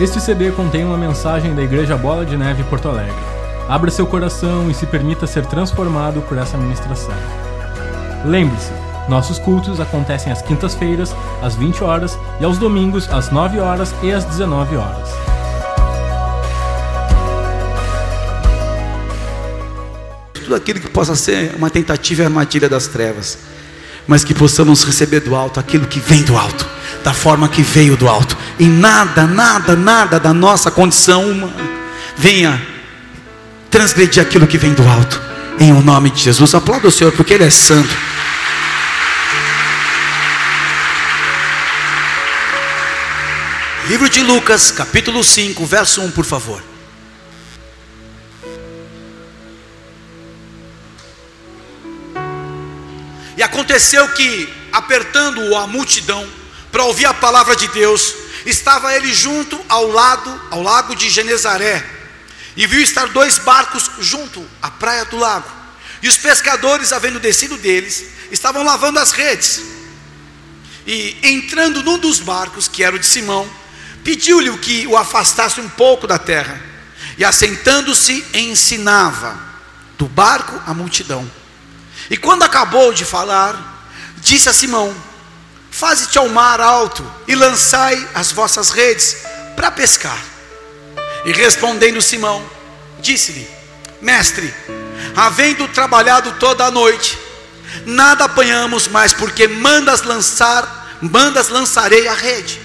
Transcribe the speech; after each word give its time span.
Este 0.00 0.20
CD 0.20 0.52
contém 0.52 0.84
uma 0.84 0.96
mensagem 0.96 1.56
da 1.56 1.60
Igreja 1.60 1.96
Bola 1.96 2.24
de 2.24 2.36
Neve 2.36 2.62
Porto 2.62 2.88
Alegre. 2.88 3.12
Abra 3.68 3.90
seu 3.90 4.06
coração 4.06 4.70
e 4.70 4.74
se 4.74 4.86
permita 4.86 5.26
ser 5.26 5.44
transformado 5.46 6.22
por 6.22 6.38
essa 6.38 6.56
ministração. 6.56 7.12
Lembre-se, 8.24 8.70
nossos 9.08 9.40
cultos 9.40 9.80
acontecem 9.80 10.30
às 10.32 10.40
quintas-feiras, 10.40 11.12
às 11.42 11.56
20 11.56 11.82
horas 11.82 12.16
e 12.40 12.44
aos 12.44 12.58
domingos, 12.58 13.08
às 13.08 13.32
9 13.32 13.58
horas 13.58 13.92
e 14.00 14.12
às 14.12 14.24
19 14.24 14.76
horas. 14.76 15.08
Tudo 20.32 20.54
aquilo 20.54 20.78
que 20.78 20.90
possa 20.90 21.16
ser 21.16 21.56
uma 21.56 21.70
tentativa 21.70 22.22
e 22.22 22.24
armadilha 22.24 22.68
das 22.68 22.86
trevas, 22.86 23.36
mas 24.06 24.22
que 24.22 24.32
possamos 24.32 24.84
receber 24.84 25.18
do 25.18 25.34
alto 25.34 25.58
aquilo 25.58 25.88
que 25.88 25.98
vem 25.98 26.22
do 26.22 26.36
alto 26.36 26.77
da 27.02 27.12
forma 27.12 27.48
que 27.48 27.62
veio 27.62 27.96
do 27.96 28.08
alto. 28.08 28.36
E 28.58 28.66
nada, 28.66 29.26
nada, 29.26 29.76
nada 29.76 30.20
da 30.20 30.32
nossa 30.32 30.70
condição 30.70 31.30
humana 31.30 31.78
venha 32.16 32.60
transgredir 33.70 34.22
aquilo 34.22 34.46
que 34.46 34.58
vem 34.58 34.74
do 34.74 34.86
alto. 34.88 35.20
Em 35.60 35.72
o 35.72 35.80
nome 35.80 36.10
de 36.10 36.22
Jesus. 36.22 36.54
Aplauda 36.54 36.88
o 36.88 36.90
Senhor, 36.90 37.12
porque 37.12 37.34
Ele 37.34 37.44
é 37.44 37.50
santo. 37.50 37.96
Livro 43.88 44.08
de 44.08 44.22
Lucas, 44.22 44.70
capítulo 44.70 45.24
5, 45.24 45.64
verso 45.64 46.02
1, 46.02 46.10
por 46.10 46.24
favor. 46.24 46.62
E 53.36 53.42
aconteceu 53.42 54.06
que, 54.08 54.52
apertando-o 54.72 55.56
a 55.56 55.66
multidão, 55.66 56.26
para 56.78 56.84
ouvir 56.84 57.06
a 57.06 57.14
palavra 57.14 57.56
de 57.56 57.66
Deus, 57.66 58.14
estava 58.46 58.94
ele 58.94 59.12
junto 59.12 59.60
ao 59.68 59.88
lado, 59.88 60.40
ao 60.48 60.62
lago 60.62 60.94
de 60.94 61.10
Genezaré, 61.10 61.84
e 62.56 62.68
viu 62.68 62.80
estar 62.80 63.08
dois 63.08 63.36
barcos 63.36 63.90
junto 63.98 64.48
à 64.62 64.70
praia 64.70 65.04
do 65.06 65.16
lago. 65.16 65.50
E 66.00 66.06
os 66.06 66.16
pescadores, 66.16 66.92
havendo 66.92 67.18
descido 67.18 67.56
deles, 67.56 68.04
estavam 68.30 68.62
lavando 68.62 69.00
as 69.00 69.10
redes. 69.10 69.60
E 70.86 71.16
entrando 71.20 71.82
num 71.82 71.98
dos 71.98 72.20
barcos, 72.20 72.68
que 72.68 72.84
era 72.84 72.94
o 72.94 72.98
de 73.00 73.06
Simão, 73.06 73.50
pediu-lhe 74.04 74.56
que 74.58 74.86
o 74.86 74.96
afastasse 74.96 75.60
um 75.60 75.68
pouco 75.68 76.06
da 76.06 76.16
terra. 76.16 76.62
E 77.18 77.24
assentando-se, 77.24 78.24
ensinava 78.32 79.36
do 79.98 80.06
barco 80.06 80.62
a 80.64 80.72
multidão. 80.72 81.28
E 82.08 82.16
quando 82.16 82.44
acabou 82.44 82.92
de 82.92 83.04
falar, 83.04 83.84
disse 84.18 84.48
a 84.48 84.52
Simão: 84.52 85.07
Faze-te 85.78 86.18
ao 86.18 86.28
mar 86.28 86.60
alto 86.60 87.08
e 87.28 87.36
lançai 87.36 88.08
as 88.12 88.32
vossas 88.32 88.70
redes 88.70 89.18
para 89.54 89.70
pescar. 89.70 90.20
E 91.24 91.30
respondendo 91.30 92.02
Simão, 92.02 92.44
disse-lhe: 92.98 93.48
Mestre, 94.02 94.52
havendo 95.14 95.68
trabalhado 95.68 96.32
toda 96.40 96.64
a 96.64 96.70
noite, 96.72 97.16
nada 97.86 98.24
apanhamos 98.24 98.88
mais, 98.88 99.12
porque 99.12 99.46
mandas 99.46 100.02
lançar, 100.02 100.98
mandas 101.00 101.48
lançarei 101.48 102.08
a 102.08 102.14
rede. 102.14 102.60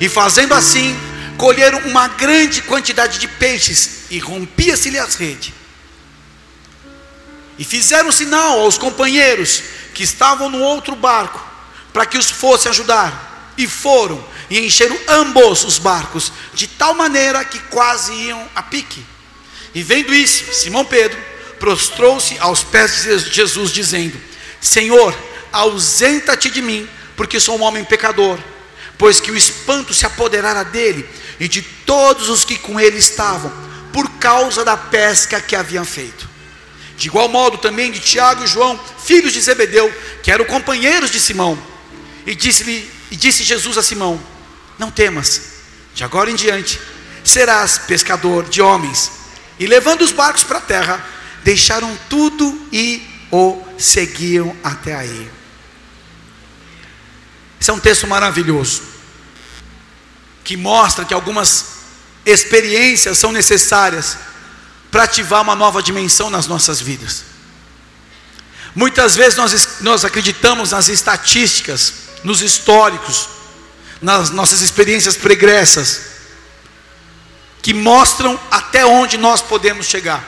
E 0.00 0.08
fazendo 0.08 0.54
assim, 0.54 0.98
colheram 1.36 1.80
uma 1.80 2.08
grande 2.08 2.62
quantidade 2.62 3.18
de 3.18 3.28
peixes, 3.28 4.04
e 4.08 4.18
rompia-se-lhe 4.18 4.98
as 4.98 5.16
redes. 5.16 5.52
E 7.58 7.64
fizeram 7.64 8.10
sinal 8.10 8.60
aos 8.60 8.78
companheiros 8.78 9.62
que 9.92 10.02
estavam 10.02 10.48
no 10.48 10.60
outro 10.60 10.96
barco 10.96 11.51
para 11.92 12.06
que 12.06 12.18
os 12.18 12.30
fosse 12.30 12.68
ajudar. 12.68 13.52
E 13.56 13.66
foram 13.66 14.22
e 14.48 14.58
encheram 14.66 14.98
ambos 15.08 15.64
os 15.64 15.78
barcos, 15.78 16.32
de 16.52 16.66
tal 16.66 16.94
maneira 16.94 17.44
que 17.44 17.58
quase 17.58 18.12
iam 18.12 18.48
a 18.54 18.62
pique. 18.62 19.04
E 19.74 19.82
vendo 19.82 20.14
isso, 20.14 20.52
Simão 20.52 20.84
Pedro 20.84 21.18
prostrou-se 21.58 22.36
aos 22.38 22.62
pés 22.62 23.02
de 23.02 23.18
Jesus, 23.30 23.70
dizendo: 23.70 24.20
Senhor, 24.60 25.16
ausenta-te 25.50 26.50
de 26.50 26.60
mim, 26.60 26.88
porque 27.16 27.40
sou 27.40 27.58
um 27.58 27.62
homem 27.62 27.84
pecador. 27.84 28.38
Pois 28.98 29.20
que 29.20 29.30
o 29.30 29.36
espanto 29.36 29.94
se 29.94 30.04
apoderara 30.04 30.64
dele 30.64 31.08
e 31.40 31.48
de 31.48 31.62
todos 31.62 32.28
os 32.28 32.44
que 32.44 32.58
com 32.58 32.78
ele 32.78 32.98
estavam, 32.98 33.50
por 33.92 34.08
causa 34.18 34.64
da 34.64 34.76
pesca 34.76 35.40
que 35.40 35.56
haviam 35.56 35.84
feito. 35.84 36.28
De 36.96 37.08
igual 37.08 37.28
modo 37.28 37.58
também 37.58 37.90
de 37.90 38.00
Tiago 38.00 38.44
e 38.44 38.46
João, 38.46 38.78
filhos 39.02 39.32
de 39.32 39.40
Zebedeu, 39.40 39.92
que 40.22 40.30
eram 40.30 40.44
companheiros 40.44 41.10
de 41.10 41.18
Simão. 41.18 41.71
E 42.26 42.34
disse-lhe, 42.34 42.90
e 43.10 43.16
disse 43.16 43.42
Jesus 43.44 43.76
a 43.76 43.82
Simão: 43.82 44.20
Não 44.78 44.90
temas, 44.90 45.42
de 45.94 46.04
agora 46.04 46.30
em 46.30 46.34
diante 46.34 46.80
serás 47.24 47.78
pescador 47.78 48.48
de 48.48 48.60
homens. 48.60 49.10
E 49.58 49.66
levando 49.66 50.02
os 50.02 50.12
barcos 50.12 50.44
para 50.44 50.58
a 50.58 50.62
terra, 50.62 51.04
deixaram 51.44 51.96
tudo 52.08 52.68
e 52.72 53.06
o 53.30 53.62
seguiam 53.78 54.56
até 54.62 54.94
aí. 54.94 55.30
Esse 57.60 57.70
é 57.70 57.72
um 57.72 57.78
texto 57.78 58.06
maravilhoso, 58.06 58.82
que 60.42 60.56
mostra 60.56 61.04
que 61.04 61.14
algumas 61.14 61.66
experiências 62.26 63.18
são 63.18 63.30
necessárias 63.30 64.16
para 64.90 65.04
ativar 65.04 65.42
uma 65.42 65.54
nova 65.54 65.82
dimensão 65.82 66.28
nas 66.28 66.46
nossas 66.46 66.80
vidas. 66.80 67.24
Muitas 68.74 69.14
vezes 69.14 69.36
nós, 69.36 69.68
nós 69.80 70.04
acreditamos 70.04 70.72
nas 70.72 70.88
estatísticas, 70.88 71.92
nos 72.24 72.42
históricos, 72.42 73.28
nas 74.00 74.30
nossas 74.30 74.60
experiências 74.60 75.16
pregressas, 75.16 76.12
que 77.60 77.72
mostram 77.72 78.38
até 78.50 78.84
onde 78.84 79.16
nós 79.16 79.40
podemos 79.40 79.86
chegar. 79.86 80.24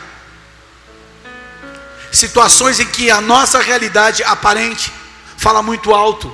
Situações 2.12 2.78
em 2.78 2.87
que 2.87 3.10
a 3.10 3.21
nossa 3.21 3.60
realidade 3.60 4.22
aparente 4.22 4.93
fala 5.37 5.60
muito 5.62 5.93
alto, 5.93 6.32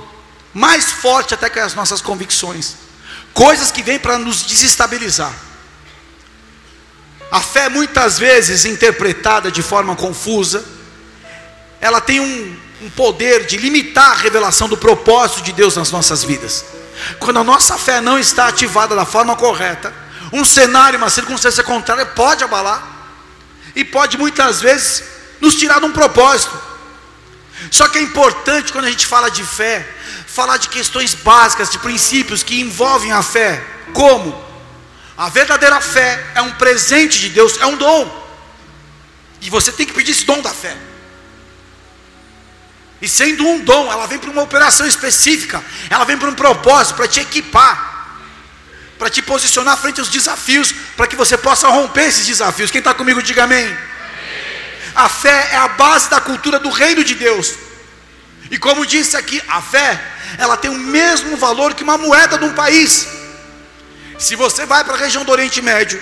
mais 0.53 0.91
forte 0.91 1.33
até 1.33 1.49
que 1.49 1.59
as 1.59 1.73
nossas 1.73 2.01
convicções, 2.01 2.75
coisas 3.33 3.71
que 3.71 3.81
vêm 3.81 3.97
para 3.97 4.19
nos 4.19 4.43
desestabilizar. 4.43 5.33
A 7.31 7.39
fé, 7.39 7.69
muitas 7.69 8.19
vezes 8.19 8.65
interpretada 8.65 9.49
de 9.49 9.63
forma 9.63 9.95
confusa, 9.95 10.63
ela 11.79 11.99
tem 11.99 12.19
um, 12.19 12.59
um 12.81 12.89
poder 12.89 13.45
de 13.45 13.57
limitar 13.57 14.11
a 14.11 14.15
revelação 14.15 14.67
do 14.67 14.75
propósito 14.75 15.43
de 15.43 15.51
Deus 15.51 15.75
nas 15.75 15.91
nossas 15.91 16.23
vidas. 16.23 16.65
Quando 17.19 17.39
a 17.39 17.43
nossa 17.43 17.77
fé 17.77 18.01
não 18.01 18.17
está 18.17 18.47
ativada 18.47 18.95
da 18.95 19.05
forma 19.05 19.35
correta, 19.35 19.93
um 20.33 20.43
cenário, 20.43 20.97
uma 20.97 21.09
circunstância 21.09 21.63
contrária 21.63 22.05
pode 22.05 22.43
abalar 22.43 22.83
e 23.75 23.85
pode 23.85 24.17
muitas 24.17 24.61
vezes 24.61 25.03
nos 25.39 25.55
tirar 25.55 25.79
de 25.79 25.85
um 25.85 25.91
propósito. 25.91 26.59
Só 27.69 27.87
que 27.87 27.99
é 27.99 28.01
importante 28.01 28.71
quando 28.71 28.85
a 28.85 28.89
gente 28.89 29.05
fala 29.05 29.29
de 29.29 29.43
fé, 29.43 29.87
falar 30.25 30.57
de 30.57 30.69
questões 30.69 31.13
básicas, 31.13 31.69
de 31.69 31.77
princípios 31.77 32.41
que 32.41 32.61
envolvem 32.61 33.11
a 33.11 33.21
fé. 33.21 33.63
Como? 33.93 34.51
A 35.15 35.29
verdadeira 35.29 35.79
fé 35.79 36.25
é 36.33 36.41
um 36.41 36.51
presente 36.53 37.19
de 37.19 37.29
Deus, 37.29 37.59
é 37.61 37.65
um 37.67 37.77
dom. 37.77 38.21
E 39.39 39.49
você 39.51 39.71
tem 39.71 39.85
que 39.85 39.93
pedir 39.93 40.11
esse 40.11 40.25
dom 40.25 40.41
da 40.41 40.49
fé. 40.49 40.75
E 43.01 43.09
sendo 43.09 43.47
um 43.47 43.59
dom, 43.59 43.91
ela 43.91 44.05
vem 44.05 44.19
para 44.19 44.29
uma 44.29 44.43
operação 44.43 44.85
específica, 44.85 45.63
ela 45.89 46.05
vem 46.05 46.17
para 46.17 46.29
um 46.29 46.35
propósito, 46.35 46.95
para 46.95 47.07
te 47.07 47.19
equipar, 47.19 48.19
para 48.99 49.09
te 49.09 49.21
posicionar 49.21 49.75
frente 49.77 49.99
aos 49.99 50.09
desafios, 50.09 50.71
para 50.95 51.07
que 51.07 51.15
você 51.15 51.35
possa 51.35 51.67
romper 51.67 52.03
esses 52.03 52.27
desafios. 52.27 52.69
Quem 52.69 52.79
está 52.79 52.93
comigo, 52.93 53.23
diga 53.23 53.45
amém. 53.45 53.65
amém. 53.65 53.77
A 54.93 55.09
fé 55.09 55.49
é 55.53 55.55
a 55.55 55.69
base 55.69 56.09
da 56.09 56.21
cultura 56.21 56.59
do 56.59 56.69
reino 56.69 57.03
de 57.03 57.15
Deus. 57.15 57.55
E 58.51 58.57
como 58.57 58.85
disse 58.85 59.17
aqui, 59.17 59.41
a 59.47 59.61
fé, 59.61 59.99
ela 60.37 60.57
tem 60.57 60.69
o 60.69 60.77
mesmo 60.77 61.37
valor 61.37 61.73
que 61.73 61.83
uma 61.83 61.97
moeda 61.97 62.37
de 62.37 62.45
um 62.45 62.53
país. 62.53 63.07
Se 64.19 64.35
você 64.35 64.65
vai 64.65 64.83
para 64.83 64.93
a 64.93 64.97
região 64.97 65.23
do 65.23 65.31
Oriente 65.31 65.61
Médio, 65.61 66.01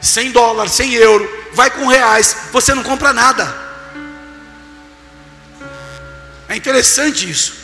100 0.00 0.32
dólares, 0.32 0.72
100 0.72 0.94
euros, 0.94 1.28
vai 1.52 1.70
com 1.70 1.86
reais, 1.86 2.36
você 2.50 2.74
não 2.74 2.82
compra 2.82 3.12
nada. 3.12 3.69
É 6.50 6.56
interessante 6.56 7.30
isso. 7.30 7.54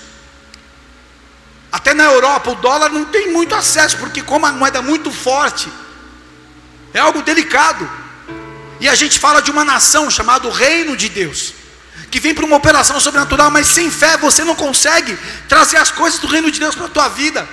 Até 1.73 1.93
na 1.93 2.05
Europa 2.05 2.53
o 2.53 2.55
dólar 2.55 2.89
não 2.89 3.05
tem 3.05 3.33
muito 3.33 3.53
acesso, 3.53 3.97
porque 3.97 4.23
como 4.23 4.47
a 4.47 4.53
moeda 4.53 4.79
é 4.79 4.81
muito 4.81 5.11
forte, 5.11 5.69
é 6.95 7.01
algo 7.01 7.21
delicado. 7.21 7.91
E 8.79 8.89
a 8.89 8.95
gente 8.95 9.19
fala 9.19 9.43
de 9.43 9.51
uma 9.51 9.65
nação 9.65 10.09
chamada 10.09 10.49
Reino 10.49 10.97
de 10.97 11.09
Deus, 11.09 11.53
que 12.13 12.21
vem 12.21 12.33
para 12.33 12.45
uma 12.45 12.57
operação 12.57 13.01
sobrenatural, 13.01 13.51
mas 13.51 13.67
sem 13.67 13.91
fé 13.91 14.17
você 14.17 14.45
não 14.45 14.55
consegue 14.55 15.19
trazer 15.49 15.79
as 15.79 15.91
coisas 15.91 16.21
do 16.21 16.29
reino 16.29 16.49
de 16.49 16.61
Deus 16.61 16.77
para 16.77 16.87
a 16.87 16.91
tua 16.91 17.09
vida. 17.09 17.47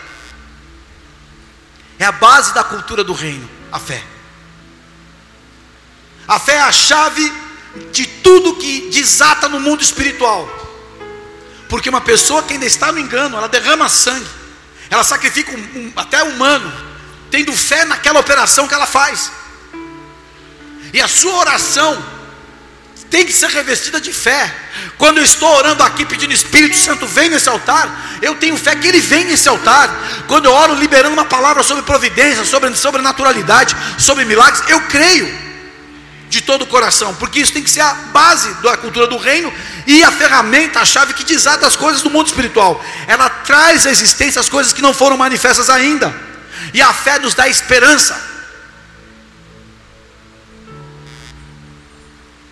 É 1.97 2.06
a 2.06 2.12
base 2.12 2.53
da 2.53 2.63
cultura 2.63 3.03
do 3.03 3.12
reino, 3.12 3.50
a 3.71 3.80
fé. 3.80 4.03
A 6.27 6.39
fé 6.39 6.57
é 6.57 6.62
a 6.62 6.71
chave 6.71 7.33
de 7.91 8.06
tudo 8.06 8.56
que 8.57 8.91
desata 8.91 9.50
no 9.50 9.59
mundo 9.59 9.81
espiritual. 9.81 10.62
Porque 11.74 11.90
uma 11.90 12.02
pessoa 12.02 12.44
que 12.44 12.54
ainda 12.54 12.68
está 12.68 12.92
no 12.92 13.00
engano, 13.00 13.36
ela 13.36 13.50
derrama 13.50 13.90
sangue, 13.90 14.28
ela 14.92 15.04
sacrifica 15.04 15.52
um, 15.52 15.56
um, 15.58 15.94
até 15.96 16.22
humano, 16.22 16.72
tendo 17.31 17.52
fé 17.52 17.84
naquela 17.84 18.20
operação 18.20 18.68
que 18.68 18.75
ela 18.75 18.86
faz. 18.86 19.31
E 20.94 21.02
a 21.02 21.08
sua 21.08 21.34
oração 21.34 22.06
tem 23.10 23.25
que 23.25 23.34
ser 23.34 23.50
revestida 23.50 24.00
de 24.00 24.14
fé. 24.14 24.56
Quando 25.00 25.18
eu 25.18 25.24
estou 25.24 25.50
orando 25.50 25.81
aqui 25.81 26.06
pedindo 26.06 26.31
Espírito 26.31 26.78
Santo, 26.78 27.08
vem 27.08 27.31
nesse 27.31 27.50
altar, 27.50 28.19
eu 28.22 28.36
tenho 28.36 28.56
fé 28.56 28.76
que 28.76 28.88
ele 28.88 29.00
vem 29.00 29.26
nesse 29.26 29.50
altar. 29.50 29.90
Quando 30.28 30.46
eu 30.46 30.54
oro 30.54 30.76
liberando 30.76 31.14
uma 31.16 31.26
palavra 31.26 31.64
sobre 31.64 31.81
providência, 31.81 32.46
sobre 32.46 32.72
sobrenaturalidade, 32.76 33.76
sobre 33.98 34.26
milagres, 34.26 34.64
eu 34.69 34.80
creio 34.81 35.43
de 36.33 36.41
todo 36.41 36.63
o 36.63 36.68
coração, 36.68 37.13
porque 37.15 37.39
isso 37.39 37.53
tem 37.53 37.62
que 37.63 37.69
ser 37.69 37.81
a 37.81 37.94
base 37.94 38.51
da 38.56 38.75
cultura 38.75 39.06
do 39.06 39.18
reino 39.18 39.53
e 39.85 40.03
a 40.03 40.12
ferramenta, 40.12 40.80
a 40.80 40.85
chave 40.85 41.13
que 41.13 41.24
desata 41.24 41.68
as 41.68 41.75
coisas 41.75 42.01
do 42.01 42.09
mundo 42.09 42.25
espiritual. 42.25 42.83
Ela 43.07 43.30
traz 43.30 43.85
à 43.85 43.91
existência 43.91 44.39
as 44.39 44.50
coisas 44.50 44.74
que 44.74 44.81
não 44.81 44.94
foram 44.94 45.15
manifestas 45.15 45.69
ainda, 45.69 46.13
e 46.74 46.81
a 46.81 46.91
fé 46.91 47.19
nos 47.19 47.35
dá 47.35 47.47
esperança. 47.47 48.19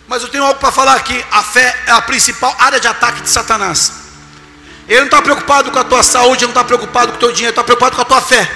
Mas 0.07 0.21
eu 0.21 0.29
tenho 0.29 0.43
algo 0.43 0.59
para 0.59 0.71
falar 0.71 0.95
aqui: 0.95 1.25
a 1.31 1.41
fé 1.41 1.75
é 1.87 1.91
a 1.91 2.01
principal 2.01 2.55
área 2.59 2.79
de 2.79 2.87
ataque 2.87 3.21
de 3.21 3.29
Satanás. 3.29 3.93
Ele 4.87 4.99
não 4.99 5.05
está 5.05 5.21
preocupado 5.21 5.71
com 5.71 5.79
a 5.79 5.83
tua 5.83 6.03
saúde, 6.03 6.43
ele 6.43 6.53
não 6.53 6.61
está 6.61 6.63
preocupado 6.63 7.13
com 7.13 7.17
o 7.17 7.19
teu 7.19 7.31
dinheiro, 7.31 7.53
ele 7.55 7.61
está 7.61 7.63
preocupado 7.63 7.95
com 7.95 8.01
a 8.01 8.05
tua 8.05 8.21
fé. 8.21 8.51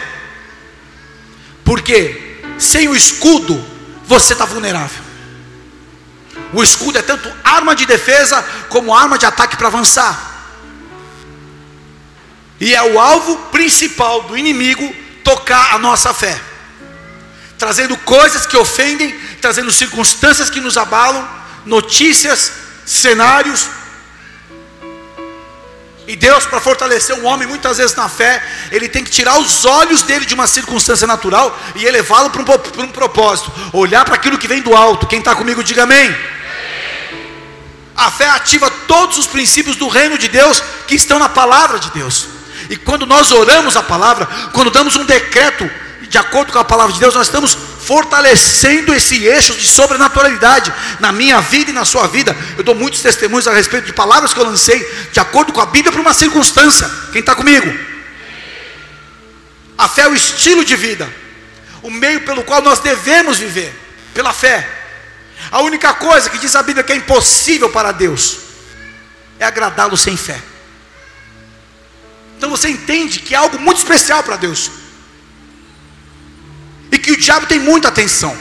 Porque 1.64 2.42
sem 2.60 2.88
o 2.88 2.96
escudo, 2.96 3.66
você 4.06 4.34
está 4.34 4.46
vulnerável. 4.46 5.05
O 6.54 6.64
escudo 6.64 6.98
é 6.98 7.02
tanto 7.02 7.32
arma 7.44 7.76
de 7.76 7.86
defesa 7.86 8.44
como 8.70 8.96
arma 8.96 9.18
de 9.18 9.26
ataque 9.26 9.58
para 9.58 9.68
avançar. 9.68 10.34
E 12.60 12.74
é 12.74 12.82
o 12.84 13.00
alvo 13.00 13.38
principal 13.52 14.24
do 14.24 14.38
inimigo 14.38 14.94
tocar 15.24 15.74
a 15.74 15.78
nossa 15.78 16.14
fé, 16.14 16.40
trazendo 17.58 17.98
coisas 17.98 18.46
que 18.46 18.56
ofendem, 18.56 19.18
trazendo 19.42 19.72
circunstâncias 19.72 20.50
que 20.50 20.62
nos 20.62 20.78
abalam, 20.78 21.28
notícias, 21.66 22.52
cenários. 22.86 23.68
E 26.08 26.16
Deus, 26.16 26.46
para 26.46 26.60
fortalecer 26.60 27.16
um 27.16 27.26
homem, 27.26 27.48
muitas 27.48 27.78
vezes 27.78 27.96
na 27.96 28.08
fé, 28.08 28.44
ele 28.72 28.88
tem 28.88 29.04
que 29.04 29.10
tirar 29.10 29.40
os 29.40 29.66
olhos 29.66 30.04
dele 30.04 30.26
de 30.26 30.36
uma 30.36 30.46
circunstância 30.46 31.08
natural 31.08 31.58
e 31.76 31.86
elevá-lo 31.86 32.30
para 32.30 32.42
um, 32.42 32.46
para 32.46 32.84
um 32.84 32.92
propósito, 32.92 33.52
olhar 33.74 34.06
para 34.06 34.16
aquilo 34.16 34.38
que 34.38 34.48
vem 34.48 34.62
do 34.62 34.76
alto. 34.76 35.08
Quem 35.08 35.20
está 35.20 35.36
comigo, 35.36 35.64
diga 35.64 35.84
amém. 35.84 36.16
A 37.96 38.12
fé 38.12 38.30
ativa 38.30 38.70
todos 38.88 39.18
os 39.18 39.26
princípios 39.26 39.78
do 39.78 39.88
reino 39.88 40.18
de 40.18 40.28
Deus 40.28 40.62
que 40.88 40.96
estão 40.96 41.18
na 41.18 41.30
palavra 41.30 41.80
de 41.80 41.90
Deus. 41.92 42.28
E 42.70 42.76
quando 42.76 43.06
nós 43.06 43.32
oramos 43.32 43.76
a 43.76 43.82
palavra, 43.82 44.28
quando 44.54 44.70
damos 44.70 44.96
um 44.96 45.06
decreto 45.06 45.70
de 46.08 46.18
acordo 46.18 46.52
com 46.52 46.60
a 46.60 46.66
palavra 46.66 46.94
de 46.94 47.00
Deus, 47.00 47.16
nós 47.16 47.28
estamos 47.28 47.58
fortalecendo 47.86 48.94
esse 48.94 49.24
eixo 49.24 49.54
de 49.54 49.68
sobrenaturalidade 49.68 50.74
na 51.00 51.12
minha 51.12 51.40
vida 51.40 51.70
e 51.70 51.74
na 51.74 51.86
sua 51.86 52.08
vida. 52.08 52.36
Eu 52.58 52.64
dou 52.64 52.74
muitos 52.74 53.02
testemunhos 53.02 53.48
a 53.48 53.54
respeito 53.54 53.86
de 53.86 53.94
palavras 53.94 54.34
que 54.34 54.40
eu 54.40 54.46
lancei, 54.46 54.80
de 55.12 55.20
acordo 55.20 55.54
com 55.54 55.62
a 55.62 55.66
Bíblia, 55.66 55.92
para 55.92 56.02
uma 56.02 56.14
circunstância. 56.14 56.90
Quem 57.12 57.20
está 57.20 57.36
comigo? 57.36 57.72
A 59.78 59.88
fé 59.88 60.04
é 60.04 60.08
o 60.08 60.16
estilo 60.16 60.66
de 60.66 60.76
vida, 60.76 61.08
o 61.84 61.92
meio 61.92 62.22
pelo 62.22 62.44
qual 62.44 62.62
nós 62.62 62.80
devemos 62.80 63.38
viver, 63.38 63.74
pela 64.14 64.34
fé. 64.34 64.68
A 65.52 65.62
única 65.62 65.94
coisa 65.94 66.30
que 66.30 66.40
diz 66.40 66.56
a 66.56 66.64
Bíblia 66.64 66.84
que 66.84 66.94
é 66.94 66.96
impossível 66.96 67.70
para 67.70 67.92
Deus 67.92 68.38
é 69.38 69.46
agradá-lo 69.46 69.98
sem 69.98 70.18
fé. 70.18 70.42
Então 72.38 72.50
você 72.50 72.70
entende 72.70 73.20
que 73.20 73.36
é 73.36 73.38
algo 73.38 73.60
muito 73.60 73.78
especial 73.78 74.24
para 74.24 74.38
Deus. 74.38 74.72
Que 77.06 77.12
o 77.12 77.18
diabo 77.18 77.46
tem 77.46 77.60
muita 77.60 77.90
atenção. 77.90 78.36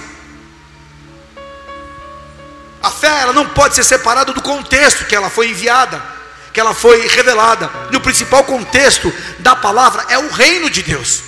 A 2.83 2.91
fé 2.91 3.21
ela 3.21 3.35
não 3.35 3.47
pode 3.51 3.75
ser 3.75 3.85
separada 3.85 4.33
do 4.33 4.41
contexto 4.41 5.05
que 5.05 5.15
ela 5.15 5.29
foi 5.29 5.51
enviada, 5.51 6.03
que 6.51 6.59
ela 6.59 6.73
foi 6.73 7.07
revelada. 7.07 7.71
E 7.91 7.97
o 7.97 8.01
principal 8.01 8.43
contexto 8.45 9.13
da 9.41 9.55
palavra 9.55 10.07
é 10.09 10.17
o 10.17 10.31
reino 10.31 10.71
de 10.71 10.83
Deus. 10.83 11.21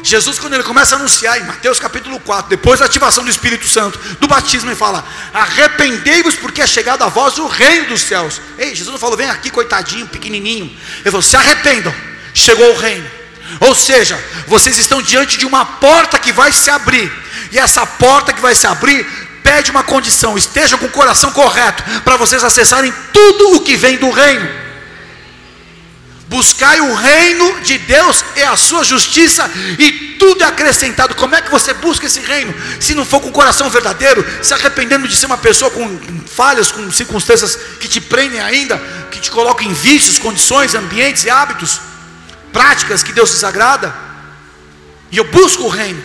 Jesus, 0.00 0.38
quando 0.38 0.54
ele 0.54 0.62
começa 0.62 0.94
a 0.94 0.98
anunciar 1.00 1.40
em 1.40 1.44
Mateus 1.44 1.80
capítulo 1.80 2.20
4, 2.20 2.50
depois 2.50 2.78
da 2.78 2.86
ativação 2.86 3.24
do 3.24 3.30
Espírito 3.30 3.66
Santo, 3.66 3.98
do 4.20 4.28
batismo, 4.28 4.70
ele 4.70 4.76
fala: 4.76 5.04
Arrependei-vos, 5.32 6.36
porque 6.36 6.62
é 6.62 6.68
chegado 6.68 7.02
a 7.02 7.08
vós 7.08 7.36
o 7.36 7.48
reino 7.48 7.88
dos 7.88 8.02
céus. 8.02 8.40
Ei, 8.56 8.76
Jesus 8.76 8.92
não 8.92 8.98
falou, 8.98 9.16
vem 9.16 9.28
aqui, 9.28 9.50
coitadinho, 9.50 10.06
pequenininho. 10.06 10.66
Ele 10.66 11.10
falou: 11.10 11.20
se 11.20 11.36
arrependam, 11.36 11.92
chegou 12.32 12.70
o 12.70 12.78
reino. 12.78 13.23
Ou 13.60 13.74
seja, 13.74 14.18
vocês 14.46 14.78
estão 14.78 15.00
diante 15.02 15.38
de 15.38 15.46
uma 15.46 15.64
porta 15.64 16.18
que 16.18 16.32
vai 16.32 16.52
se 16.52 16.70
abrir, 16.70 17.10
e 17.52 17.58
essa 17.58 17.86
porta 17.86 18.32
que 18.32 18.40
vai 18.40 18.54
se 18.54 18.66
abrir 18.66 19.06
pede 19.42 19.70
uma 19.70 19.84
condição: 19.84 20.36
estejam 20.36 20.78
com 20.78 20.86
o 20.86 20.90
coração 20.90 21.30
correto, 21.30 21.82
para 22.02 22.16
vocês 22.16 22.42
acessarem 22.42 22.92
tudo 23.12 23.56
o 23.56 23.60
que 23.60 23.76
vem 23.76 23.96
do 23.96 24.10
reino. 24.10 24.64
Buscai 26.26 26.80
o 26.80 26.94
reino 26.94 27.60
de 27.60 27.78
Deus 27.78 28.24
e 28.34 28.42
a 28.42 28.56
sua 28.56 28.82
justiça, 28.82 29.48
e 29.78 30.16
tudo 30.18 30.42
é 30.42 30.46
acrescentado. 30.46 31.14
Como 31.14 31.34
é 31.34 31.42
que 31.42 31.50
você 31.50 31.72
busca 31.74 32.06
esse 32.06 32.18
reino? 32.20 32.52
Se 32.80 32.94
não 32.94 33.04
for 33.04 33.20
com 33.20 33.28
o 33.28 33.32
coração 33.32 33.68
verdadeiro, 33.70 34.26
se 34.42 34.52
arrependendo 34.52 35.06
de 35.06 35.14
ser 35.14 35.26
uma 35.26 35.38
pessoa 35.38 35.70
com 35.70 35.86
falhas, 36.26 36.72
com 36.72 36.90
circunstâncias 36.90 37.56
que 37.78 37.86
te 37.86 38.00
prendem 38.00 38.40
ainda, 38.40 38.78
que 39.10 39.20
te 39.20 39.30
colocam 39.30 39.66
em 39.66 39.72
vícios, 39.72 40.18
condições, 40.18 40.74
ambientes 40.74 41.24
e 41.24 41.30
hábitos, 41.30 41.80
práticas 42.54 43.02
que 43.02 43.12
Deus 43.12 43.30
desagrada. 43.32 43.92
E 45.10 45.18
eu 45.18 45.24
busco 45.24 45.64
o 45.64 45.68
reino. 45.68 46.02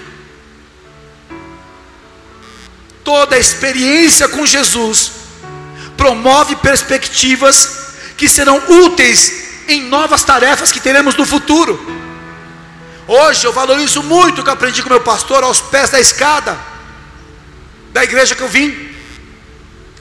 Toda 3.03 3.37
experiência 3.37 4.27
com 4.27 4.45
Jesus 4.45 5.11
promove 5.95 6.55
perspectivas 6.57 7.77
que 8.17 8.27
serão 8.27 8.57
úteis 8.85 9.63
em 9.67 9.83
novas 9.83 10.23
tarefas 10.23 10.71
que 10.71 10.79
teremos 10.79 11.15
no 11.15 11.25
futuro. 11.25 11.73
Hoje 13.07 13.45
eu 13.45 13.53
valorizo 13.53 14.03
muito 14.03 14.41
o 14.41 14.43
que 14.43 14.49
aprendi 14.49 14.83
com 14.83 14.89
meu 14.89 15.01
pastor 15.01 15.43
aos 15.43 15.61
pés 15.61 15.89
da 15.91 15.99
escada 15.99 16.59
da 17.91 18.03
igreja 18.03 18.35
que 18.35 18.41
eu 18.41 18.49
vim. 18.49 18.89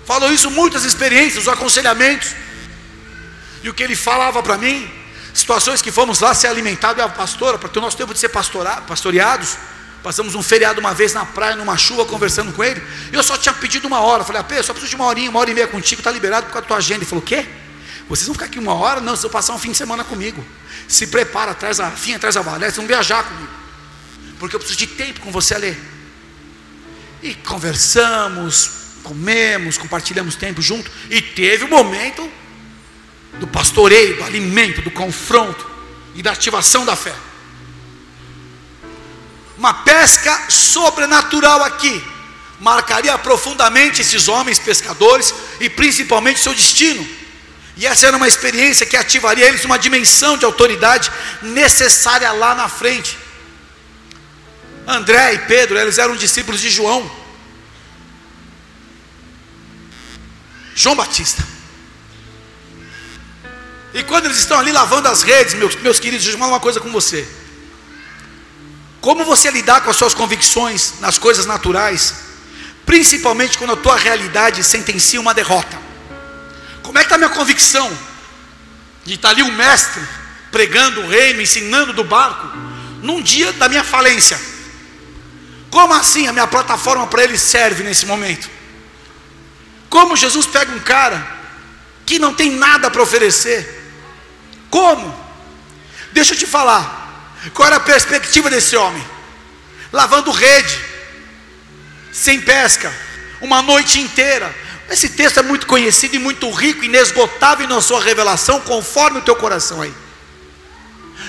Valorizo 0.06 0.50
muito 0.50 0.76
as 0.76 0.84
experiências, 0.84 1.44
os 1.44 1.48
aconselhamentos. 1.48 2.34
E 3.62 3.68
o 3.68 3.74
que 3.74 3.82
ele 3.82 3.96
falava 3.96 4.42
para 4.42 4.56
mim, 4.56 4.97
situações 5.38 5.80
que 5.80 5.92
fomos 5.92 6.20
lá 6.20 6.34
ser 6.34 6.48
alimentados, 6.48 7.02
a 7.02 7.08
pastora, 7.08 7.58
para 7.58 7.68
ter 7.68 7.78
o 7.78 7.82
nosso 7.82 7.96
tempo 7.96 8.12
de 8.12 8.18
ser 8.18 8.28
pastoreados. 8.28 9.56
Passamos 10.02 10.34
um 10.34 10.42
feriado 10.42 10.80
uma 10.80 10.94
vez 10.94 11.12
na 11.12 11.24
praia, 11.24 11.56
numa 11.56 11.76
chuva, 11.76 12.04
conversando 12.04 12.52
com 12.52 12.62
ele. 12.62 12.82
E 13.12 13.14
eu 13.14 13.22
só 13.22 13.36
tinha 13.36 13.52
pedido 13.52 13.86
uma 13.86 14.00
hora. 14.00 14.24
Falei, 14.24 14.42
ah, 14.42 14.54
eu 14.54 14.62
só 14.62 14.72
preciso 14.72 14.90
de 14.90 14.96
uma 14.96 15.06
horinha, 15.06 15.30
uma 15.30 15.40
hora 15.40 15.50
e 15.50 15.54
meia 15.54 15.66
contigo, 15.66 16.00
está 16.00 16.10
liberado 16.10 16.46
por 16.46 16.52
causa 16.52 16.62
da 16.62 16.68
tua 16.68 16.76
agenda. 16.76 17.00
Ele 17.00 17.06
falou, 17.06 17.22
o 17.22 17.26
quê? 17.26 17.46
Vocês 18.08 18.26
vão 18.26 18.34
ficar 18.34 18.46
aqui 18.46 18.58
uma 18.58 18.74
hora? 18.74 19.00
Não, 19.00 19.12
vocês 19.12 19.22
vão 19.22 19.30
passar 19.30 19.54
um 19.54 19.58
fim 19.58 19.72
de 19.72 19.76
semana 19.76 20.02
comigo. 20.04 20.44
Se 20.86 21.06
prepara, 21.06 21.54
traz 21.54 21.78
a 21.78 21.90
fim, 21.90 22.18
traz 22.18 22.36
a 22.36 22.42
vocês 22.42 22.76
vão 22.76 22.86
viajar 22.86 23.22
comigo. 23.24 23.52
Porque 24.38 24.56
eu 24.56 24.60
preciso 24.60 24.78
de 24.78 24.86
tempo 24.86 25.20
com 25.20 25.30
você 25.30 25.54
a 25.54 25.58
ler. 25.58 25.78
E 27.22 27.34
conversamos, 27.34 28.70
comemos, 29.02 29.76
compartilhamos 29.76 30.36
tempo 30.36 30.62
junto. 30.62 30.90
E 31.10 31.20
teve 31.20 31.64
o 31.64 31.68
momento 31.68 32.28
do 33.38 33.46
pastoreio, 33.46 34.16
do 34.16 34.24
alimento, 34.24 34.82
do 34.82 34.90
confronto 34.90 35.68
e 36.14 36.22
da 36.22 36.32
ativação 36.32 36.84
da 36.84 36.96
fé. 36.96 37.14
Uma 39.56 39.74
pesca 39.74 40.50
sobrenatural 40.50 41.62
aqui 41.64 42.02
marcaria 42.60 43.16
profundamente 43.18 44.00
esses 44.00 44.28
homens 44.28 44.58
pescadores 44.58 45.34
e 45.60 45.68
principalmente 45.68 46.40
seu 46.40 46.54
destino. 46.54 47.06
E 47.76 47.86
essa 47.86 48.06
era 48.08 48.16
uma 48.16 48.26
experiência 48.26 48.84
que 48.84 48.96
ativaria 48.96 49.46
eles 49.46 49.64
uma 49.64 49.78
dimensão 49.78 50.36
de 50.36 50.44
autoridade 50.44 51.10
necessária 51.42 52.30
lá 52.32 52.54
na 52.54 52.68
frente. 52.68 53.16
André 54.86 55.34
e 55.34 55.38
Pedro, 55.40 55.78
eles 55.78 55.98
eram 55.98 56.16
discípulos 56.16 56.60
de 56.60 56.70
João. 56.70 57.08
João 60.74 60.96
Batista. 60.96 61.57
E 63.98 64.04
quando 64.04 64.26
eles 64.26 64.38
estão 64.38 64.56
ali 64.56 64.70
lavando 64.70 65.08
as 65.08 65.22
redes, 65.22 65.54
meus, 65.54 65.74
meus 65.74 65.98
queridos, 65.98 66.22
deixa 66.22 66.36
eu 66.36 66.38
falar 66.38 66.52
uma 66.52 66.60
coisa 66.60 66.78
com 66.78 66.88
você. 66.92 67.26
Como 69.00 69.24
você 69.24 69.50
lidar 69.50 69.80
com 69.80 69.90
as 69.90 69.96
suas 69.96 70.14
convicções 70.14 71.00
nas 71.00 71.18
coisas 71.18 71.46
naturais, 71.46 72.14
principalmente 72.86 73.58
quando 73.58 73.72
a 73.72 73.76
tua 73.76 73.96
realidade 73.96 74.62
sentencia 74.62 75.20
uma 75.20 75.34
derrota. 75.34 75.76
Como 76.80 76.96
é 76.96 77.00
que 77.00 77.06
está 77.06 77.16
a 77.16 77.18
minha 77.18 77.30
convicção? 77.30 77.90
De 79.04 79.14
estar 79.14 79.30
ali 79.30 79.42
um 79.42 79.50
mestre 79.50 80.00
pregando 80.52 81.00
o 81.00 81.08
reino, 81.08 81.42
ensinando 81.42 81.92
do 81.92 82.04
barco, 82.04 82.56
num 83.02 83.20
dia 83.20 83.52
da 83.54 83.68
minha 83.68 83.82
falência. 83.82 84.40
Como 85.70 85.92
assim 85.92 86.28
a 86.28 86.32
minha 86.32 86.46
plataforma 86.46 87.08
para 87.08 87.24
ele 87.24 87.36
serve 87.36 87.82
nesse 87.82 88.06
momento? 88.06 88.48
Como 89.90 90.16
Jesus 90.16 90.46
pega 90.46 90.70
um 90.70 90.78
cara 90.78 91.36
que 92.06 92.20
não 92.20 92.32
tem 92.32 92.52
nada 92.52 92.88
para 92.92 93.02
oferecer? 93.02 93.77
Como? 94.70 95.28
Deixa 96.12 96.34
eu 96.34 96.38
te 96.38 96.46
falar. 96.46 97.34
Qual 97.54 97.66
era 97.66 97.76
a 97.76 97.80
perspectiva 97.80 98.50
desse 98.50 98.76
homem? 98.76 99.18
lavando 99.92 100.30
rede, 100.30 100.78
sem 102.12 102.40
pesca, 102.40 102.92
uma 103.40 103.62
noite 103.62 104.00
inteira. 104.00 104.54
Esse 104.90 105.10
texto 105.10 105.38
é 105.38 105.42
muito 105.42 105.66
conhecido 105.66 106.16
e 106.16 106.18
muito 106.18 106.50
rico, 106.50 106.84
inesgotável 106.84 107.68
na 107.68 107.80
sua 107.80 108.02
revelação, 108.02 108.60
conforme 108.60 109.18
o 109.18 109.22
teu 109.22 109.36
coração 109.36 109.82
aí. 109.82 109.92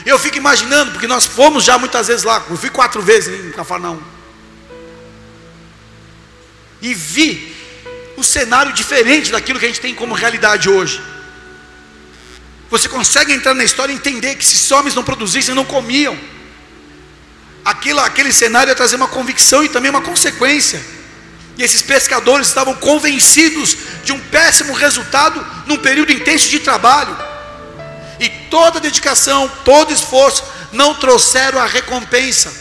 Eu 0.05 0.17
fico 0.17 0.37
imaginando, 0.37 0.91
porque 0.91 1.07
nós 1.07 1.25
fomos 1.25 1.63
já 1.63 1.77
muitas 1.77 2.07
vezes 2.07 2.23
lá, 2.23 2.43
eu 2.49 2.57
fui 2.57 2.69
quatro 2.69 3.01
vezes 3.01 3.45
em 3.45 3.51
Cafarnaum. 3.51 4.01
E 6.81 6.93
vi 6.93 7.55
um 8.17 8.23
cenário 8.23 8.71
diferente 8.71 9.31
daquilo 9.31 9.59
que 9.59 9.65
a 9.65 9.67
gente 9.67 9.81
tem 9.81 9.93
como 9.93 10.13
realidade 10.13 10.69
hoje. 10.69 11.01
Você 12.69 12.87
consegue 12.87 13.33
entrar 13.33 13.53
na 13.53 13.63
história 13.63 13.91
e 13.91 13.95
entender 13.95 14.35
que 14.35 14.45
se 14.45 14.55
esses 14.55 14.71
homens 14.71 14.93
não 14.93 15.03
produzissem, 15.03 15.55
não 15.55 15.65
comiam. 15.65 16.17
Aquilo, 17.65 17.99
aquele 17.99 18.31
cenário 18.31 18.69
ia 18.69 18.75
trazer 18.75 18.95
uma 18.95 19.07
convicção 19.07 19.63
e 19.63 19.69
também 19.69 19.89
uma 19.89 20.01
consequência. 20.01 20.83
E 21.57 21.63
esses 21.63 21.81
pescadores 21.81 22.47
estavam 22.47 22.75
convencidos 22.75 23.75
de 24.03 24.11
um 24.11 24.19
péssimo 24.19 24.73
resultado 24.73 25.45
num 25.65 25.77
período 25.77 26.11
intenso 26.11 26.47
de 26.49 26.59
trabalho. 26.59 27.17
E 28.19 28.29
toda 28.49 28.79
dedicação, 28.79 29.49
todo 29.65 29.91
esforço 29.91 30.43
não 30.71 30.93
trouxeram 30.93 31.59
a 31.59 31.65
recompensa. 31.65 32.53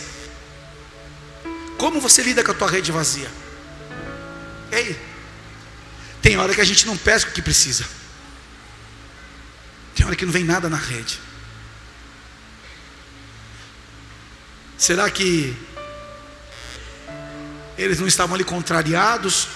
Como 1.77 2.00
você 2.00 2.23
lida 2.23 2.43
com 2.43 2.50
a 2.50 2.55
tua 2.55 2.69
rede 2.69 2.91
vazia? 2.91 3.31
Ei, 4.73 4.99
tem 6.21 6.37
hora 6.37 6.55
que 6.55 6.61
a 6.61 6.65
gente 6.65 6.87
não 6.87 6.97
pesca 6.97 7.31
o 7.31 7.35
que 7.35 7.43
precisa. 7.43 7.98
Tem 9.99 10.07
hora 10.07 10.14
que 10.14 10.25
não 10.25 10.33
vem 10.33 10.45
nada 10.45 10.69
na 10.69 10.76
rede. 10.76 11.19
Será 14.76 15.11
que 15.11 15.57
eles 17.76 17.99
não 17.99 18.07
estavam 18.07 18.37
ali 18.37 18.45
contrariados, 18.45 19.49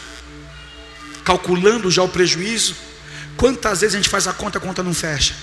calculando 1.24 1.92
já 1.92 2.02
o 2.02 2.08
prejuízo? 2.08 2.74
Quantas 3.36 3.82
vezes 3.82 3.94
a 3.94 3.98
gente 3.98 4.08
faz 4.08 4.26
a 4.26 4.32
conta, 4.32 4.58
a 4.58 4.60
conta 4.60 4.82
não 4.82 4.92
fecha? 4.92 5.36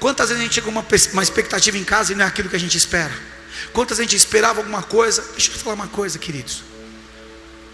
Quantas 0.00 0.30
vezes 0.30 0.40
a 0.40 0.44
gente 0.44 0.56
chega 0.56 0.68
uma, 0.68 0.84
uma 1.12 1.22
expectativa 1.22 1.78
em 1.78 1.84
casa 1.84 2.12
e 2.12 2.16
não 2.16 2.24
é 2.24 2.26
aquilo 2.28 2.48
que 2.48 2.56
a 2.56 2.60
gente 2.60 2.76
espera? 2.76 3.14
Quantas 3.72 3.98
vezes 3.98 4.08
a 4.08 4.10
gente 4.10 4.18
esperava 4.18 4.58
alguma 4.58 4.82
coisa? 4.82 5.22
Deixa 5.36 5.52
eu 5.52 5.56
falar 5.56 5.76
uma 5.76 5.86
coisa, 5.86 6.18
queridos. 6.18 6.64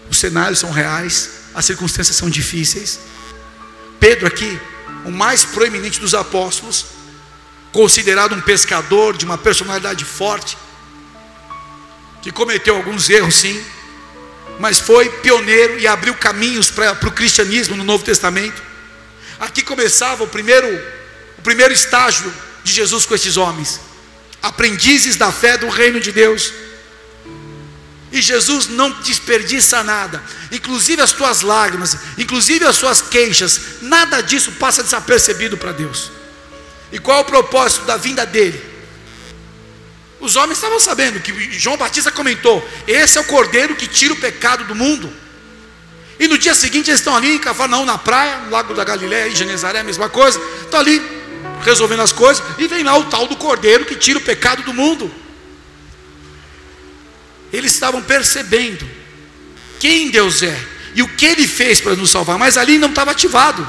Os 0.07 0.17
cenários 0.17 0.59
são 0.59 0.69
reais, 0.69 1.31
as 1.55 1.65
circunstâncias 1.65 2.15
são 2.15 2.29
difíceis. 2.29 2.99
Pedro 3.99 4.27
aqui, 4.27 4.61
o 5.05 5.11
mais 5.11 5.43
proeminente 5.43 5.99
dos 5.99 6.13
apóstolos, 6.13 6.85
considerado 7.71 8.35
um 8.35 8.41
pescador 8.41 9.17
de 9.17 9.25
uma 9.25 9.37
personalidade 9.37 10.05
forte, 10.05 10.57
que 12.21 12.31
cometeu 12.31 12.75
alguns 12.75 13.09
erros 13.09 13.35
sim, 13.35 13.63
mas 14.59 14.79
foi 14.79 15.09
pioneiro 15.09 15.79
e 15.79 15.87
abriu 15.87 16.13
caminhos 16.15 16.69
para, 16.69 16.95
para 16.95 17.09
o 17.09 17.11
cristianismo 17.11 17.75
no 17.75 17.83
Novo 17.83 18.03
Testamento. 18.03 18.61
Aqui 19.39 19.61
começava 19.61 20.23
o 20.23 20.27
primeiro, 20.27 20.67
o 21.37 21.41
primeiro 21.41 21.73
estágio 21.73 22.33
de 22.63 22.71
Jesus 22.71 23.05
com 23.05 23.15
esses 23.15 23.35
homens, 23.35 23.81
aprendizes 24.41 25.15
da 25.15 25.31
fé 25.31 25.57
do 25.57 25.67
reino 25.67 25.99
de 25.99 26.11
Deus. 26.11 26.53
E 28.13 28.21
Jesus 28.21 28.67
não 28.67 28.91
desperdiça 29.01 29.83
nada, 29.83 30.23
inclusive 30.51 31.01
as 31.01 31.11
tuas 31.11 31.41
lágrimas, 31.41 31.97
inclusive 32.15 32.63
as 32.63 32.75
suas 32.75 33.01
queixas, 33.01 33.81
nada 33.81 34.21
disso 34.21 34.51
passa 34.51 34.83
desapercebido 34.83 35.57
para 35.57 35.71
Deus. 35.71 36.11
E 36.91 36.99
qual 36.99 37.17
é 37.17 37.21
o 37.21 37.25
propósito 37.25 37.85
da 37.85 37.97
vinda 37.97 38.23
dele? 38.23 38.63
Os 40.19 40.35
homens 40.35 40.59
estavam 40.59 40.79
sabendo 40.79 41.19
que 41.21 41.33
João 41.59 41.75
Batista 41.75 42.11
comentou: 42.11 42.63
esse 42.87 43.17
é 43.17 43.21
o 43.21 43.23
cordeiro 43.23 43.75
que 43.75 43.87
tira 43.87 44.13
o 44.13 44.17
pecado 44.17 44.63
do 44.65 44.75
mundo. 44.75 45.11
E 46.19 46.27
no 46.27 46.37
dia 46.37 46.53
seguinte 46.53 46.91
eles 46.91 46.99
estão 46.99 47.15
ali 47.15 47.33
em 47.33 47.39
Cafarnaum, 47.39 47.83
na 47.83 47.97
praia, 47.97 48.37
no 48.45 48.51
Lago 48.51 48.75
da 48.75 48.83
Galiléia, 48.83 49.27
em 49.27 49.35
Genezaré, 49.35 49.79
a 49.79 49.83
mesma 49.83 50.07
coisa. 50.07 50.39
Estão 50.61 50.79
ali 50.79 51.01
resolvendo 51.63 52.01
as 52.01 52.11
coisas. 52.11 52.43
E 52.59 52.67
vem 52.67 52.83
lá 52.83 52.95
o 52.95 53.05
tal 53.05 53.25
do 53.25 53.35
cordeiro 53.35 53.85
que 53.85 53.95
tira 53.95 54.19
o 54.19 54.21
pecado 54.21 54.61
do 54.61 54.71
mundo. 54.71 55.22
Eles 57.53 57.71
estavam 57.71 58.01
percebendo 58.01 58.89
quem 59.79 60.09
Deus 60.09 60.41
é 60.41 60.59
e 60.95 61.03
o 61.03 61.07
que 61.07 61.25
Ele 61.25 61.47
fez 61.47 61.79
para 61.79 61.95
nos 61.95 62.09
salvar, 62.09 62.39
mas 62.39 62.57
ali 62.57 62.79
não 62.79 62.89
estava 62.89 63.11
ativado. 63.11 63.67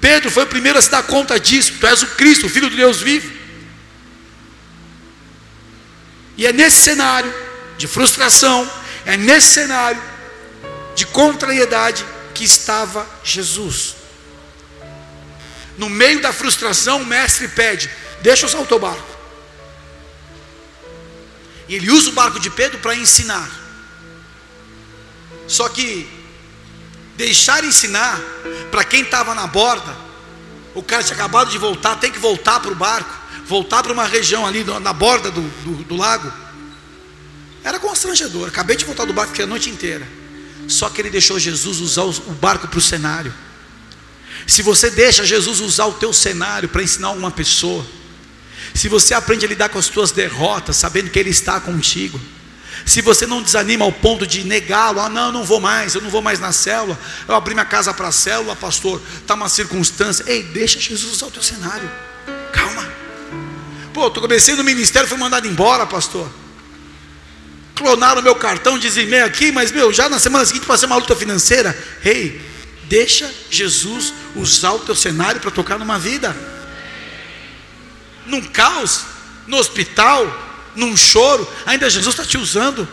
Pedro 0.00 0.30
foi 0.30 0.44
o 0.44 0.46
primeiro 0.46 0.78
a 0.78 0.82
se 0.82 0.90
dar 0.90 1.02
conta 1.02 1.40
disso. 1.40 1.74
Tu 1.80 1.86
és 1.86 2.02
o 2.02 2.06
Cristo, 2.08 2.46
o 2.46 2.48
Filho 2.48 2.70
de 2.70 2.76
Deus 2.76 3.00
vivo. 3.00 3.32
E 6.36 6.46
é 6.46 6.52
nesse 6.52 6.76
cenário 6.76 7.34
de 7.76 7.88
frustração, 7.88 8.70
é 9.04 9.16
nesse 9.16 9.54
cenário 9.54 10.00
de 10.94 11.06
contrariedade 11.06 12.04
que 12.34 12.44
estava 12.44 13.04
Jesus. 13.24 13.96
No 15.76 15.88
meio 15.88 16.20
da 16.20 16.32
frustração, 16.32 17.02
o 17.02 17.06
mestre 17.06 17.48
pede: 17.48 17.90
Deixa 18.22 18.44
eu 18.44 18.48
saltar 18.48 18.78
o 18.78 18.80
barco. 18.80 19.15
E 21.68 21.74
ele 21.74 21.90
usa 21.90 22.10
o 22.10 22.12
barco 22.12 22.38
de 22.38 22.50
Pedro 22.50 22.78
para 22.78 22.94
ensinar. 22.94 23.50
Só 25.48 25.68
que 25.68 26.08
deixar 27.16 27.64
ensinar 27.64 28.20
para 28.70 28.84
quem 28.84 29.02
estava 29.02 29.34
na 29.34 29.46
borda, 29.46 29.96
o 30.74 30.82
cara 30.82 31.02
tinha 31.02 31.14
acabado 31.14 31.50
de 31.50 31.58
voltar, 31.58 31.96
tem 31.96 32.12
que 32.12 32.18
voltar 32.18 32.60
para 32.60 32.72
o 32.72 32.74
barco 32.74 33.26
voltar 33.46 33.82
para 33.82 33.92
uma 33.92 34.04
região 34.04 34.44
ali 34.44 34.64
na 34.64 34.92
borda 34.92 35.30
do, 35.30 35.40
do, 35.40 35.84
do 35.84 35.96
lago, 35.96 36.30
era 37.62 37.78
constrangedor. 37.78 38.48
Acabei 38.48 38.76
de 38.76 38.84
voltar 38.84 39.04
do 39.04 39.12
barco, 39.12 39.30
fiquei 39.30 39.44
a 39.44 39.48
noite 39.48 39.70
inteira. 39.70 40.06
Só 40.68 40.88
que 40.88 41.00
ele 41.00 41.10
deixou 41.10 41.38
Jesus 41.38 41.80
usar 41.80 42.02
o 42.02 42.12
barco 42.40 42.66
para 42.66 42.78
o 42.78 42.82
cenário. 42.82 43.32
Se 44.46 44.62
você 44.62 44.90
deixa 44.90 45.24
Jesus 45.24 45.60
usar 45.60 45.86
o 45.86 45.94
teu 45.94 46.12
cenário 46.12 46.68
para 46.68 46.82
ensinar 46.82 47.10
uma 47.10 47.30
pessoa, 47.30 47.86
se 48.76 48.88
você 48.88 49.14
aprende 49.14 49.44
a 49.44 49.48
lidar 49.48 49.68
com 49.68 49.78
as 49.78 49.88
tuas 49.88 50.10
derrotas, 50.10 50.76
sabendo 50.76 51.10
que 51.10 51.18
Ele 51.18 51.30
está 51.30 51.60
contigo, 51.60 52.20
se 52.84 53.00
você 53.00 53.26
não 53.26 53.42
desanima 53.42 53.84
ao 53.84 53.92
ponto 53.92 54.26
de 54.26 54.44
negá-lo, 54.44 55.00
ah, 55.00 55.08
não, 55.08 55.32
não 55.32 55.44
vou 55.44 55.60
mais, 55.60 55.94
eu 55.94 56.00
não 56.00 56.10
vou 56.10 56.20
mais 56.20 56.38
na 56.38 56.52
célula, 56.52 56.98
eu 57.26 57.34
abri 57.34 57.54
minha 57.54 57.64
casa 57.64 57.94
para 57.94 58.08
a 58.08 58.12
célula, 58.12 58.54
pastor, 58.54 59.00
está 59.18 59.34
uma 59.34 59.48
circunstância, 59.48 60.24
ei, 60.28 60.42
deixa 60.42 60.78
Jesus 60.78 61.14
usar 61.14 61.26
o 61.26 61.30
teu 61.30 61.42
cenário, 61.42 61.90
calma. 62.52 62.86
Pô, 63.92 64.10
tu 64.10 64.20
comecei 64.20 64.54
no 64.54 64.62
ministério, 64.62 65.08
fui 65.08 65.16
mandado 65.16 65.48
embora, 65.48 65.86
pastor. 65.86 66.30
Clonaram 67.74 68.22
meu 68.22 68.34
cartão, 68.34 68.78
dizimei 68.78 69.20
aqui, 69.20 69.50
mas 69.50 69.72
meu, 69.72 69.92
já 69.92 70.08
na 70.08 70.18
semana 70.18 70.44
seguinte 70.44 70.66
passei 70.66 70.86
uma 70.86 70.96
luta 70.96 71.16
financeira. 71.16 71.76
Ei, 72.04 72.40
deixa 72.84 73.30
Jesus 73.50 74.12
usar 74.34 74.72
o 74.72 74.78
teu 74.78 74.94
cenário 74.94 75.40
para 75.40 75.50
tocar 75.50 75.78
numa 75.78 75.98
vida. 75.98 76.34
Num 78.26 78.42
caos, 78.42 79.04
no 79.46 79.56
hospital, 79.56 80.26
num 80.74 80.96
choro, 80.96 81.48
ainda 81.64 81.88
Jesus 81.88 82.14
está 82.14 82.24
te 82.24 82.36
usando. 82.36 82.86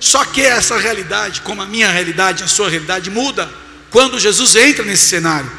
Só 0.00 0.24
que 0.24 0.40
essa 0.40 0.76
realidade, 0.78 1.42
como 1.42 1.62
a 1.62 1.66
minha 1.66 1.90
realidade, 1.90 2.42
a 2.42 2.48
sua 2.48 2.68
realidade 2.68 3.08
muda 3.08 3.48
quando 3.90 4.18
Jesus 4.18 4.56
entra 4.56 4.84
nesse 4.84 5.06
cenário. 5.06 5.50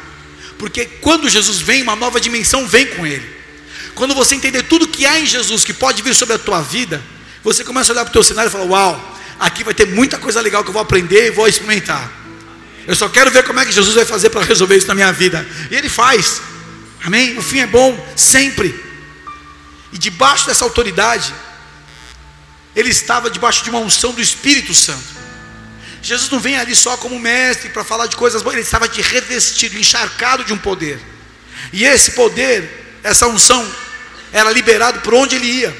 Porque 0.58 0.84
quando 1.00 1.28
Jesus 1.28 1.60
vem, 1.60 1.82
uma 1.82 1.96
nova 1.96 2.20
dimensão 2.20 2.66
vem 2.66 2.86
com 2.86 3.06
ele. 3.06 3.34
Quando 3.94 4.14
você 4.14 4.34
entender 4.34 4.64
tudo 4.64 4.88
que 4.88 5.06
há 5.06 5.18
em 5.18 5.26
Jesus 5.26 5.64
que 5.64 5.72
pode 5.72 6.02
vir 6.02 6.14
sobre 6.14 6.34
a 6.34 6.38
tua 6.38 6.60
vida, 6.60 7.02
você 7.42 7.64
começa 7.64 7.92
a 7.92 7.94
olhar 7.94 8.04
para 8.04 8.10
o 8.10 8.12
teu 8.12 8.22
cenário 8.22 8.48
e 8.48 8.52
falar: 8.52 8.64
Uau, 8.64 9.18
aqui 9.38 9.64
vai 9.64 9.72
ter 9.72 9.86
muita 9.86 10.18
coisa 10.18 10.40
legal 10.40 10.62
que 10.62 10.68
eu 10.68 10.72
vou 10.72 10.82
aprender 10.82 11.28
e 11.28 11.30
vou 11.30 11.48
experimentar. 11.48 12.10
Eu 12.86 12.94
só 12.94 13.08
quero 13.08 13.30
ver 13.30 13.44
como 13.44 13.60
é 13.60 13.64
que 13.64 13.72
Jesus 13.72 13.94
vai 13.94 14.04
fazer 14.04 14.30
para 14.30 14.42
resolver 14.42 14.76
isso 14.76 14.88
na 14.88 14.94
minha 14.94 15.12
vida. 15.12 15.46
E 15.70 15.74
Ele 15.74 15.88
faz. 15.88 16.42
Amém? 17.04 17.36
O 17.38 17.42
fim 17.42 17.58
é 17.58 17.66
bom, 17.66 17.94
sempre. 18.16 18.82
E 19.92 19.98
debaixo 19.98 20.46
dessa 20.46 20.64
autoridade, 20.64 21.32
ele 22.74 22.90
estava 22.90 23.30
debaixo 23.30 23.62
de 23.62 23.70
uma 23.70 23.78
unção 23.78 24.12
do 24.12 24.20
Espírito 24.20 24.74
Santo. 24.74 25.14
Jesus 26.02 26.30
não 26.30 26.40
vem 26.40 26.56
ali 26.58 26.74
só 26.74 26.96
como 26.96 27.18
mestre 27.18 27.70
para 27.70 27.84
falar 27.84 28.06
de 28.06 28.16
coisas 28.16 28.42
boas, 28.42 28.54
ele 28.54 28.64
estava 28.64 28.88
de 28.88 29.00
revestido, 29.00 29.78
encharcado 29.78 30.44
de 30.44 30.52
um 30.52 30.58
poder. 30.58 31.00
E 31.72 31.84
esse 31.84 32.12
poder, 32.12 32.98
essa 33.02 33.26
unção, 33.26 33.66
era 34.32 34.50
liberado 34.50 35.00
por 35.00 35.14
onde 35.14 35.36
ele 35.36 35.46
ia. 35.46 35.76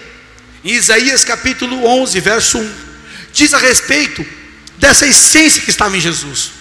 Em 0.62 0.70
Isaías 0.70 1.24
capítulo 1.24 1.84
11, 1.84 2.20
verso 2.20 2.58
1, 2.58 2.74
diz 3.32 3.52
a 3.52 3.58
respeito 3.58 4.24
dessa 4.78 5.06
essência 5.06 5.60
que 5.60 5.70
estava 5.70 5.96
em 5.96 6.00
Jesus. 6.00 6.52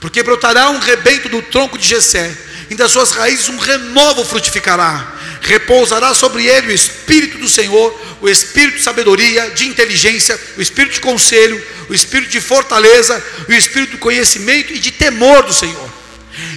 Porque 0.00 0.22
brotará 0.22 0.70
um 0.70 0.78
rebento 0.78 1.28
do 1.28 1.40
tronco 1.42 1.78
de 1.78 1.86
Jessé, 1.86 2.36
e 2.70 2.74
das 2.74 2.90
suas 2.90 3.10
raízes 3.12 3.48
um 3.48 3.58
renovo 3.58 4.24
frutificará. 4.24 5.14
Repousará 5.40 6.12
sobre 6.14 6.46
ele 6.46 6.68
o 6.68 6.74
espírito 6.74 7.38
do 7.38 7.48
Senhor, 7.48 7.98
o 8.20 8.28
espírito 8.28 8.78
de 8.78 8.82
sabedoria, 8.82 9.50
de 9.50 9.66
inteligência, 9.66 10.38
o 10.56 10.60
espírito 10.60 10.94
de 10.94 11.00
conselho, 11.00 11.64
o 11.88 11.94
espírito 11.94 12.30
de 12.30 12.40
fortaleza, 12.40 13.24
o 13.48 13.52
espírito 13.52 13.92
de 13.92 13.98
conhecimento 13.98 14.72
e 14.72 14.78
de 14.78 14.90
temor 14.90 15.44
do 15.44 15.52
Senhor. 15.54 15.88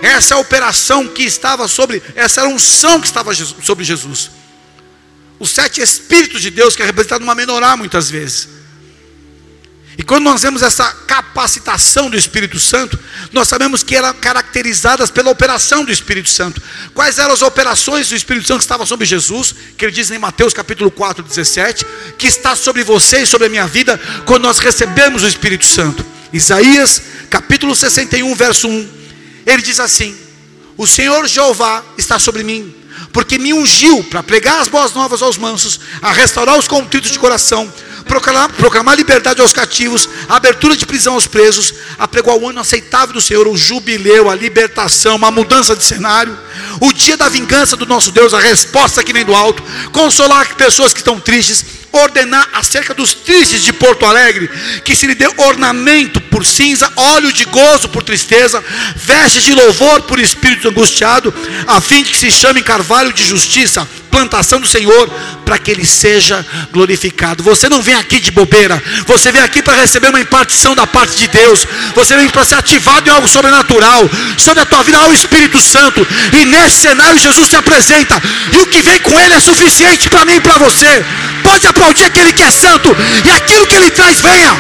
Essa 0.01 0.34
é 0.34 0.38
a 0.38 0.39
operação 0.39 1.08
que 1.08 1.24
estava 1.24 1.68
sobre, 1.68 2.01
essa 2.15 2.41
era 2.41 2.50
a 2.50 2.53
unção 2.53 3.00
que 3.00 3.08
estava 3.08 3.34
sobre 3.34 3.84
Jesus. 3.86 4.32
os 5.39 5.50
sete 5.50 5.82
Espíritos 5.82 6.41
de 6.41 6.51
Deus, 6.51 6.75
que 6.75 6.84
é 6.84 6.86
representado 6.86 7.22
numa 7.22 7.34
menorá 7.34 7.75
muitas 7.75 8.10
vezes. 8.10 8.61
E 10.01 10.03
quando 10.03 10.24
nós 10.24 10.41
vemos 10.41 10.63
essa 10.63 10.91
capacitação 11.05 12.10
do 12.10 12.17
Espírito 12.17 12.60
Santo, 12.60 12.98
nós 13.31 13.48
sabemos 13.48 13.84
que 13.84 13.96
eram 13.96 14.12
caracterizadas 14.15 15.12
pela 15.12 15.29
operação 15.29 15.86
do 15.86 15.91
Espírito 15.91 16.27
Santo. 16.27 16.60
Quais 16.91 17.20
eram 17.20 17.31
as 17.31 17.43
operações 17.43 18.10
do 18.10 18.15
Espírito 18.15 18.48
Santo 18.48 18.58
que 18.58 18.63
estavam 18.63 18.88
sobre 18.88 19.05
Jesus? 19.05 19.53
Que 19.77 19.86
ele 19.86 19.91
diz 19.91 20.10
em 20.10 20.17
Mateus 20.17 20.55
capítulo 20.55 20.89
4, 20.89 21.22
17, 21.22 21.86
que 22.17 22.25
está 22.25 22.55
sobre 22.55 22.84
você 22.84 23.22
e 23.22 23.27
sobre 23.27 23.46
a 23.46 23.50
minha 23.51 23.67
vida 23.67 24.01
quando 24.25 24.41
nós 24.41 24.58
recebemos 24.58 25.22
o 25.22 25.27
Espírito 25.27 25.67
Santo. 25.67 26.03
Isaías 26.34 27.00
capítulo 27.29 27.75
61, 27.75 28.34
verso 28.34 28.67
1. 28.67 28.89
Ele 29.46 29.62
diz 29.62 29.79
assim: 29.79 30.17
O 30.77 30.88
Senhor 30.88 31.27
Jeová 31.27 31.84
está 31.96 32.17
sobre 32.17 32.41
mim, 32.41 32.74
porque 33.13 33.38
me 33.38 33.53
ungiu 33.53 34.03
para 34.05 34.24
pregar 34.24 34.62
as 34.62 34.67
boas 34.67 34.93
novas 34.93 35.22
aos 35.22 35.38
mansos, 35.38 35.79
a 36.01 36.12
restaurar 36.12 36.58
os 36.58 36.67
contritos 36.67 37.12
de 37.12 37.20
coração 37.20 37.72
proclamar, 38.12 38.50
proclamar 38.50 38.98
liberdade 38.98 39.39
aos 39.39 39.53
cativos, 39.53 40.10
abertura 40.27 40.75
de 40.75 40.86
prisão 40.86 41.13
aos 41.13 41.27
presos, 41.27 41.74
apregoar 41.98 42.36
o 42.36 42.50
ano 42.50 42.60
aceitável 42.60 43.13
do 43.13 43.22
Senhor, 43.22 43.48
o 43.48 43.56
jubileu, 43.56 44.30
a 44.30 44.36
libertação, 44.36 45.15
uma 45.15 45.32
mudança 45.32 45.77
de 45.77 45.84
cenário, 45.86 46.38
o 46.82 46.91
dia 46.91 47.15
da 47.15 47.30
vingança 47.30 47.77
do 47.77 47.86
nosso 47.86 48.12
Deus, 48.12 48.34
a 48.34 48.39
resposta 48.39 49.01
que 49.01 49.13
vem 49.13 49.24
do 49.24 49.34
alto, 49.34 49.63
consolar 49.94 50.56
pessoas 50.56 50.91
que 50.91 51.00
estão 51.00 51.22
tristes, 51.22 51.63
ordenar 51.92 52.48
acerca 52.54 52.94
dos 52.94 53.14
tristes 53.14 53.64
de 53.64 53.74
Porto 53.74 54.06
Alegre, 54.06 54.50
que 54.84 54.96
se 54.96 55.08
lhe 55.08 55.16
dê 55.16 55.28
ornamento 55.38 56.22
por 56.22 56.46
cinza, 56.46 56.92
óleo 56.96 57.32
de 57.32 57.46
gozo 57.46 57.90
por 57.90 58.04
tristeza, 58.04 58.64
vestes 58.96 59.44
de 59.44 59.54
louvor 59.54 60.02
por 60.04 60.20
espírito 60.20 60.70
angustiado, 60.70 61.34
a 61.68 61.82
fim 61.82 62.04
de 62.04 62.12
que 62.12 62.18
se 62.18 62.32
chame 62.32 62.62
carvalho 62.62 63.12
de 63.12 63.26
justiça, 63.26 63.88
plantação 64.10 64.60
do 64.60 64.68
Senhor, 64.68 65.10
para 65.46 65.58
que 65.58 65.72
ele 65.72 65.86
seja 65.86 66.46
glorificado. 66.72 67.44
Você 67.44 67.70
não 67.70 67.82
vem 67.82 67.96
aqui 67.96 68.20
de 68.20 68.30
bobeira, 68.30 68.82
você 69.08 69.32
vem 69.32 69.42
aqui 69.42 69.62
para 69.62 69.74
receber 69.74 70.10
uma 70.10 70.20
impartição 70.20 70.76
da 70.76 70.86
parte 70.86 71.16
de 71.16 71.28
Deus, 71.30 71.66
você 71.96 72.16
vem 72.16 72.30
para 72.30 72.46
ser 72.46 72.56
ativado 72.56 73.10
em 73.10 73.12
algo 73.12 73.28
sobrenatural, 73.28 74.10
sobre 74.38 74.62
a 74.62 74.66
tua 74.66 74.84
vida 74.84 74.98
há 74.98 75.08
o 75.08 75.14
Espírito 75.14 75.60
Santo, 75.60 76.06
e 76.40 76.46
nesse 76.46 76.82
cenário 76.82 77.20
Jesus 77.20 77.50
se 77.50 77.56
apresenta, 77.56 78.22
e 78.54 78.58
o 78.58 78.68
que 78.68 78.82
vem 78.82 79.00
com 79.00 79.20
ele 79.20 79.34
é 79.34 79.40
suficiente 79.40 80.10
para 80.10 80.26
mim 80.26 80.36
e 80.36 80.42
para 80.42 80.58
você. 80.58 81.06
Pode 81.44 81.68
aplaudir 81.82 82.06
aquele 82.06 82.34
que 82.34 82.44
é 82.44 82.52
santo, 82.52 82.90
e 83.26 83.32
aquilo 83.32 83.68
que 83.68 83.76
ele 83.76 83.90
traz, 83.92 84.20
venha. 84.22 84.56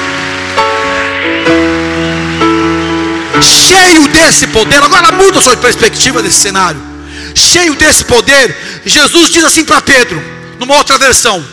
Cheio 3.41 4.07
desse 4.09 4.47
poder, 4.47 4.83
agora 4.83 5.11
muda 5.11 5.39
a 5.39 5.41
sua 5.41 5.57
perspectiva 5.57 6.21
desse 6.21 6.39
cenário 6.39 6.91
cheio 7.35 7.75
desse 7.75 8.05
poder, 8.05 8.81
Jesus 8.85 9.29
diz 9.29 9.43
assim 9.43 9.65
para 9.65 9.81
Pedro, 9.81 10.21
numa 10.59 10.75
outra 10.75 10.97
versão: 10.97 11.43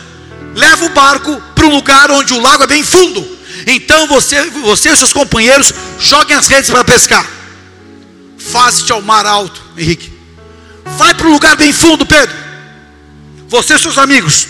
leva 0.55 0.85
o 0.85 0.89
barco 0.89 1.41
para 1.55 1.65
um 1.65 1.75
lugar 1.75 2.11
onde 2.11 2.33
o 2.33 2.41
lago 2.41 2.63
é 2.63 2.67
bem 2.67 2.83
fundo. 2.83 3.37
Então 3.67 4.07
você, 4.07 4.41
você 4.63 4.89
e 4.89 4.97
seus 4.97 5.13
companheiros 5.13 5.73
joguem 5.99 6.35
as 6.35 6.47
redes 6.47 6.69
para 6.69 6.83
pescar. 6.83 7.25
Faze-te 8.37 8.91
ao 8.91 9.01
mar 9.01 9.25
alto, 9.25 9.61
Henrique. 9.77 10.11
Vai 10.97 11.13
para 11.13 11.27
um 11.27 11.33
lugar 11.33 11.55
bem 11.55 11.73
fundo, 11.73 12.05
Pedro. 12.05 12.35
Você 13.47 13.75
e 13.75 13.79
seus 13.79 13.97
amigos. 13.97 14.47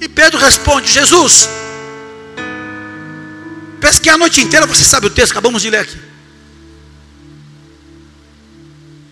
E 0.00 0.08
Pedro 0.08 0.38
responde: 0.38 0.90
Jesus, 0.90 1.48
pesquei 3.80 4.12
a 4.12 4.18
noite 4.18 4.40
inteira, 4.40 4.66
você 4.66 4.84
sabe 4.84 5.06
o 5.06 5.10
texto, 5.10 5.32
acabamos 5.32 5.62
de 5.62 5.70
ler 5.70 5.80
aqui. 5.80 5.98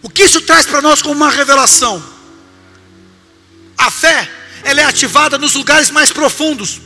O 0.03 0.09
que 0.09 0.25
isso 0.25 0.41
traz 0.41 0.67
para 0.67 0.81
nós 0.81 1.03
como 1.03 1.15
uma 1.15 1.31
revelação? 1.31 2.03
A 3.77 3.91
fé, 3.91 4.29
ela 4.65 4.81
é 4.81 4.85
ativada 4.85 5.37
nos 5.37 5.55
lugares 5.55 5.91
mais 5.91 6.11
profundos, 6.11 6.81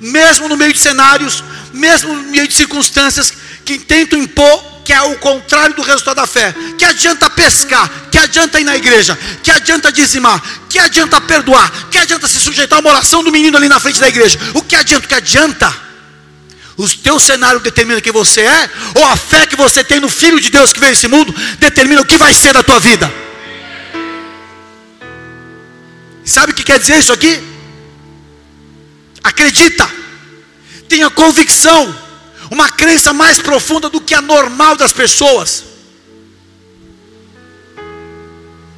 mesmo 0.00 0.48
no 0.48 0.56
meio 0.56 0.72
de 0.72 0.78
cenários, 0.78 1.44
mesmo 1.72 2.14
no 2.14 2.22
meio 2.24 2.48
de 2.48 2.54
circunstâncias 2.54 3.32
que 3.64 3.78
tentam 3.78 4.18
impor 4.18 4.75
que 4.86 4.92
é 4.92 5.02
o 5.02 5.16
contrário 5.16 5.74
do 5.74 5.82
resultado 5.82 6.14
da 6.14 6.28
fé. 6.28 6.54
Que 6.78 6.84
adianta 6.84 7.28
pescar, 7.28 7.90
que 8.08 8.16
adianta 8.16 8.60
ir 8.60 8.64
na 8.64 8.76
igreja, 8.76 9.18
que 9.42 9.50
adianta 9.50 9.90
dizimar, 9.90 10.40
que 10.70 10.78
adianta 10.78 11.20
perdoar, 11.20 11.88
que 11.90 11.98
adianta 11.98 12.28
se 12.28 12.38
sujeitar 12.38 12.78
a 12.78 12.80
uma 12.80 12.90
oração 12.90 13.24
do 13.24 13.32
menino 13.32 13.56
ali 13.56 13.68
na 13.68 13.80
frente 13.80 13.98
da 13.98 14.08
igreja. 14.08 14.38
O 14.54 14.62
que 14.62 14.76
adianta? 14.76 15.04
O 15.04 15.08
que 15.08 15.14
adianta? 15.16 15.74
O 16.76 16.88
teu 16.88 17.18
cenário 17.18 17.58
determina 17.58 18.00
quem 18.00 18.12
você 18.12 18.42
é, 18.42 18.70
ou 18.94 19.04
a 19.06 19.16
fé 19.16 19.44
que 19.44 19.56
você 19.56 19.82
tem 19.82 19.98
no 19.98 20.08
Filho 20.08 20.38
de 20.38 20.50
Deus 20.50 20.72
que 20.72 20.78
veio 20.78 20.92
esse 20.92 21.08
mundo 21.08 21.34
determina 21.58 22.02
o 22.02 22.04
que 22.04 22.16
vai 22.16 22.32
ser 22.32 22.52
da 22.52 22.62
tua 22.62 22.78
vida. 22.78 23.12
Sabe 26.24 26.52
o 26.52 26.54
que 26.54 26.62
quer 26.62 26.78
dizer 26.78 26.98
isso 26.98 27.12
aqui? 27.12 27.42
Acredita, 29.24 29.90
tenha 30.88 31.10
convicção, 31.10 32.05
uma 32.50 32.68
crença 32.68 33.12
mais 33.12 33.38
profunda 33.38 33.88
do 33.88 34.00
que 34.00 34.14
a 34.14 34.20
normal 34.20 34.76
das 34.76 34.92
pessoas. 34.92 35.64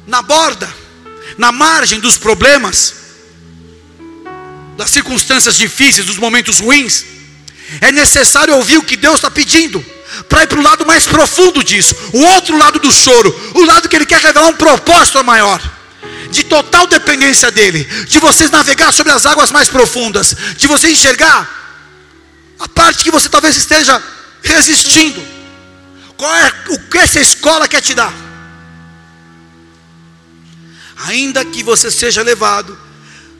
Na 0.07 0.21
borda, 0.21 0.73
na 1.37 1.51
margem 1.51 1.99
dos 1.99 2.17
problemas, 2.17 2.95
das 4.75 4.89
circunstâncias 4.89 5.55
difíceis, 5.55 6.07
dos 6.07 6.17
momentos 6.17 6.59
ruins, 6.59 7.05
é 7.81 7.91
necessário 7.91 8.55
ouvir 8.55 8.77
o 8.77 8.83
que 8.83 8.97
Deus 8.97 9.15
está 9.15 9.29
pedindo, 9.29 9.85
para 10.27 10.43
ir 10.43 10.47
para 10.47 10.59
o 10.59 10.63
lado 10.63 10.85
mais 10.85 11.05
profundo 11.05 11.63
disso, 11.63 11.95
o 12.13 12.21
outro 12.21 12.57
lado 12.57 12.79
do 12.79 12.91
choro, 12.91 13.51
o 13.53 13.63
lado 13.65 13.87
que 13.87 13.95
Ele 13.95 14.05
quer 14.05 14.19
revelar 14.19 14.47
um 14.47 14.55
propósito 14.55 15.23
maior, 15.23 15.61
de 16.31 16.43
total 16.43 16.87
dependência 16.87 17.51
dEle, 17.51 17.83
de 17.83 18.19
vocês 18.19 18.49
navegar 18.49 18.91
sobre 18.91 19.11
as 19.11 19.25
águas 19.25 19.51
mais 19.51 19.69
profundas, 19.69 20.35
de 20.57 20.65
você 20.65 20.89
enxergar 20.89 21.58
a 22.59 22.67
parte 22.67 23.03
que 23.03 23.11
você 23.11 23.29
talvez 23.29 23.55
esteja 23.55 24.03
resistindo. 24.43 25.25
Qual 26.17 26.35
é 26.35 26.53
o 26.69 26.79
que 26.79 26.97
essa 26.97 27.19
escola 27.19 27.67
quer 27.67 27.81
te 27.81 27.95
dar? 27.95 28.13
Ainda 31.07 31.45
que 31.45 31.63
você 31.63 31.89
seja 31.89 32.21
levado 32.21 32.77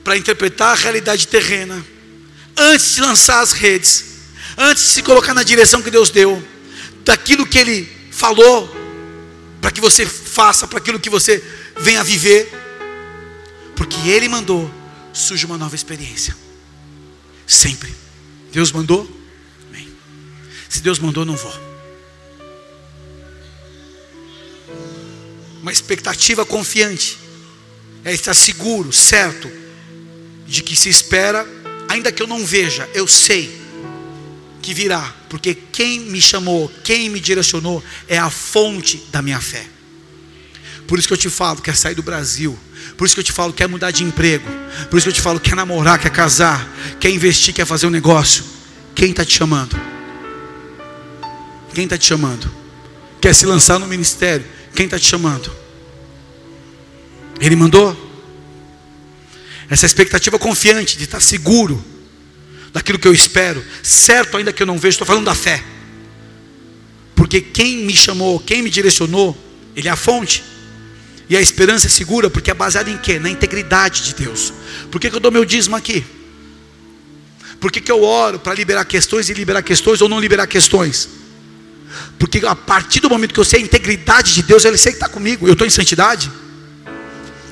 para 0.02 0.16
interpretar 0.16 0.72
a 0.72 0.80
realidade 0.80 1.28
terrena, 1.28 1.84
antes 2.56 2.94
de 2.94 3.02
lançar 3.02 3.40
as 3.40 3.52
redes, 3.52 4.04
antes 4.56 4.84
de 4.84 4.88
se 4.90 5.02
colocar 5.02 5.34
na 5.34 5.42
direção 5.42 5.82
que 5.82 5.90
Deus 5.90 6.08
deu, 6.08 6.42
daquilo 7.04 7.46
que 7.46 7.58
Ele 7.58 8.10
falou, 8.10 8.74
para 9.60 9.70
que 9.70 9.80
você 9.80 10.06
faça, 10.06 10.66
para 10.66 10.78
aquilo 10.78 10.98
que 10.98 11.10
você 11.10 11.44
venha 11.78 12.02
viver, 12.02 12.50
porque 13.76 14.08
Ele 14.08 14.28
mandou, 14.28 14.70
surge 15.12 15.44
uma 15.44 15.58
nova 15.58 15.74
experiência. 15.74 16.34
Sempre. 17.46 17.94
Deus 18.52 18.72
mandou? 18.72 19.08
Amém. 19.68 19.88
Se 20.68 20.80
Deus 20.80 20.98
mandou, 20.98 21.24
não 21.24 21.36
vou. 21.36 21.70
Uma 25.60 25.72
expectativa 25.72 26.44
confiante 26.44 27.18
é 28.04 28.12
estar 28.12 28.34
seguro, 28.34 28.92
certo, 28.92 29.50
de 30.46 30.62
que 30.62 30.74
se 30.74 30.88
espera, 30.88 31.46
ainda 31.88 32.10
que 32.10 32.22
eu 32.22 32.26
não 32.26 32.44
veja, 32.44 32.88
eu 32.94 33.06
sei 33.06 33.60
que 34.62 34.74
virá, 34.74 35.14
porque 35.28 35.54
quem 35.54 36.00
me 36.00 36.20
chamou, 36.20 36.70
quem 36.84 37.08
me 37.08 37.20
direcionou 37.20 37.82
é 38.08 38.18
a 38.18 38.30
fonte 38.30 38.98
da 39.10 39.22
minha 39.22 39.40
fé. 39.40 39.66
Por 40.90 40.98
isso 40.98 41.06
que 41.06 41.14
eu 41.14 41.18
te 41.18 41.30
falo, 41.30 41.62
quer 41.62 41.76
sair 41.76 41.94
do 41.94 42.02
Brasil. 42.02 42.58
Por 42.96 43.04
isso 43.04 43.14
que 43.14 43.20
eu 43.20 43.24
te 43.24 43.30
falo, 43.30 43.52
quer 43.52 43.68
mudar 43.68 43.92
de 43.92 44.02
emprego. 44.02 44.44
Por 44.90 44.96
isso 44.96 45.04
que 45.04 45.10
eu 45.10 45.14
te 45.14 45.20
falo, 45.20 45.38
quer 45.38 45.54
namorar, 45.54 46.00
quer 46.00 46.10
casar, 46.10 46.68
quer 46.98 47.10
investir, 47.10 47.54
quer 47.54 47.64
fazer 47.64 47.86
um 47.86 47.90
negócio. 47.90 48.42
Quem 48.92 49.10
está 49.10 49.24
te 49.24 49.32
chamando? 49.32 49.80
Quem 51.72 51.84
está 51.84 51.96
te 51.96 52.04
chamando? 52.04 52.52
Quer 53.20 53.32
se 53.36 53.46
lançar 53.46 53.78
no 53.78 53.86
ministério? 53.86 54.44
Quem 54.74 54.86
está 54.86 54.98
te 54.98 55.06
chamando? 55.06 55.48
Ele 57.40 57.54
mandou? 57.54 57.96
Essa 59.68 59.86
expectativa 59.86 60.40
confiante 60.40 60.98
de 60.98 61.04
estar 61.04 61.20
seguro 61.20 61.84
daquilo 62.72 62.98
que 62.98 63.06
eu 63.06 63.14
espero, 63.14 63.64
certo 63.80 64.36
ainda 64.36 64.52
que 64.52 64.60
eu 64.60 64.66
não 64.66 64.76
vejo, 64.76 64.94
estou 64.94 65.06
falando 65.06 65.26
da 65.26 65.36
fé. 65.36 65.62
Porque 67.14 67.40
quem 67.40 67.84
me 67.84 67.94
chamou, 67.94 68.40
quem 68.40 68.60
me 68.60 68.70
direcionou, 68.70 69.38
Ele 69.76 69.86
é 69.86 69.90
a 69.92 69.94
fonte. 69.94 70.50
E 71.30 71.36
a 71.36 71.40
esperança 71.40 71.86
é 71.86 71.88
segura, 71.88 72.28
porque 72.28 72.50
é 72.50 72.54
baseada 72.54 72.90
em 72.90 72.98
quê? 72.98 73.20
Na 73.20 73.30
integridade 73.30 74.02
de 74.02 74.14
Deus. 74.14 74.52
Por 74.90 75.00
que, 75.00 75.08
que 75.08 75.14
eu 75.14 75.20
dou 75.20 75.30
meu 75.30 75.44
dízimo 75.44 75.76
aqui? 75.76 76.04
Por 77.60 77.70
que, 77.70 77.80
que 77.80 77.92
eu 77.92 78.02
oro 78.02 78.40
para 78.40 78.52
liberar 78.52 78.84
questões 78.84 79.28
e 79.28 79.32
liberar 79.32 79.62
questões 79.62 80.02
ou 80.02 80.08
não 80.08 80.18
liberar 80.18 80.48
questões? 80.48 81.08
Porque 82.18 82.44
a 82.44 82.56
partir 82.56 82.98
do 82.98 83.08
momento 83.08 83.32
que 83.32 83.38
eu 83.38 83.44
sei 83.44 83.60
a 83.60 83.62
integridade 83.62 84.34
de 84.34 84.42
Deus, 84.42 84.64
Ele 84.64 84.76
sei 84.76 84.90
que 84.90 84.96
está 84.96 85.08
comigo. 85.08 85.46
Eu 85.46 85.52
estou 85.52 85.64
em 85.64 85.70
santidade. 85.70 86.28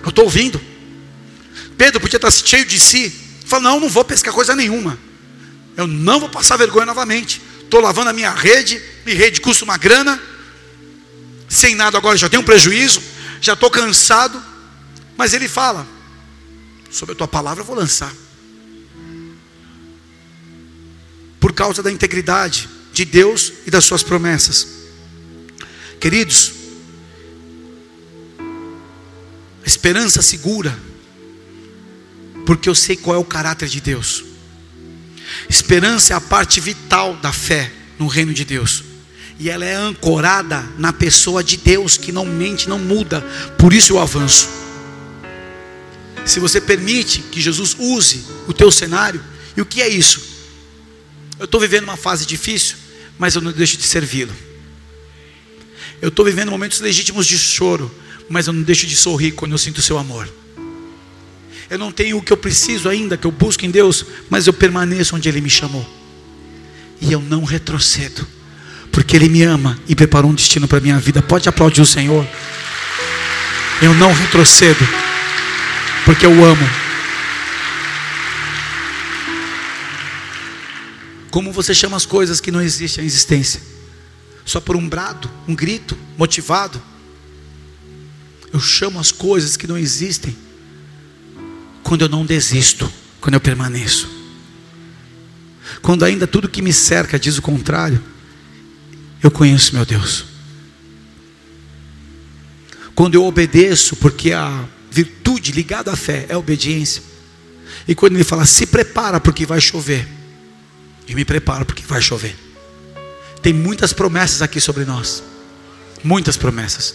Eu 0.02 0.08
estou 0.08 0.24
ouvindo. 0.24 0.60
Pedro 1.76 2.00
podia 2.00 2.16
estar 2.16 2.32
cheio 2.32 2.66
de 2.66 2.80
si. 2.80 3.14
Fala, 3.46 3.62
não, 3.62 3.78
não 3.78 3.88
vou 3.88 4.04
pescar 4.04 4.34
coisa 4.34 4.56
nenhuma. 4.56 4.98
Eu 5.76 5.86
não 5.86 6.18
vou 6.18 6.28
passar 6.28 6.56
vergonha 6.56 6.86
novamente. 6.86 7.40
Estou 7.62 7.80
lavando 7.80 8.10
a 8.10 8.12
minha 8.12 8.32
rede, 8.32 8.82
e 9.06 9.14
rede 9.14 9.40
custa 9.40 9.64
uma 9.64 9.76
grana. 9.76 10.20
Sem 11.48 11.76
nada 11.76 11.96
agora, 11.96 12.18
já 12.18 12.28
tenho 12.28 12.42
um 12.42 12.44
prejuízo. 12.44 13.00
Já 13.40 13.54
estou 13.54 13.70
cansado. 13.70 14.42
Mas 15.16 15.34
ele 15.34 15.48
fala: 15.48 15.86
sobre 16.90 17.12
a 17.12 17.16
tua 17.16 17.28
palavra 17.28 17.62
eu 17.62 17.66
vou 17.66 17.76
lançar. 17.76 18.12
Por 21.40 21.52
causa 21.52 21.82
da 21.82 21.90
integridade 21.90 22.68
de 22.92 23.04
Deus 23.04 23.52
e 23.66 23.70
das 23.70 23.84
suas 23.84 24.02
promessas. 24.02 24.66
Queridos, 26.00 26.52
a 29.64 29.66
esperança 29.66 30.22
segura, 30.22 30.78
porque 32.46 32.68
eu 32.68 32.74
sei 32.74 32.96
qual 32.96 33.16
é 33.16 33.18
o 33.18 33.24
caráter 33.24 33.68
de 33.68 33.80
Deus. 33.80 34.24
Esperança 35.48 36.12
é 36.12 36.16
a 36.16 36.20
parte 36.20 36.60
vital 36.60 37.16
da 37.16 37.32
fé 37.32 37.72
no 37.98 38.06
reino 38.06 38.32
de 38.32 38.44
Deus. 38.44 38.84
E 39.38 39.48
ela 39.48 39.64
é 39.64 39.74
ancorada 39.74 40.64
na 40.76 40.92
pessoa 40.92 41.44
de 41.44 41.56
Deus, 41.56 41.96
que 41.96 42.10
não 42.10 42.24
mente, 42.24 42.68
não 42.68 42.78
muda. 42.78 43.20
Por 43.56 43.72
isso 43.72 43.92
eu 43.92 43.98
avanço. 44.00 44.48
Se 46.26 46.40
você 46.40 46.60
permite 46.60 47.20
que 47.20 47.40
Jesus 47.40 47.76
use 47.78 48.24
o 48.46 48.52
teu 48.52 48.70
cenário, 48.70 49.22
e 49.56 49.60
o 49.60 49.66
que 49.66 49.80
é 49.80 49.88
isso? 49.88 50.20
Eu 51.38 51.44
estou 51.44 51.60
vivendo 51.60 51.84
uma 51.84 51.96
fase 51.96 52.26
difícil, 52.26 52.76
mas 53.18 53.34
eu 53.34 53.40
não 53.40 53.52
deixo 53.52 53.76
de 53.76 53.84
servi-lo. 53.84 54.34
Eu 56.02 56.08
estou 56.08 56.24
vivendo 56.24 56.50
momentos 56.50 56.80
legítimos 56.80 57.26
de 57.26 57.38
choro, 57.38 57.92
mas 58.28 58.46
eu 58.46 58.52
não 58.52 58.62
deixo 58.62 58.86
de 58.86 58.96
sorrir 58.96 59.32
quando 59.32 59.52
eu 59.52 59.58
sinto 59.58 59.78
o 59.78 59.82
seu 59.82 59.98
amor. 59.98 60.28
Eu 61.70 61.78
não 61.78 61.92
tenho 61.92 62.18
o 62.18 62.22
que 62.22 62.32
eu 62.32 62.36
preciso 62.36 62.88
ainda, 62.88 63.16
que 63.16 63.26
eu 63.26 63.30
busco 63.30 63.64
em 63.64 63.70
Deus, 63.70 64.04
mas 64.28 64.46
eu 64.46 64.52
permaneço 64.52 65.14
onde 65.14 65.28
Ele 65.28 65.40
me 65.40 65.50
chamou. 65.50 65.86
E 67.00 67.12
eu 67.12 67.20
não 67.20 67.44
retrocedo, 67.44 68.26
porque 68.98 69.14
Ele 69.14 69.28
me 69.28 69.44
ama 69.44 69.78
e 69.86 69.94
preparou 69.94 70.28
um 70.28 70.34
destino 70.34 70.66
para 70.66 70.78
a 70.78 70.80
minha 70.80 70.98
vida. 70.98 71.22
Pode 71.22 71.48
aplaudir 71.48 71.80
o 71.80 71.86
Senhor. 71.86 72.26
Eu 73.80 73.94
não 73.94 74.12
retrocedo, 74.12 74.84
porque 76.04 76.26
eu 76.26 76.44
amo. 76.44 76.68
Como 81.30 81.52
você 81.52 81.72
chama 81.72 81.96
as 81.96 82.04
coisas 82.04 82.40
que 82.40 82.50
não 82.50 82.60
existem 82.60 83.04
em 83.04 83.06
existência? 83.06 83.62
Só 84.44 84.60
por 84.60 84.74
um 84.74 84.88
brado, 84.88 85.30
um 85.46 85.54
grito, 85.54 85.96
motivado? 86.16 86.82
Eu 88.52 88.58
chamo 88.58 88.98
as 88.98 89.12
coisas 89.12 89.56
que 89.56 89.68
não 89.68 89.78
existem 89.78 90.36
quando 91.84 92.02
eu 92.02 92.08
não 92.08 92.26
desisto, 92.26 92.92
quando 93.20 93.34
eu 93.34 93.40
permaneço. 93.40 94.08
Quando 95.82 96.04
ainda 96.04 96.26
tudo 96.26 96.48
que 96.48 96.60
me 96.60 96.72
cerca 96.72 97.16
diz 97.16 97.38
o 97.38 97.42
contrário, 97.42 98.02
eu 99.22 99.30
conheço 99.30 99.74
meu 99.74 99.84
Deus. 99.84 100.24
Quando 102.94 103.14
eu 103.14 103.24
obedeço, 103.24 103.96
porque 103.96 104.32
a 104.32 104.64
virtude 104.90 105.52
ligada 105.52 105.92
à 105.92 105.96
fé 105.96 106.26
é 106.28 106.36
obediência. 106.36 107.02
E 107.86 107.94
quando 107.94 108.14
ele 108.14 108.24
fala, 108.24 108.44
se 108.44 108.66
prepara 108.66 109.20
porque 109.20 109.46
vai 109.46 109.60
chover, 109.60 110.06
eu 111.08 111.14
me 111.14 111.24
preparo 111.24 111.64
porque 111.64 111.82
vai 111.86 112.02
chover. 112.02 112.36
Tem 113.40 113.52
muitas 113.52 113.92
promessas 113.92 114.42
aqui 114.42 114.60
sobre 114.60 114.84
nós. 114.84 115.22
Muitas 116.02 116.36
promessas. 116.36 116.94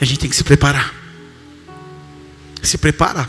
E 0.00 0.04
a 0.04 0.06
gente 0.06 0.20
tem 0.20 0.30
que 0.30 0.36
se 0.36 0.44
preparar. 0.44 0.94
Se 2.62 2.78
prepara. 2.78 3.28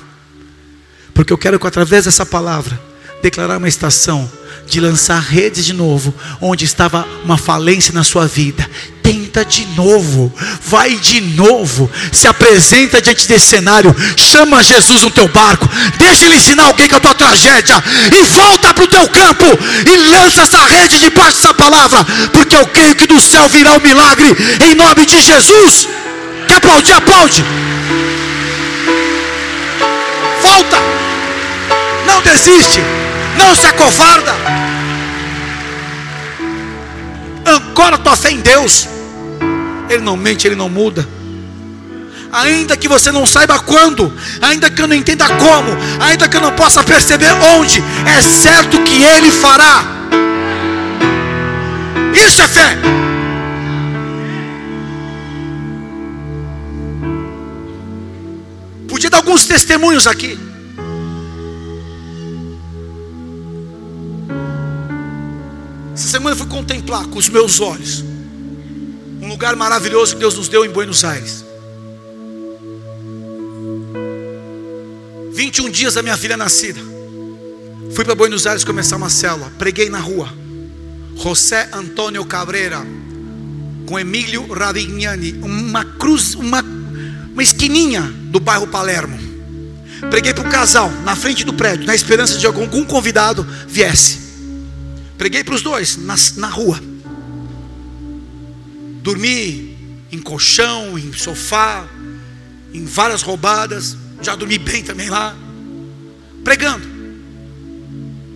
Porque 1.13 1.31
eu 1.31 1.37
quero 1.37 1.59
que 1.59 1.67
através 1.67 2.05
dessa 2.05 2.25
palavra 2.25 2.79
declarar 3.21 3.57
uma 3.57 3.67
estação 3.67 4.29
de 4.67 4.79
lançar 4.79 5.19
redes 5.19 5.65
de 5.65 5.73
novo, 5.73 6.13
onde 6.41 6.65
estava 6.65 7.07
uma 7.23 7.37
falência 7.37 7.93
na 7.93 8.03
sua 8.03 8.27
vida. 8.27 8.69
Tenta 9.01 9.43
de 9.43 9.65
novo, 9.75 10.33
vai 10.61 10.95
de 10.95 11.19
novo, 11.19 11.91
se 12.11 12.27
apresenta 12.27 13.01
diante 13.01 13.27
desse 13.27 13.47
cenário, 13.47 13.93
chama 14.15 14.63
Jesus 14.63 15.01
no 15.01 15.11
teu 15.11 15.27
barco, 15.27 15.69
deixa 15.97 16.25
ele 16.25 16.37
ensinar 16.37 16.63
alguém 16.63 16.87
com 16.87 16.95
a 16.95 16.99
tua 17.01 17.13
tragédia, 17.13 17.83
e 18.11 18.23
volta 18.23 18.73
para 18.73 18.83
o 18.83 18.87
teu 18.87 19.07
campo, 19.09 19.45
e 19.91 19.97
lança 20.09 20.43
essa 20.43 20.63
rede 20.63 20.99
debaixo 20.99 21.37
dessa 21.37 21.53
palavra, 21.53 22.05
porque 22.31 22.55
eu 22.55 22.65
creio 22.67 22.95
que 22.95 23.07
do 23.07 23.19
céu 23.19 23.47
virá 23.49 23.73
o 23.73 23.77
um 23.77 23.81
milagre, 23.81 24.35
em 24.65 24.73
nome 24.73 25.05
de 25.05 25.19
Jesus. 25.19 25.87
Quer 26.47 26.55
aplaudir? 26.55 26.93
Aplaude. 26.93 27.43
Volta, 30.41 30.77
não 32.05 32.21
desiste 32.21 32.81
não 33.37 33.55
se 33.55 33.65
acovarda. 33.65 34.33
Ancora 37.45 37.97
tua 37.97 38.15
fé 38.15 38.31
em 38.31 38.39
Deus. 38.39 38.87
Ele 39.89 40.01
não 40.01 40.15
mente, 40.15 40.47
ele 40.47 40.55
não 40.55 40.69
muda. 40.69 41.07
Ainda 42.31 42.75
que 42.75 42.87
você 42.87 43.11
não 43.11 43.27
saiba 43.27 43.59
quando, 43.59 44.11
ainda 44.41 44.67
que 44.67 44.81
eu 44.81 44.87
não 44.87 44.95
entenda 44.95 45.27
como, 45.27 45.69
ainda 45.99 46.27
que 46.27 46.35
eu 46.35 46.41
não 46.41 46.51
possa 46.51 46.83
perceber 46.83 47.31
onde, 47.59 47.83
é 48.07 48.21
certo 48.21 48.81
que 48.81 49.03
Ele 49.03 49.29
fará. 49.29 49.85
Isso 52.15 52.41
é 52.41 52.47
fé. 52.47 52.77
Podia 58.87 59.11
dar 59.11 59.17
alguns 59.17 59.45
testemunhos 59.45 60.07
aqui. 60.07 60.39
Essa 66.03 66.11
semana 66.11 66.35
eu 66.35 66.37
fui 66.37 66.47
contemplar 66.47 67.05
com 67.07 67.17
os 67.17 67.29
meus 67.29 67.61
olhos 67.61 68.03
um 69.21 69.29
lugar 69.29 69.55
maravilhoso 69.55 70.15
que 70.15 70.19
Deus 70.19 70.35
nos 70.35 70.49
deu 70.49 70.65
em 70.65 70.69
Buenos 70.69 71.05
Aires. 71.05 71.45
21 75.31 75.69
dias 75.69 75.93
da 75.93 76.01
minha 76.01 76.17
filha 76.17 76.35
nascida. 76.35 76.81
Fui 77.95 78.03
para 78.03 78.13
Buenos 78.15 78.45
Aires 78.45 78.65
começar 78.65 78.97
uma 78.97 79.09
célula. 79.09 79.49
Preguei 79.57 79.89
na 79.89 79.99
rua. 79.99 80.27
José 81.15 81.69
Antônio 81.71 82.25
Cabreira 82.25 82.85
com 83.87 83.97
Emílio 83.97 84.45
Ravignani, 84.51 85.39
uma 85.41 85.85
cruz, 85.85 86.35
uma, 86.35 86.61
uma 87.31 87.41
esquininha 87.41 88.01
do 88.01 88.41
bairro 88.41 88.67
Palermo. 88.67 89.17
Preguei 90.09 90.33
para 90.33 90.45
o 90.45 90.51
casal 90.51 90.91
na 91.05 91.15
frente 91.15 91.45
do 91.45 91.53
prédio, 91.53 91.87
na 91.87 91.95
esperança 91.95 92.37
de 92.37 92.45
algum, 92.45 92.63
algum 92.63 92.83
convidado 92.83 93.47
viesse. 93.69 94.22
Preguei 95.17 95.43
para 95.43 95.55
os 95.55 95.61
dois 95.61 95.97
na, 95.97 96.15
na 96.37 96.47
rua. 96.47 96.79
Dormi 99.01 99.77
em 100.11 100.19
colchão, 100.19 100.97
em 100.97 101.11
sofá, 101.13 101.87
em 102.73 102.85
várias 102.85 103.21
roubadas. 103.21 103.97
Já 104.21 104.35
dormi 104.35 104.57
bem 104.57 104.83
também 104.83 105.09
lá. 105.09 105.35
Pregando. 106.43 106.93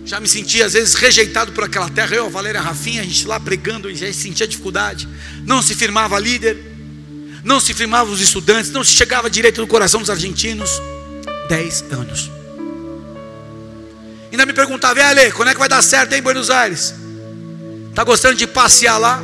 Já 0.04 0.20
me 0.20 0.28
sentia 0.28 0.66
às 0.66 0.72
vezes 0.72 0.94
rejeitado 0.94 1.52
por 1.52 1.64
aquela 1.64 1.88
terra. 1.88 2.16
Eu, 2.16 2.26
a 2.26 2.30
Valéria 2.30 2.60
Rafinha, 2.60 3.02
a 3.02 3.04
gente 3.04 3.26
lá 3.26 3.38
pregando, 3.38 3.94
já 3.94 4.10
sentia 4.12 4.46
dificuldade. 4.46 5.08
Não 5.44 5.60
se 5.62 5.74
firmava 5.74 6.18
líder. 6.18 6.56
Não 7.44 7.60
se 7.60 7.74
firmava 7.74 8.10
os 8.10 8.20
estudantes. 8.20 8.70
Não 8.70 8.82
se 8.82 8.92
chegava 8.92 9.28
direito 9.28 9.60
no 9.60 9.66
coração 9.66 10.00
dos 10.00 10.10
argentinos. 10.10 10.70
Dez 11.48 11.84
anos. 11.90 12.37
Ainda 14.30 14.44
me 14.44 14.52
perguntava, 14.52 15.02
Ale, 15.02 15.32
quando 15.32 15.48
é 15.48 15.52
que 15.54 15.58
vai 15.58 15.68
dar 15.68 15.82
certo 15.82 16.12
em 16.12 16.20
Buenos 16.20 16.50
Aires? 16.50 16.94
Está 17.88 18.04
gostando 18.04 18.36
de 18.36 18.46
passear 18.46 18.98
lá? 18.98 19.22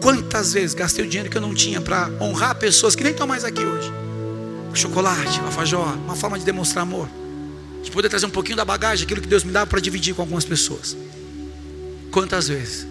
Quantas 0.00 0.52
vezes 0.52 0.74
gastei 0.74 1.04
o 1.04 1.08
dinheiro 1.08 1.30
que 1.30 1.36
eu 1.36 1.40
não 1.40 1.54
tinha 1.54 1.80
para 1.80 2.10
honrar 2.20 2.56
pessoas 2.56 2.96
que 2.96 3.04
nem 3.04 3.12
estão 3.12 3.26
mais 3.26 3.44
aqui 3.44 3.62
hoje? 3.62 3.92
Chocolate, 4.74 5.38
alfajor, 5.40 5.94
uma 5.98 6.16
forma 6.16 6.38
de 6.38 6.44
demonstrar 6.44 6.82
amor. 6.82 7.08
De 7.82 7.90
poder 7.90 8.08
trazer 8.08 8.26
um 8.26 8.30
pouquinho 8.30 8.56
da 8.56 8.64
bagagem, 8.64 9.04
aquilo 9.04 9.20
que 9.20 9.28
Deus 9.28 9.44
me 9.44 9.52
dá 9.52 9.64
para 9.64 9.80
dividir 9.80 10.14
com 10.14 10.22
algumas 10.22 10.44
pessoas. 10.44 10.96
Quantas 12.10 12.48
vezes? 12.48 12.86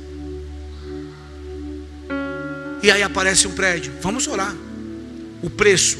E 2.81 2.89
aí 2.89 3.03
aparece 3.03 3.47
um 3.47 3.51
prédio, 3.51 3.91
vamos 4.01 4.27
orar. 4.27 4.55
O 5.43 5.49
preço, 5.49 5.97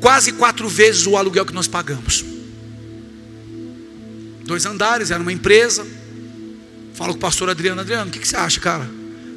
quase 0.00 0.32
quatro 0.32 0.68
vezes 0.68 1.06
o 1.06 1.16
aluguel 1.16 1.46
que 1.46 1.54
nós 1.54 1.66
pagamos 1.66 2.33
dois 4.44 4.66
andares, 4.66 5.10
era 5.10 5.20
uma 5.20 5.32
empresa. 5.32 5.86
Falo 6.94 7.12
com 7.12 7.18
o 7.18 7.20
pastor 7.20 7.48
Adriano, 7.50 7.80
Adriano, 7.80 8.08
o 8.08 8.12
que, 8.12 8.18
que 8.18 8.28
você 8.28 8.36
acha, 8.36 8.60
cara? 8.60 8.88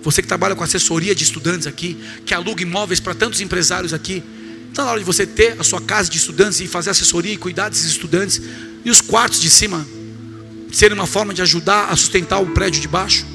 Você 0.04 0.22
que 0.22 0.28
trabalha 0.28 0.56
com 0.56 0.63
assessoria 0.63 1.15
de 1.15 1.24
estudantes 1.24 1.65
aqui, 1.67 1.98
que 2.26 2.34
aluga 2.34 2.62
imóveis 2.62 3.00
para 3.00 3.15
tantos 3.15 3.41
empresários 3.41 3.93
aqui, 3.93 4.24
está 4.70 4.86
na 4.86 4.91
hora 4.91 5.00
de 5.00 5.06
você 5.06 5.26
ter 5.26 5.60
a 5.60 5.63
sua 5.63 5.82
casa 5.82 6.10
de 6.10 6.17
estudantes 6.17 6.60
e 6.60 6.67
fazer 6.67 6.91
assessoria 6.91 7.34
e 7.34 7.38
cuidar 7.38 7.70
desses 7.70 7.88
estudantes, 7.88 8.39
e 8.86 8.89
os 8.89 9.02
quartos 9.02 9.41
de 9.41 9.50
cima 9.50 9.86
serem 10.72 10.96
uma 10.96 11.08
forma 11.08 11.34
de 11.34 11.41
ajudar 11.41 11.89
a 11.89 11.96
sustentar 11.96 12.39
o 12.39 12.48
prédio 12.48 12.80
de 12.80 12.88
baixo. 12.88 13.26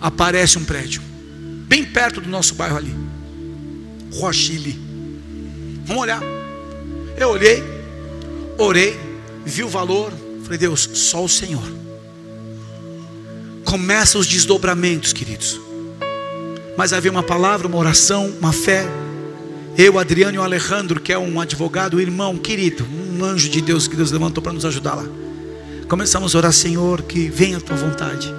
Aparece 0.00 0.58
um 0.58 0.64
prédio, 0.64 1.00
bem 1.68 1.84
perto 1.84 2.20
do 2.20 2.28
nosso 2.28 2.54
bairro 2.54 2.76
ali, 2.76 2.94
Rochile. 4.12 4.78
Vamos 5.86 6.02
olhar. 6.02 6.22
Eu 7.16 7.30
olhei, 7.30 7.62
orei, 8.58 8.98
vi 9.44 9.62
o 9.62 9.68
valor, 9.68 10.12
Falei, 10.46 10.58
Deus, 10.58 10.88
só 10.94 11.24
o 11.24 11.28
Senhor. 11.28 11.64
Começa 13.64 14.16
os 14.16 14.28
desdobramentos, 14.28 15.12
queridos. 15.12 15.60
Mas 16.76 16.92
havia 16.92 17.10
uma 17.10 17.22
palavra, 17.24 17.66
uma 17.66 17.76
oração, 17.76 18.32
uma 18.38 18.52
fé. 18.52 18.86
Eu, 19.76 19.98
Adriano 19.98 20.36
e 20.36 20.38
o 20.38 20.42
Alejandro, 20.42 21.00
que 21.00 21.12
é 21.12 21.18
um 21.18 21.40
advogado, 21.40 21.96
um 21.96 22.00
irmão 22.00 22.38
querido, 22.38 22.86
um 22.86 23.24
anjo 23.24 23.48
de 23.48 23.60
Deus 23.60 23.88
que 23.88 23.96
Deus 23.96 24.12
levantou 24.12 24.40
para 24.40 24.52
nos 24.52 24.64
ajudar 24.64 24.94
lá. 24.94 25.04
Começamos 25.88 26.32
a 26.32 26.38
orar, 26.38 26.52
Senhor, 26.52 27.02
que 27.02 27.28
venha 27.28 27.56
a 27.56 27.60
tua 27.60 27.76
vontade. 27.76 28.32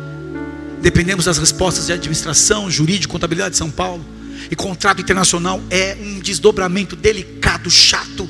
Dependemos 0.81 1.25
das 1.25 1.37
respostas 1.37 1.87
de 1.87 1.91
administração, 1.91 2.71
jurídico, 2.71 3.11
contabilidade 3.11 3.51
de 3.51 3.57
São 3.57 3.69
Paulo. 3.69 4.05
E 4.49 4.55
contrato 4.55 5.01
internacional 5.01 5.61
é 5.69 5.97
um 5.99 6.21
desdobramento 6.21 6.95
delicado, 6.95 7.69
chato. 7.69 8.29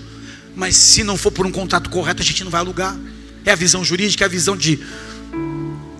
Mas 0.56 0.76
se 0.76 1.04
não 1.04 1.16
for 1.16 1.32
por 1.32 1.46
um 1.46 1.52
contrato 1.52 1.92
correto, 1.92 2.24
a 2.24 2.26
gente 2.26 2.44
não 2.44 2.50
vai 2.50 2.62
alugar. 2.62 2.98
É 3.48 3.54
a 3.54 3.56
visão 3.56 3.82
jurídica, 3.82 4.26
é 4.26 4.28
a 4.28 4.30
visão 4.30 4.58
de, 4.58 4.78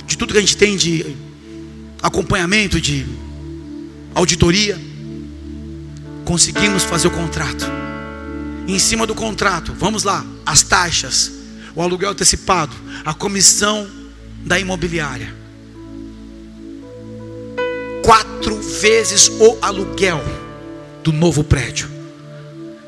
de 0.06 0.18
tudo 0.18 0.34
que 0.34 0.38
a 0.38 0.42
gente 0.42 0.58
tem 0.58 0.76
de 0.76 1.16
acompanhamento, 2.04 2.82
de 2.82 3.06
auditoria. 4.14 4.78
Conseguimos 6.26 6.84
fazer 6.84 7.08
o 7.08 7.12
contrato. 7.12 7.66
em 8.68 8.78
cima 8.78 9.08
do 9.08 9.16
contrato, 9.16 9.74
vamos 9.80 10.04
lá, 10.04 10.26
as 10.46 10.62
taxas, 10.62 11.32
o 11.74 11.82
aluguel 11.82 12.10
antecipado, 12.10 12.76
a 13.06 13.14
comissão 13.14 13.90
da 14.46 14.60
imobiliária. 14.60 15.34
Quatro 18.04 18.62
vezes 18.62 19.30
o 19.40 19.58
aluguel 19.62 20.22
do 21.02 21.14
novo 21.14 21.46
prédio. 21.46 21.90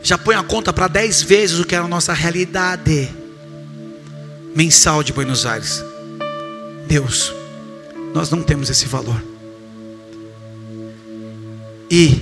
Já 0.04 0.18
põe 0.18 0.36
a 0.36 0.44
conta 0.44 0.74
para 0.74 0.90
dez 0.90 1.22
vezes 1.22 1.60
o 1.60 1.66
que 1.66 1.74
era 1.74 1.86
a 1.86 1.88
nossa 1.88 2.12
realidade 2.12 3.19
mensal 4.56 5.04
de 5.04 5.14
Buenos 5.14 5.46
Aires. 5.46 5.84
Deus, 6.88 7.34
nós 8.14 8.30
não 8.30 8.42
temos 8.42 8.70
esse 8.70 8.86
valor. 8.86 9.22
E 11.90 12.22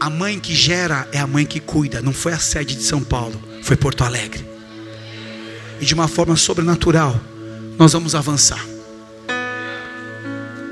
a 0.00 0.10
mãe 0.10 0.38
que 0.38 0.54
gera 0.54 1.08
é 1.12 1.18
a 1.18 1.26
mãe 1.26 1.44
que 1.44 1.60
cuida. 1.60 2.02
Não 2.02 2.12
foi 2.12 2.32
a 2.32 2.38
sede 2.38 2.74
de 2.74 2.82
São 2.82 3.02
Paulo, 3.02 3.40
foi 3.62 3.76
Porto 3.76 4.04
Alegre. 4.04 4.44
E 5.80 5.84
de 5.84 5.94
uma 5.94 6.08
forma 6.08 6.36
sobrenatural, 6.36 7.20
nós 7.78 7.92
vamos 7.92 8.14
avançar. 8.14 8.64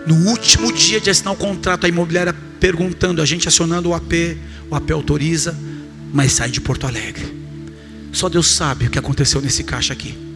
No 0.06 0.28
último 0.28 0.72
dia 0.72 1.00
de 1.00 1.10
assinar 1.10 1.34
o 1.34 1.36
contrato, 1.36 1.86
a 1.86 1.88
imobiliária 1.88 2.34
perguntando, 2.58 3.22
a 3.22 3.26
gente 3.26 3.46
acionando 3.46 3.90
o 3.90 3.94
AP, 3.94 4.36
o 4.70 4.74
AP 4.74 4.90
autoriza, 4.90 5.56
mas 6.12 6.32
sai 6.32 6.50
de 6.50 6.60
Porto 6.60 6.86
Alegre. 6.86 7.40
Só 8.12 8.28
Deus 8.28 8.48
sabe 8.48 8.86
o 8.86 8.90
que 8.90 8.98
aconteceu 8.98 9.40
nesse 9.40 9.62
caixa 9.62 9.92
aqui. 9.92 10.29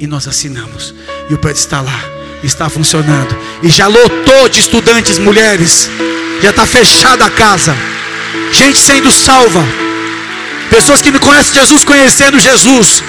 E 0.00 0.06
nós 0.06 0.26
assinamos. 0.26 0.94
E 1.28 1.34
o 1.34 1.38
prédio 1.38 1.60
está 1.60 1.82
lá, 1.82 2.02
está 2.42 2.70
funcionando. 2.70 3.36
E 3.62 3.68
já 3.68 3.86
lotou 3.86 4.48
de 4.48 4.58
estudantes 4.58 5.18
mulheres. 5.18 5.90
Já 6.42 6.50
está 6.50 6.64
fechada 6.66 7.26
a 7.26 7.30
casa. 7.30 7.76
Gente 8.50 8.78
sendo 8.78 9.12
salva. 9.12 9.62
Pessoas 10.70 11.02
que 11.02 11.10
me 11.10 11.18
conhecem 11.18 11.52
Jesus 11.52 11.84
conhecendo 11.84 12.40
Jesus. 12.40 13.02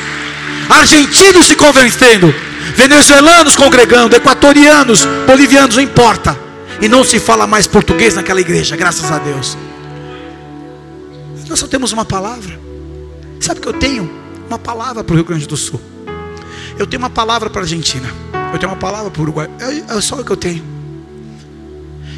Argentinos 0.69 1.47
se 1.47 1.55
convertendo. 1.55 2.35
Venezuelanos 2.75 3.55
congregando. 3.55 4.13
Equatorianos, 4.13 5.07
bolivianos, 5.25 5.77
não 5.77 5.83
importa. 5.83 6.37
E 6.81 6.89
não 6.89 7.05
se 7.05 7.19
fala 7.19 7.47
mais 7.47 7.67
português 7.67 8.15
naquela 8.15 8.41
igreja, 8.41 8.75
graças 8.75 9.09
a 9.09 9.17
Deus. 9.17 9.57
Nós 11.47 11.57
só 11.57 11.67
temos 11.67 11.93
uma 11.93 12.03
palavra. 12.03 12.59
Sabe 13.39 13.61
que 13.61 13.67
eu 13.67 13.73
tenho? 13.73 14.11
Uma 14.49 14.59
palavra 14.59 15.03
para 15.03 15.13
o 15.13 15.15
Rio 15.15 15.25
Grande 15.25 15.47
do 15.47 15.55
Sul. 15.55 15.90
Eu 16.81 16.87
tenho 16.87 16.99
uma 16.99 17.11
palavra 17.11 17.47
para 17.47 17.61
a 17.61 17.63
Argentina. 17.63 18.09
Eu 18.51 18.57
tenho 18.57 18.71
uma 18.71 18.77
palavra 18.77 19.11
para 19.11 19.19
o 19.19 19.23
Uruguai. 19.23 19.47
É, 19.59 19.97
é 19.97 20.01
só 20.01 20.15
o 20.15 20.25
que 20.25 20.31
eu 20.31 20.37
tenho 20.37 20.81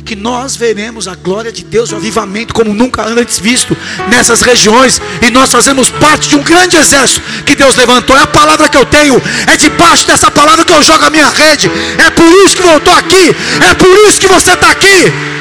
que 0.06 0.18
nós 0.18 0.58
veremos 0.58 1.08
a 1.08 1.16
glória 1.16 1.50
de 1.50 1.64
Deus, 1.64 1.94
o 1.94 1.96
avivamento 1.96 2.54
como 2.54 2.74
nunca 2.74 3.06
antes 3.06 3.40
visto 3.40 3.76
nessas 4.10 4.42
regiões, 4.42 5.02
e 5.22 5.32
nós 5.32 5.50
fazemos 5.50 5.90
parte 5.90 6.28
de 6.28 6.36
um 6.36 6.44
grande 6.44 6.76
exército 6.76 7.22
que 7.46 7.56
Deus 7.56 7.78
levantou. 7.78 8.18
É 8.18 8.24
a 8.24 8.28
palavra 8.28 8.68
que 8.68 8.76
eu 8.76 8.86
tenho, 8.86 9.16
é 9.48 9.56
debaixo 9.56 10.06
dessa 10.06 10.30
palavra 10.30 10.66
que 10.66 10.74
eu 10.74 10.84
jogo 10.84 11.06
a 11.06 11.10
minha 11.10 11.30
rede. 11.30 11.72
É 11.98 12.10
por 12.10 12.30
isso 12.46 12.58
que 12.58 12.68
estou 12.68 12.94
aqui, 12.94 13.34
é 13.62 13.74
por 13.76 14.10
isso 14.10 14.20
que 14.20 14.28
você 14.28 14.52
está 14.52 14.72
aqui. 14.72 15.33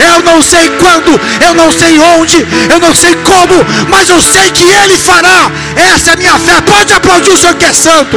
Eu 0.00 0.22
não 0.22 0.42
sei 0.42 0.68
quando, 0.78 1.10
eu 1.44 1.54
não 1.54 1.70
sei 1.72 1.98
onde, 1.98 2.36
eu 2.70 2.78
não 2.78 2.94
sei 2.94 3.14
como, 3.16 3.64
mas 3.88 4.08
eu 4.08 4.20
sei 4.20 4.50
que 4.50 4.64
Ele 4.64 4.96
fará. 4.96 5.50
Essa 5.76 6.10
é 6.10 6.14
a 6.14 6.16
minha 6.16 6.38
fé. 6.38 6.60
Pode 6.62 6.92
aplaudir 6.92 7.30
o 7.30 7.36
Senhor 7.36 7.54
que 7.56 7.64
é 7.64 7.72
santo. 7.72 8.16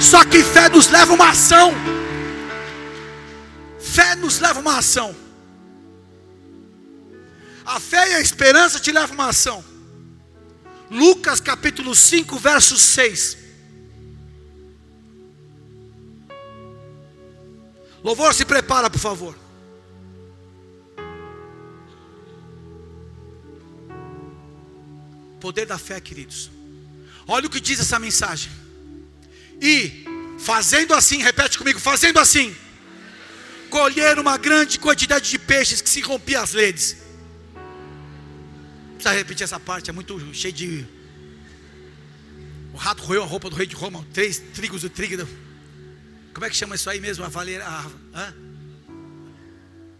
Só 0.00 0.24
que 0.24 0.42
fé 0.42 0.68
nos 0.68 0.88
leva 0.88 1.12
a 1.12 1.14
uma 1.14 1.30
ação. 1.30 1.74
Fé 3.80 4.14
nos 4.16 4.40
leva 4.40 4.58
a 4.58 4.62
uma 4.62 4.78
ação. 4.78 5.14
A 7.64 7.80
fé 7.80 8.12
e 8.12 8.14
a 8.14 8.20
esperança 8.20 8.78
te 8.78 8.92
levam 8.92 9.12
a 9.12 9.22
uma 9.22 9.28
ação. 9.30 9.64
Lucas 10.90 11.40
capítulo 11.40 11.94
5, 11.94 12.38
verso 12.38 12.76
6. 12.76 13.45
Louvor, 18.06 18.32
se 18.32 18.44
prepara, 18.44 18.88
por 18.88 19.00
favor. 19.00 19.36
Poder 25.40 25.66
da 25.66 25.76
fé, 25.76 26.00
queridos. 26.00 26.48
Olha 27.26 27.48
o 27.48 27.50
que 27.50 27.60
diz 27.60 27.80
essa 27.80 27.98
mensagem. 27.98 28.52
E 29.60 30.04
fazendo 30.38 30.94
assim, 30.94 31.20
repete 31.20 31.58
comigo, 31.58 31.80
fazendo 31.80 32.20
assim, 32.20 32.54
colher 33.70 34.20
uma 34.20 34.38
grande 34.38 34.78
quantidade 34.78 35.28
de 35.28 35.36
peixes 35.36 35.80
que 35.80 35.90
se 35.90 36.00
rompia 36.00 36.42
as 36.42 36.52
redes. 36.54 36.98
Precisa 38.94 39.16
repetir 39.16 39.42
essa 39.42 39.58
parte, 39.58 39.90
é 39.90 39.92
muito 39.92 40.32
cheio 40.32 40.54
de. 40.54 40.86
O 42.72 42.76
rato 42.76 43.02
roeu 43.02 43.24
a 43.24 43.26
roupa 43.26 43.50
do 43.50 43.56
rei 43.56 43.66
de 43.66 43.74
Roma, 43.74 44.06
três 44.12 44.38
trigos 44.38 44.82
de 44.82 44.90
trigo. 44.90 45.26
Como 46.36 46.44
é 46.44 46.50
que 46.50 46.54
chama 46.54 46.74
isso 46.74 46.90
aí 46.90 47.00
mesmo? 47.00 47.24
A 47.24 47.28
valeira. 47.28 47.64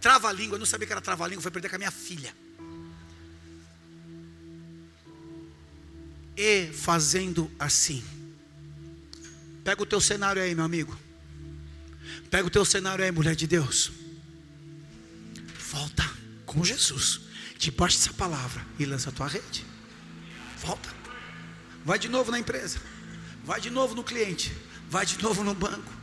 Trava-língua, 0.03 0.57
eu 0.57 0.59
não 0.59 0.67
sabia 0.67 0.87
que 0.87 0.93
era 0.93 1.01
trava-língua, 1.01 1.41
foi 1.41 1.51
perder 1.51 1.71
com 1.71 1.77
a 1.77 1.79
minha 1.79 1.91
filha. 1.91 2.37
E 6.37 6.71
fazendo 6.75 7.51
assim 7.59 8.05
Pega 9.65 9.83
o 9.83 9.87
teu 9.87 9.99
cenário 9.99 10.43
aí, 10.43 10.55
meu 10.55 10.67
amigo. 10.67 10.95
Pega 12.31 12.47
o 12.47 12.51
teu 12.51 12.67
cenário 12.67 13.03
aí, 13.03 13.11
mulher 13.11 13.35
de 13.35 13.47
Deus. 13.47 13.91
Volta 15.71 16.05
com 16.45 16.63
Jesus. 16.63 17.23
Debaixo 17.57 17.97
dessa 17.97 18.13
palavra. 18.13 18.63
E 18.79 18.85
lança 18.85 19.09
a 19.09 19.13
tua 19.13 19.27
rede. 19.27 19.65
Volta. 20.59 20.95
Vai 21.83 21.99
de 21.99 22.11
novo 22.11 22.31
na 22.31 22.39
empresa. 22.39 22.79
Vai 23.43 23.59
de 23.59 23.71
novo 23.71 23.95
no 23.95 24.05
cliente. 24.05 24.55
Vai 24.91 25.07
de 25.07 25.21
novo 25.23 25.43
no 25.43 25.55
banco. 25.55 25.97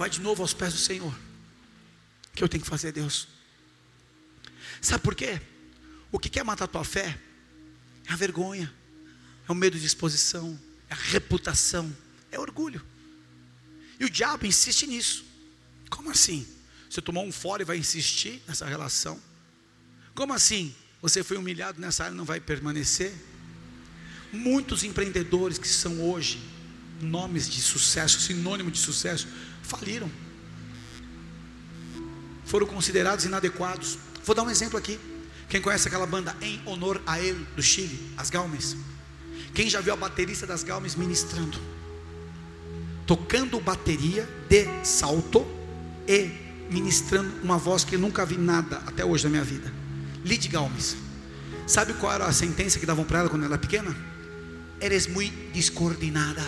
Vai 0.00 0.08
de 0.08 0.18
novo 0.18 0.40
aos 0.40 0.54
pés 0.54 0.72
do 0.72 0.78
Senhor. 0.78 1.12
O 1.12 2.34
que 2.34 2.42
eu 2.42 2.48
tenho 2.48 2.64
que 2.64 2.70
fazer, 2.70 2.90
Deus? 2.90 3.28
Sabe 4.80 5.04
por 5.04 5.14
quê? 5.14 5.38
O 6.10 6.18
que 6.18 6.30
quer 6.30 6.42
matar 6.42 6.64
a 6.64 6.68
tua 6.68 6.84
fé 6.84 7.18
é 8.06 8.12
a 8.14 8.16
vergonha, 8.16 8.72
é 9.46 9.52
o 9.52 9.54
medo 9.54 9.78
de 9.78 9.84
exposição, 9.84 10.58
é 10.88 10.94
a 10.94 10.96
reputação, 10.96 11.94
é 12.32 12.40
orgulho. 12.40 12.82
E 13.98 14.06
o 14.06 14.08
diabo 14.08 14.46
insiste 14.46 14.86
nisso. 14.86 15.22
Como 15.90 16.08
assim? 16.08 16.48
Você 16.88 17.02
tomou 17.02 17.22
um 17.26 17.30
fora 17.30 17.60
e 17.60 17.66
vai 17.66 17.76
insistir 17.76 18.42
nessa 18.48 18.64
relação? 18.64 19.20
Como 20.14 20.32
assim? 20.32 20.74
Você 21.02 21.22
foi 21.22 21.36
humilhado 21.36 21.78
nessa 21.78 22.04
área 22.04 22.14
e 22.14 22.16
não 22.16 22.24
vai 22.24 22.40
permanecer? 22.40 23.12
Muitos 24.32 24.82
empreendedores 24.82 25.58
que 25.58 25.68
são 25.68 26.00
hoje 26.10 26.40
nomes 27.00 27.48
de 27.48 27.60
sucesso, 27.60 28.20
sinônimo 28.20 28.70
de 28.70 28.78
sucesso, 28.78 29.26
faliram. 29.62 30.10
Foram 32.44 32.66
considerados 32.66 33.24
inadequados. 33.24 33.98
Vou 34.24 34.34
dar 34.34 34.42
um 34.42 34.50
exemplo 34.50 34.78
aqui. 34.78 34.98
Quem 35.48 35.60
conhece 35.60 35.88
aquela 35.88 36.06
banda 36.06 36.36
Em 36.40 36.60
Honor 36.64 37.00
a 37.06 37.18
Ele, 37.20 37.46
do 37.56 37.62
Chile, 37.62 38.12
as 38.16 38.30
Galmes? 38.30 38.76
Quem 39.54 39.68
já 39.68 39.80
viu 39.80 39.92
a 39.92 39.96
baterista 39.96 40.46
das 40.46 40.62
Galmes 40.62 40.94
ministrando? 40.94 41.58
tocando 43.10 43.58
bateria 43.58 44.22
de 44.48 44.68
salto 44.84 45.44
e 46.06 46.30
ministrando 46.70 47.28
uma 47.42 47.58
voz 47.58 47.82
que 47.82 47.96
nunca 47.96 48.24
vi 48.24 48.38
nada 48.38 48.76
até 48.86 49.04
hoje 49.04 49.24
na 49.24 49.30
minha 49.30 49.42
vida. 49.42 49.72
Lid 50.24 50.46
Galmes. 50.46 50.96
Sabe 51.66 51.92
qual 51.94 52.12
era 52.12 52.26
a 52.26 52.32
sentença 52.32 52.78
que 52.78 52.86
davam 52.86 53.04
para 53.04 53.18
ela 53.18 53.28
quando 53.28 53.42
ela 53.42 53.54
era 53.54 53.60
pequena? 53.60 53.92
Eres 54.80 55.08
muito 55.08 55.52
descoordenada. 55.52 56.40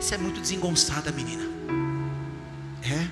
Você 0.00 0.14
é 0.14 0.18
muito 0.18 0.40
desengonçada, 0.40 1.12
menina. 1.12 1.44
É. 2.82 3.06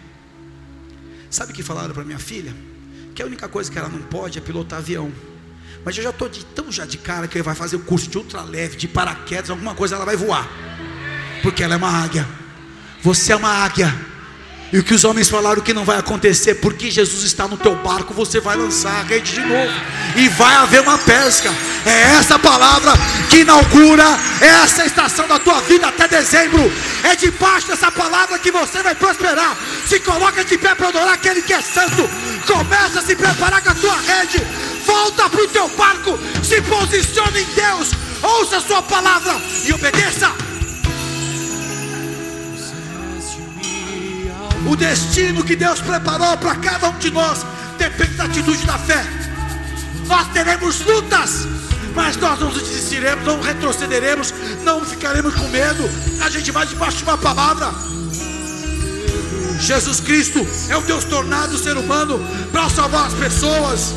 Sabe 1.30 1.52
o 1.52 1.54
que 1.54 1.62
falaram 1.62 1.92
para 1.92 2.04
minha 2.04 2.18
filha? 2.18 2.54
Que 3.14 3.22
a 3.22 3.26
única 3.26 3.48
coisa 3.48 3.70
que 3.70 3.78
ela 3.78 3.88
não 3.88 4.02
pode 4.02 4.38
é 4.38 4.40
pilotar 4.40 4.78
avião. 4.78 5.12
Mas 5.84 5.96
eu 5.96 6.02
já 6.02 6.10
estou 6.10 6.28
de 6.28 6.44
tão 6.44 6.72
já 6.72 6.86
de 6.86 6.98
cara 6.98 7.28
que 7.28 7.40
vai 7.42 7.54
fazer 7.54 7.76
o 7.76 7.80
curso 7.80 8.08
de 8.08 8.18
ultraleve, 8.18 8.76
de 8.76 8.88
paraquedas, 8.88 9.50
alguma 9.50 9.74
coisa 9.74 9.94
ela 9.94 10.04
vai 10.04 10.16
voar 10.16 10.48
porque 11.42 11.62
ela 11.62 11.74
é 11.74 11.76
uma 11.76 11.90
águia. 11.90 12.26
Você 13.02 13.32
é 13.32 13.36
uma 13.36 13.48
águia. 13.48 13.94
E 14.72 14.78
o 14.78 14.84
que 14.84 14.92
os 14.92 15.04
homens 15.04 15.30
falaram 15.30 15.62
que 15.62 15.72
não 15.72 15.84
vai 15.84 15.98
acontecer, 15.98 16.56
porque 16.56 16.90
Jesus 16.90 17.24
está 17.24 17.48
no 17.48 17.56
teu 17.56 17.74
barco, 17.76 18.12
você 18.12 18.38
vai 18.38 18.54
lançar 18.54 19.00
a 19.00 19.02
rede 19.02 19.34
de 19.34 19.40
novo. 19.40 19.72
E 20.14 20.28
vai 20.28 20.54
haver 20.56 20.82
uma 20.82 20.98
pesca. 20.98 21.50
É 21.86 22.16
essa 22.18 22.38
palavra 22.38 22.92
que 23.30 23.38
inaugura 23.38 24.04
essa 24.40 24.84
estação 24.84 25.26
da 25.26 25.38
tua 25.38 25.60
vida 25.62 25.88
até 25.88 26.06
dezembro. 26.06 26.70
É 27.02 27.16
debaixo 27.16 27.68
dessa 27.68 27.90
palavra 27.90 28.38
que 28.38 28.50
você 28.50 28.82
vai 28.82 28.94
prosperar. 28.94 29.56
Se 29.86 30.00
coloca 30.00 30.44
de 30.44 30.58
pé 30.58 30.74
para 30.74 30.88
adorar 30.88 31.14
aquele 31.14 31.40
que 31.40 31.54
é 31.54 31.62
santo. 31.62 32.08
Começa 32.46 32.98
a 32.98 33.02
se 33.02 33.16
preparar 33.16 33.62
com 33.62 33.70
a 33.70 33.74
tua 33.74 33.96
rede. 33.96 34.42
Volta 34.84 35.30
para 35.30 35.42
o 35.42 35.48
teu 35.48 35.68
barco. 35.68 36.18
Se 36.42 36.60
posicione 36.60 37.40
em 37.40 37.54
Deus. 37.54 37.90
Ouça 38.22 38.58
a 38.58 38.60
sua 38.60 38.82
palavra 38.82 39.40
e 39.64 39.72
obedeça. 39.72 40.47
O 44.68 44.76
destino 44.76 45.42
que 45.42 45.56
Deus 45.56 45.80
preparou 45.80 46.36
para 46.36 46.54
cada 46.56 46.90
um 46.90 46.98
de 46.98 47.10
nós 47.10 47.44
depende 47.78 48.14
da 48.14 48.24
atitude 48.24 48.66
da 48.66 48.78
fé. 48.78 49.02
Nós 50.06 50.28
teremos 50.28 50.80
lutas, 50.80 51.46
mas 51.94 52.18
nós 52.18 52.38
não 52.38 52.50
desistiremos, 52.50 53.24
não 53.24 53.40
retrocederemos, 53.40 54.34
não 54.64 54.84
ficaremos 54.84 55.34
com 55.34 55.48
medo. 55.48 55.88
A 56.22 56.28
gente 56.28 56.50
vai 56.50 56.66
debaixo 56.66 56.98
de 56.98 57.04
uma 57.04 57.16
palavra. 57.16 57.72
Jesus 59.58 60.00
Cristo 60.00 60.46
é 60.68 60.76
o 60.76 60.82
Deus 60.82 61.04
tornado 61.04 61.56
ser 61.56 61.78
humano 61.78 62.20
para 62.52 62.68
salvar 62.68 63.06
as 63.06 63.14
pessoas. 63.14 63.94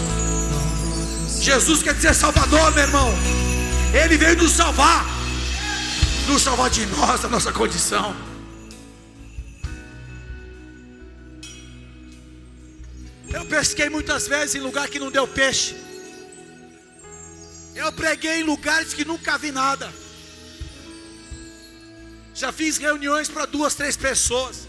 Jesus 1.42 1.84
quer 1.84 1.96
dizer 1.96 2.16
Salvador, 2.16 2.74
meu 2.74 2.84
irmão. 2.84 3.14
Ele 3.94 4.16
veio 4.16 4.38
nos 4.38 4.54
salvar, 4.54 5.06
nos 6.30 6.42
salvar 6.42 6.70
de 6.70 6.86
nós, 6.86 7.20
da 7.20 7.28
nossa 7.28 7.52
condição. 7.52 8.31
Eu 13.34 13.46
pesquei 13.46 13.90
muitas 13.90 14.28
vezes 14.28 14.56
em 14.56 14.60
lugar 14.60 14.88
que 14.90 15.00
não 15.00 15.10
deu 15.10 15.28
peixe. 15.28 15.76
Eu 17.76 17.92
preguei 17.92 18.42
em 18.42 18.44
lugares 18.44 18.94
que 18.94 19.06
nunca 19.06 19.38
vi 19.38 19.52
nada. 19.52 19.92
Já 22.34 22.52
fiz 22.52 22.78
reuniões 22.78 23.30
para 23.30 23.46
duas, 23.46 23.76
três 23.76 23.96
pessoas. 23.96 24.68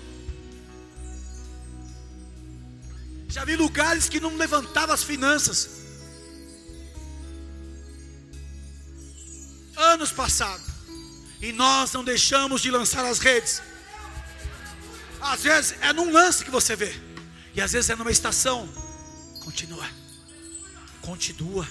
Já 3.29 3.45
vi 3.45 3.57
lugares 3.57 4.09
que 4.09 4.21
não 4.21 4.37
levantavam 4.37 4.95
as 4.95 5.03
finanças. 5.03 5.83
Anos 9.77 10.13
passados. 10.13 10.67
E 11.41 11.51
nós 11.51 11.93
não 11.93 12.05
deixamos 12.05 12.61
de 12.61 12.71
lançar 12.71 13.05
as 13.05 13.19
redes. 13.19 13.61
Às 15.21 15.43
vezes 15.43 15.75
é 15.81 15.93
num 15.93 16.13
lance 16.13 16.45
que 16.45 16.51
você 16.51 16.77
vê. 16.77 17.12
E 17.55 17.61
às 17.61 17.73
vezes 17.73 17.91
é 17.91 17.97
numa 17.97 18.11
estação. 18.11 18.69
Continua. 19.45 19.87
Continua. 21.01 21.67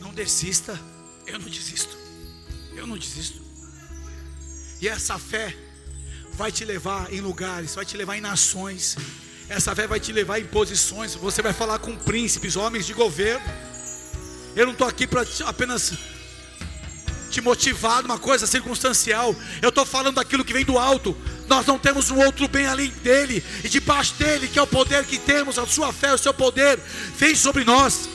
Não 0.00 0.12
desista. 0.12 0.78
Eu 1.26 1.38
não 1.38 1.48
desisto. 1.48 1.96
Eu 2.74 2.86
não 2.86 2.96
desisto. 2.96 3.40
E 4.80 4.88
essa 4.88 5.18
fé 5.18 5.56
vai 6.32 6.50
te 6.50 6.64
levar 6.64 7.12
em 7.12 7.20
lugares, 7.20 7.74
vai 7.74 7.84
te 7.84 7.96
levar 7.96 8.16
em 8.16 8.20
nações. 8.20 8.96
Essa 9.48 9.74
fé 9.74 9.86
vai 9.86 10.00
te 10.00 10.12
levar 10.12 10.40
em 10.40 10.46
posições. 10.46 11.14
Você 11.14 11.42
vai 11.42 11.52
falar 11.52 11.78
com 11.78 11.96
príncipes, 11.96 12.56
homens 12.56 12.86
de 12.86 12.94
governo. 12.94 13.44
Eu 14.56 14.66
não 14.66 14.72
estou 14.72 14.88
aqui 14.88 15.06
para 15.06 15.24
apenas 15.46 15.92
te 17.30 17.40
motivar 17.40 18.02
numa 18.02 18.18
coisa 18.18 18.46
circunstancial. 18.46 19.34
Eu 19.62 19.68
estou 19.68 19.86
falando 19.86 20.16
daquilo 20.16 20.44
que 20.44 20.52
vem 20.52 20.64
do 20.64 20.78
alto. 20.78 21.16
Nós 21.50 21.66
não 21.66 21.80
temos 21.80 22.12
um 22.12 22.18
outro 22.20 22.46
bem 22.46 22.66
além 22.66 22.90
dele. 23.02 23.44
E 23.64 23.68
debaixo 23.68 24.14
dele, 24.14 24.46
que 24.46 24.56
é 24.56 24.62
o 24.62 24.66
poder 24.68 25.04
que 25.04 25.18
temos, 25.18 25.58
a 25.58 25.66
sua 25.66 25.92
fé, 25.92 26.14
o 26.14 26.18
seu 26.18 26.32
poder, 26.32 26.78
vem 27.18 27.34
sobre 27.34 27.64
nós. 27.64 28.08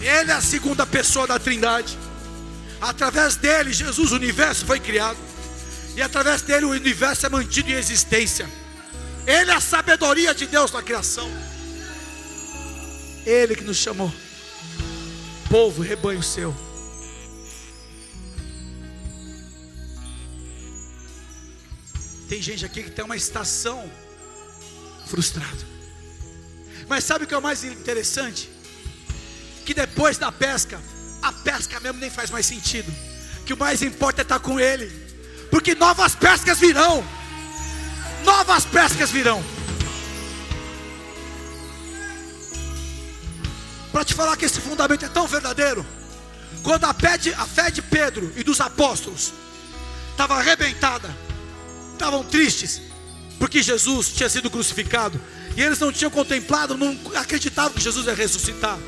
Ele 0.00 0.30
é 0.30 0.34
a 0.34 0.40
segunda 0.40 0.86
pessoa 0.86 1.26
da 1.26 1.38
Trindade. 1.38 1.98
Através 2.80 3.36
dele, 3.36 3.70
Jesus, 3.70 4.12
o 4.12 4.14
universo 4.16 4.64
foi 4.64 4.80
criado. 4.80 5.18
E 5.94 6.00
através 6.00 6.40
dele, 6.40 6.64
o 6.64 6.70
universo 6.70 7.26
é 7.26 7.28
mantido 7.28 7.70
em 7.70 7.74
existência. 7.74 8.48
Ele 9.26 9.50
é 9.50 9.54
a 9.54 9.60
sabedoria 9.60 10.34
de 10.34 10.46
Deus 10.46 10.72
na 10.72 10.82
criação. 10.82 11.30
Ele 13.26 13.54
que 13.54 13.64
nos 13.64 13.76
chamou 13.76 14.10
povo, 15.50 15.82
rebanho 15.82 16.22
seu. 16.22 16.65
Tem 22.28 22.42
gente 22.42 22.64
aqui 22.64 22.82
que 22.82 22.90
tem 22.90 23.04
uma 23.04 23.16
estação 23.16 23.90
frustrado. 25.06 25.64
Mas 26.88 27.04
sabe 27.04 27.24
o 27.24 27.26
que 27.26 27.34
é 27.34 27.38
o 27.38 27.42
mais 27.42 27.64
interessante? 27.64 28.50
Que 29.64 29.74
depois 29.74 30.18
da 30.18 30.30
pesca, 30.30 30.80
a 31.22 31.32
pesca 31.32 31.78
mesmo 31.80 31.98
nem 31.98 32.10
faz 32.10 32.30
mais 32.30 32.46
sentido. 32.46 32.92
Que 33.44 33.52
o 33.52 33.56
mais 33.56 33.82
importa 33.82 34.20
é 34.20 34.24
estar 34.24 34.40
com 34.40 34.58
Ele. 34.58 34.90
Porque 35.50 35.74
novas 35.74 36.14
pescas 36.14 36.58
virão. 36.58 37.04
Novas 38.24 38.64
pescas 38.64 39.10
virão. 39.10 39.42
para 43.96 44.04
te 44.04 44.12
falar 44.12 44.36
que 44.36 44.44
esse 44.44 44.60
fundamento 44.60 45.06
é 45.06 45.08
tão 45.08 45.26
verdadeiro. 45.26 45.82
Quando 46.62 46.84
a 46.84 46.92
fé 46.92 47.16
de, 47.16 47.32
a 47.32 47.46
fé 47.46 47.70
de 47.70 47.80
Pedro 47.80 48.30
e 48.36 48.44
dos 48.44 48.60
apóstolos 48.60 49.32
estava 50.10 50.34
arrebentada, 50.34 51.08
estavam 51.96 52.22
tristes, 52.22 52.80
porque 53.38 53.62
Jesus 53.62 54.08
tinha 54.08 54.28
sido 54.28 54.50
crucificado, 54.50 55.20
e 55.56 55.62
eles 55.62 55.78
não 55.78 55.92
tinham 55.92 56.10
contemplado, 56.10 56.76
não 56.76 56.96
acreditavam 57.14 57.72
que 57.72 57.80
Jesus 57.80 58.06
ia 58.06 58.14
ressuscitar. 58.14 58.78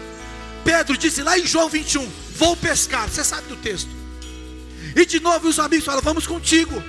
Pedro 0.65 0.97
disse 0.97 1.23
lá 1.23 1.39
em 1.39 1.47
João 1.47 1.69
21: 1.69 2.09
Vou 2.37 2.57
pescar, 2.57 3.09
você 3.09 3.25
sabe 3.25 3.49
do 3.49 3.57
texto. 3.57 3.91
E 4.95 5.05
de 5.05 5.21
novo 5.21 5.49
os 5.49 5.59
amigos 5.59 5.85
falam: 5.85 6.03
Vamos 6.03 6.27
contigo. 6.27 6.83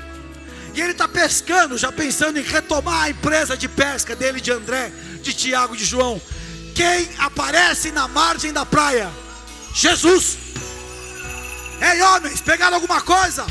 E 0.76 0.82
ele 0.82 0.92
está 0.92 1.08
pescando, 1.08 1.78
já 1.78 1.92
pensando 1.92 2.38
em 2.38 2.44
retomar 2.44 3.04
a 3.04 3.10
empresa 3.10 3.58
de 3.58 3.68
pesca 3.68 4.16
dele, 4.16 4.40
de 4.40 4.52
André, 4.52 4.92
de 5.22 5.34
Tiago, 5.34 5.76
de 5.76 5.84
João 5.84 6.22
quem 6.80 7.10
aparece 7.18 7.92
na 7.92 8.08
margem 8.08 8.54
da 8.54 8.66
praia? 8.66 9.12
Jesus. 9.74 10.38
Ei, 11.82 12.02
homens, 12.02 12.40
pegaram 12.40 12.76
alguma 12.76 13.02
coisa? 13.02 13.46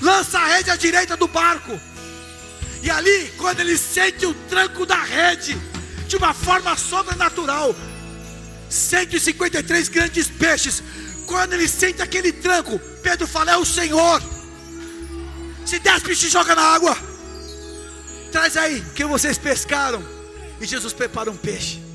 Lança 0.00 0.38
a 0.38 0.46
rede 0.46 0.70
à 0.70 0.76
direita 0.76 1.16
do 1.16 1.26
barco. 1.26 1.78
E 2.82 2.90
ali, 2.90 3.32
quando 3.36 3.60
ele 3.60 3.76
sente 3.76 4.24
o 4.24 4.34
tranco 4.48 4.86
da 4.86 5.02
rede, 5.02 5.58
de 6.06 6.16
uma 6.16 6.32
forma 6.32 6.76
sobrenatural, 6.76 7.74
153 8.70 9.88
grandes 9.88 10.28
peixes. 10.28 10.82
Quando 11.26 11.52
ele 11.52 11.68
sente 11.68 12.00
aquele 12.00 12.32
tranco, 12.32 12.78
Pedro 13.02 13.26
fala: 13.26 13.52
É 13.52 13.56
o 13.56 13.64
Senhor. 13.64 14.22
Se 15.66 15.78
desce, 15.78 16.16
se 16.16 16.28
joga 16.28 16.54
na 16.54 16.62
água. 16.62 16.96
Traz 18.32 18.56
aí 18.56 18.82
que 18.94 19.04
vocês 19.04 19.36
pescaram. 19.36 20.02
E 20.60 20.66
Jesus 20.66 20.92
prepara 20.92 21.30
um 21.30 21.36
peixe 21.36 21.88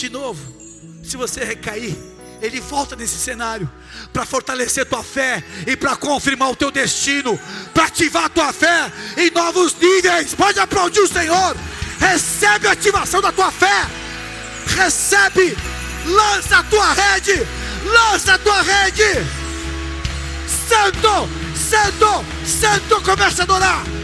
de 0.00 0.08
novo, 0.08 0.40
se 1.02 1.16
você 1.16 1.44
recair, 1.44 1.94
ele 2.40 2.60
volta 2.60 2.96
nesse 2.96 3.16
cenário 3.18 3.70
para 4.12 4.24
fortalecer 4.24 4.86
tua 4.86 5.02
fé 5.02 5.42
e 5.66 5.76
para 5.76 5.96
confirmar 5.96 6.50
o 6.50 6.56
teu 6.56 6.70
destino, 6.70 7.38
para 7.72 7.84
ativar 7.84 8.28
tua 8.30 8.52
fé 8.52 8.90
em 9.16 9.30
novos 9.30 9.74
níveis. 9.74 10.34
Pode 10.34 10.58
aplaudir 10.58 11.00
o 11.00 11.08
Senhor. 11.08 11.56
Recebe 11.98 12.66
a 12.66 12.72
ativação 12.72 13.20
da 13.20 13.30
tua 13.30 13.50
fé. 13.50 13.86
Recebe. 14.66 15.56
Lança 16.06 16.58
a 16.58 16.62
tua 16.64 16.92
rede. 16.92 17.46
Lança 17.84 18.34
a 18.34 18.38
tua 18.38 18.62
rede. 18.62 19.26
Santo, 20.68 21.28
santo, 21.54 22.24
santo. 22.46 23.02
Começa 23.02 23.42
a 23.42 23.44
adorar. 23.44 23.99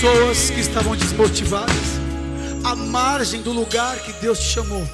Pessoas 0.00 0.50
que 0.50 0.60
estavam 0.60 0.94
desmotivadas, 0.94 1.74
à 2.62 2.76
margem 2.76 3.42
do 3.42 3.50
lugar 3.50 3.98
que 3.98 4.12
Deus 4.20 4.38
te 4.38 4.44
chamou. 4.44 4.88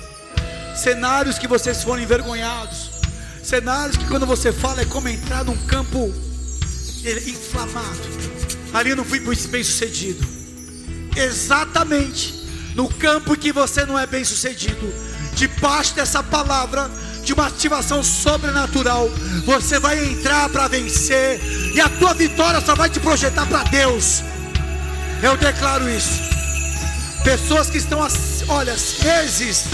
Cenários 0.74 1.38
que 1.38 1.46
vocês 1.46 1.84
foram 1.84 2.02
envergonhados. 2.02 2.90
Cenários 3.42 3.98
que 3.98 4.07
quando 4.07 4.24
você 4.24 4.50
fala 4.50 4.80
é 4.80 4.86
como 4.86 5.07
entrar 5.11 5.44
num 5.44 5.59
campo 5.66 6.11
inflamado. 7.26 8.00
Ali 8.72 8.90
eu 8.90 8.96
não 8.96 9.05
fui 9.05 9.20
bem 9.20 9.62
sucedido. 9.62 10.26
Exatamente 11.14 12.42
no 12.74 12.88
campo 12.88 13.36
que 13.36 13.52
você 13.52 13.84
não 13.84 13.98
é 13.98 14.07
bem 14.07 14.24
sucedido. 14.24 14.90
Debaixo 15.34 15.94
dessa 15.94 16.22
palavra, 16.22 16.90
de 17.22 17.34
uma 17.34 17.48
ativação 17.48 18.02
sobrenatural, 18.02 19.11
você 19.44 19.78
vai 19.78 20.02
entrar 20.02 20.48
para 20.48 20.66
vencer, 20.66 21.42
e 21.74 21.78
a 21.78 21.90
tua 21.90 22.14
vitória 22.14 22.62
só 22.62 22.74
vai 22.74 22.88
te 22.88 23.00
projetar 23.00 23.44
para 23.44 23.64
Deus. 23.64 24.22
Eu 25.25 25.39
declaro 25.39 25.89
isso. 25.89 26.20
Pessoas 27.25 27.70
que 27.70 27.79
estão, 27.79 27.99
olha, 28.47 28.77
meses 29.03 29.64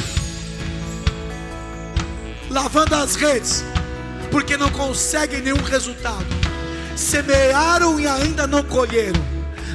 lavando 2.49 2.95
as 2.95 3.17
redes, 3.17 3.65
porque 4.31 4.57
não 4.57 4.71
conseguem 4.71 5.43
nenhum 5.43 5.61
resultado. 5.65 6.25
Semearam 6.95 7.99
e 7.99 8.07
ainda 8.07 8.47
não 8.47 8.63
colheram. 8.63 9.21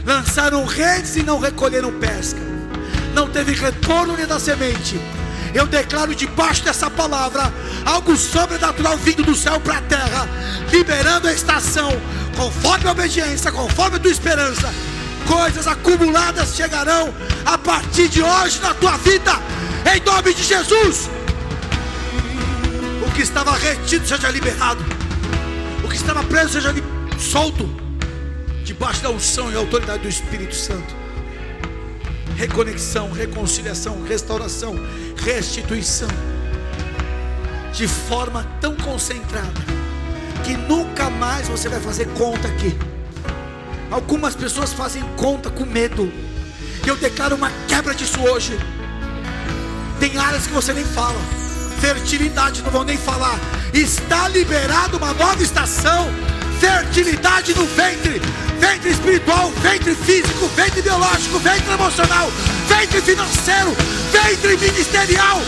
Lançaram 0.05 0.63
redes 0.63 1.17
e 1.17 1.23
não 1.23 1.39
recolheram 1.39 1.99
pesca. 1.99 2.39
Não 3.13 3.29
teve 3.29 3.51
retorno 3.51 4.15
nem 4.15 4.25
da 4.25 4.39
semente. 4.39 4.97
Eu 5.53 5.67
declaro 5.67 6.15
debaixo 6.15 6.63
dessa 6.63 6.89
palavra 6.89 7.53
algo 7.85 8.15
sobrenatural 8.15 8.95
vindo 8.95 9.23
do 9.23 9.35
céu 9.35 9.59
para 9.59 9.79
a 9.79 9.81
terra, 9.81 10.25
liberando 10.71 11.27
a 11.27 11.33
estação, 11.33 11.91
conforme 12.37 12.87
a 12.87 12.93
obediência, 12.93 13.51
conforme 13.51 13.97
a 13.97 13.99
tua 13.99 14.11
esperança. 14.11 14.73
Coisas 15.27 15.67
acumuladas 15.67 16.55
chegarão 16.55 17.13
a 17.45 17.57
partir 17.57 18.07
de 18.07 18.21
hoje 18.21 18.59
na 18.61 18.73
tua 18.73 18.97
vida, 18.97 19.33
em 19.93 19.99
nome 20.01 20.33
de 20.33 20.43
Jesus 20.43 21.09
que 23.15 23.21
estava 23.21 23.51
retido 23.55 24.05
seja 24.05 24.29
liberado, 24.29 24.83
o 25.81 25.87
que 25.87 25.95
estava 25.95 26.21
preso 26.25 26.49
seja 26.49 26.73
solto, 27.17 27.65
debaixo 28.65 29.01
da 29.01 29.09
unção 29.09 29.49
e 29.49 29.55
autoridade 29.55 30.03
do 30.03 30.09
Espírito 30.09 30.53
Santo. 30.53 30.93
Reconexão, 32.35 33.09
reconciliação, 33.09 34.03
restauração, 34.03 34.75
restituição, 35.15 36.09
de 37.71 37.87
forma 37.87 38.45
tão 38.59 38.75
concentrada, 38.75 39.61
que 40.43 40.57
nunca 40.57 41.09
mais 41.09 41.47
você 41.47 41.69
vai 41.69 41.79
fazer 41.79 42.09
conta 42.09 42.49
aqui. 42.49 42.77
Algumas 43.91 44.35
pessoas 44.35 44.73
fazem 44.73 45.03
conta 45.15 45.49
com 45.49 45.65
medo. 45.65 46.11
Eu 46.85 46.95
declaro 46.95 47.35
uma 47.35 47.51
quebra 47.67 47.93
disso 47.93 48.19
hoje. 48.21 48.57
Tem 49.99 50.17
áreas 50.17 50.45
que 50.45 50.53
você 50.53 50.73
nem 50.73 50.83
fala 50.83 51.19
fertilidade, 51.85 52.61
não 52.63 52.71
vou 52.71 52.83
nem 52.83 52.97
falar. 52.97 53.39
Está 53.73 54.27
liberado 54.29 54.97
uma 54.97 55.13
nova 55.13 55.41
estação. 55.41 56.09
Fertilidade 56.59 57.53
no 57.53 57.65
ventre, 57.65 58.21
ventre 58.59 58.89
espiritual, 58.89 59.51
ventre 59.61 59.93
físico, 59.93 60.47
ventre 60.55 60.81
biológico, 60.81 61.37
ventre 61.39 61.73
emocional, 61.73 62.31
ventre 62.67 63.01
financeiro, 63.01 63.75
ventre 64.11 64.57
ministerial, 64.57 65.41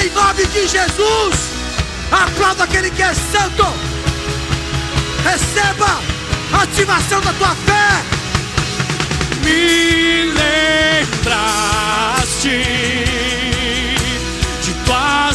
em 0.00 0.10
nome 0.10 0.46
de 0.46 0.68
Jesus. 0.68 1.34
Aplauda 2.10 2.64
aquele 2.64 2.90
que 2.90 3.02
é 3.02 3.12
santo. 3.12 3.66
Receba 5.24 6.13
ativação 6.62 7.20
da 7.20 7.32
tua 7.34 7.54
fé. 7.54 8.02
Me 9.44 10.24
lembraste 10.32 11.74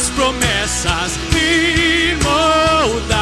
tuas 0.00 0.10
promessas 0.10 1.18
me 1.32 2.16
moldaste 2.24 3.18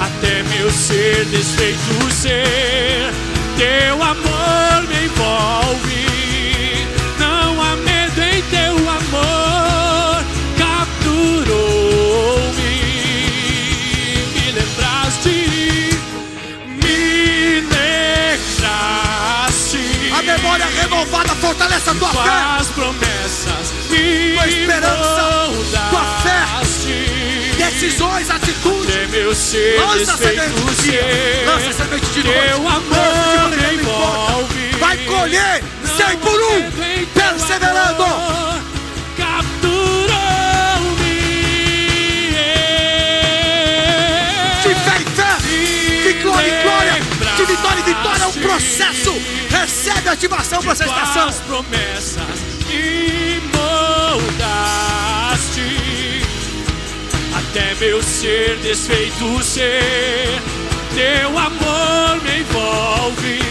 até 0.00 0.42
meu 0.42 0.70
ser 0.70 1.24
desfeito 1.26 2.10
ser 2.10 3.12
teu 3.56 4.02
amor 4.02 4.88
me 4.88 5.04
envolve 5.04 6.11
fortalece 21.52 21.90
a 21.90 21.94
tua 21.94 22.08
fé 22.08 22.18
tua 24.34 24.48
esperança, 24.48 25.50
tua 25.90 26.04
fé, 26.22 26.40
decisões, 27.58 28.30
atitudes. 28.30 28.92
Lança 29.78 30.12
a 30.12 30.16
semente, 30.16 30.98
lança 31.44 31.68
a 31.68 31.72
semente 31.72 32.06
de 32.06 32.24
noite. 32.24 32.40
Teu 32.48 32.68
amor 32.68 33.50
me 33.50 33.74
envolve. 33.74 34.70
Vai 34.80 34.96
colher 34.98 35.62
cem 35.96 36.16
por 36.18 36.40
um, 36.40 36.70
perseverando. 37.12 38.04
Capturou-me. 39.18 40.12
De 44.62 44.74
fé 44.74 44.96
em 45.00 45.04
fé, 45.04 45.32
de 46.02 46.12
glória 46.22 46.48
em 46.48 46.62
glória, 46.62 46.94
de 47.36 47.44
vitória 47.44 47.80
em 47.80 47.84
vitória, 47.84 48.22
é 48.22 48.26
um 48.26 48.32
processo. 48.32 48.91
A 50.06 50.12
ativação 50.12 50.62
para 50.62 50.72
essa 50.72 50.84
estação. 50.84 51.28
As 51.28 51.40
promessas 51.40 52.52
moldaste 54.12 55.60
até 57.34 57.74
meu 57.76 58.02
ser 58.02 58.56
desfeito 58.58 59.42
ser. 59.42 60.40
Teu 60.94 61.38
amor 61.38 62.22
me 62.22 62.40
envolve, 62.40 63.41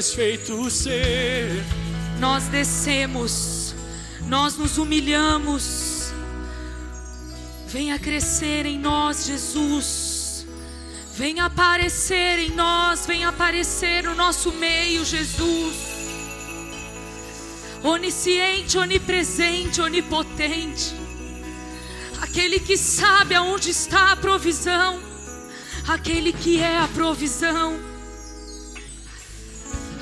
desfeito 0.00 0.70
ser. 0.70 1.62
Nós 2.18 2.44
descemos, 2.44 3.74
nós 4.26 4.56
nos 4.56 4.78
humilhamos. 4.78 6.10
Venha 7.68 7.98
crescer 7.98 8.64
em 8.64 8.78
nós, 8.78 9.26
Jesus. 9.26 10.46
Venha 11.12 11.44
aparecer 11.44 12.38
em 12.38 12.50
nós, 12.52 13.04
venha 13.04 13.28
aparecer 13.28 14.04
no 14.04 14.14
nosso 14.14 14.50
meio, 14.52 15.04
Jesus. 15.04 15.76
Onisciente, 17.82 18.78
onipresente, 18.78 19.82
onipotente. 19.82 20.94
Aquele 22.22 22.58
que 22.58 22.78
sabe 22.78 23.34
aonde 23.34 23.68
está 23.68 24.12
a 24.12 24.16
provisão, 24.16 24.98
aquele 25.86 26.32
que 26.32 26.58
é 26.58 26.78
a 26.78 26.88
provisão, 26.88 27.89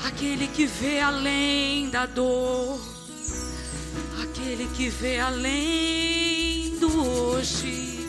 aquele 0.05 0.47
que 0.47 0.65
vê 0.65 0.99
além 0.99 1.89
da 1.89 2.05
dor, 2.05 2.79
aquele 4.23 4.67
que 4.75 4.89
vê 4.89 5.19
além 5.19 6.77
do 6.79 7.05
hoje. 7.05 7.99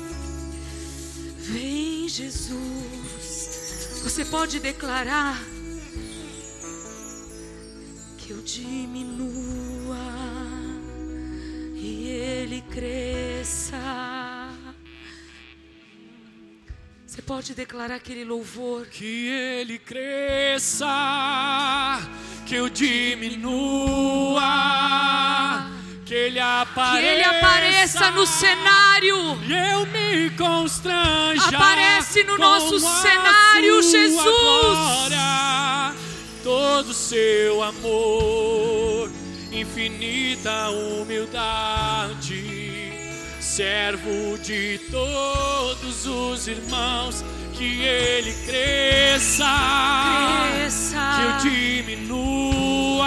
Vem, 1.39 2.09
Jesus. 2.09 4.01
Você 4.03 4.25
pode 4.25 4.61
declarar 4.61 5.43
que 8.19 8.31
eu 8.31 8.41
diminua 8.43 9.97
e 11.75 12.09
ele 12.09 12.63
cresça. 12.63 14.30
Você 17.21 17.27
pode 17.27 17.53
declarar 17.55 17.97
aquele 17.97 18.25
louvor. 18.25 18.87
Que 18.87 19.29
ele 19.29 19.79
cresça, 19.79 20.89
que 22.47 22.55
eu 22.55 22.71
diminua, 22.71 24.41
que 26.07 26.15
ele 26.15 26.41
apareça, 26.41 26.99
Que 26.99 27.07
ele 27.07 27.23
apareça 27.23 28.11
no 28.13 28.27
cenário. 28.27 29.39
E 29.47 29.53
eu 29.53 29.85
me 29.85 30.31
constranja. 30.31 31.47
Aparece 31.49 32.25
no 32.25 32.39
nosso 32.39 32.81
cenário, 32.81 33.83
Jesus. 33.83 34.25
glória, 34.25 35.95
todo 36.43 36.95
seu 36.95 37.63
amor, 37.63 39.11
infinita 39.53 40.71
humildade, 40.71 42.60
servo 43.61 44.39
de 44.39 44.81
todos 44.91 46.07
os 46.07 46.49
irmãos, 46.49 47.23
que 47.53 47.83
ele 47.83 48.33
cresça, 48.47 49.45
Cresça. 50.55 50.97
que 51.15 51.47
eu 51.47 51.53
diminua, 51.53 53.07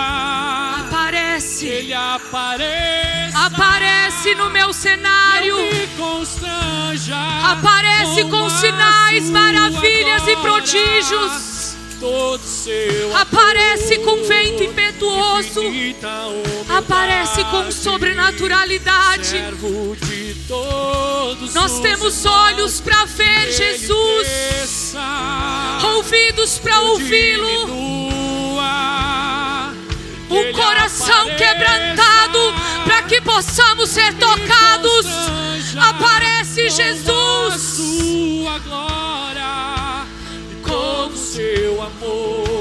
Aparece. 0.79 1.65
ele 1.65 1.91
apareça. 1.91 3.35
Aparece 3.47 4.35
no 4.35 4.51
meu 4.51 4.71
cenário. 4.71 5.57
Me 5.57 5.87
constranja 5.97 7.17
Aparece 7.51 8.23
com 8.25 8.45
a 8.45 8.49
sinais, 8.51 9.31
maravilhas 9.31 10.27
e 10.27 10.35
prodígios. 10.35 11.63
Todo 11.99 12.43
seu 12.43 13.15
Aparece 13.17 13.97
com 13.99 14.23
vento 14.23 14.61
impetuoso. 14.61 15.61
Aparece 16.77 17.42
com 17.53 17.71
sobrenaturalidade. 17.71 19.35
Nós 21.53 21.71
os 21.71 21.79
temos 21.79 22.25
olhos 22.25 22.81
para 22.81 23.05
ver 23.05 23.51
Jesus, 23.51 24.95
ouvidos 25.95 26.57
para 26.57 26.79
ouvi-lo, 26.81 27.69
um 30.31 30.53
coração 30.53 31.25
quebrantado 31.37 32.39
para 32.85 33.03
que 33.03 33.21
possamos 33.21 33.91
ser 33.91 34.15
tocados. 34.15 35.05
Aparece 35.77 36.63
com 36.63 36.75
Jesus. 36.75 37.61
sua 37.61 38.59
glória 38.59 39.13
todo 40.73 41.15
seu 41.15 41.81
amor, 41.81 42.52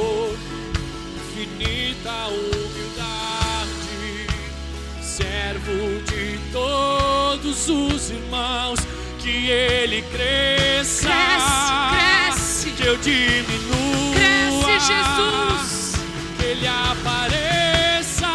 todos 6.52 7.68
os 7.68 8.10
irmãos, 8.10 8.78
que 9.18 9.48
ele 9.50 10.02
cresça, 10.12 11.08
Cresce, 11.08 11.90
cresce. 11.94 12.70
que 12.70 12.86
eu 12.86 12.96
diminua, 12.98 14.14
Cresce, 14.14 14.86
Jesus. 14.92 15.94
que 16.38 16.44
ele 16.44 16.66
apareça 16.68 18.28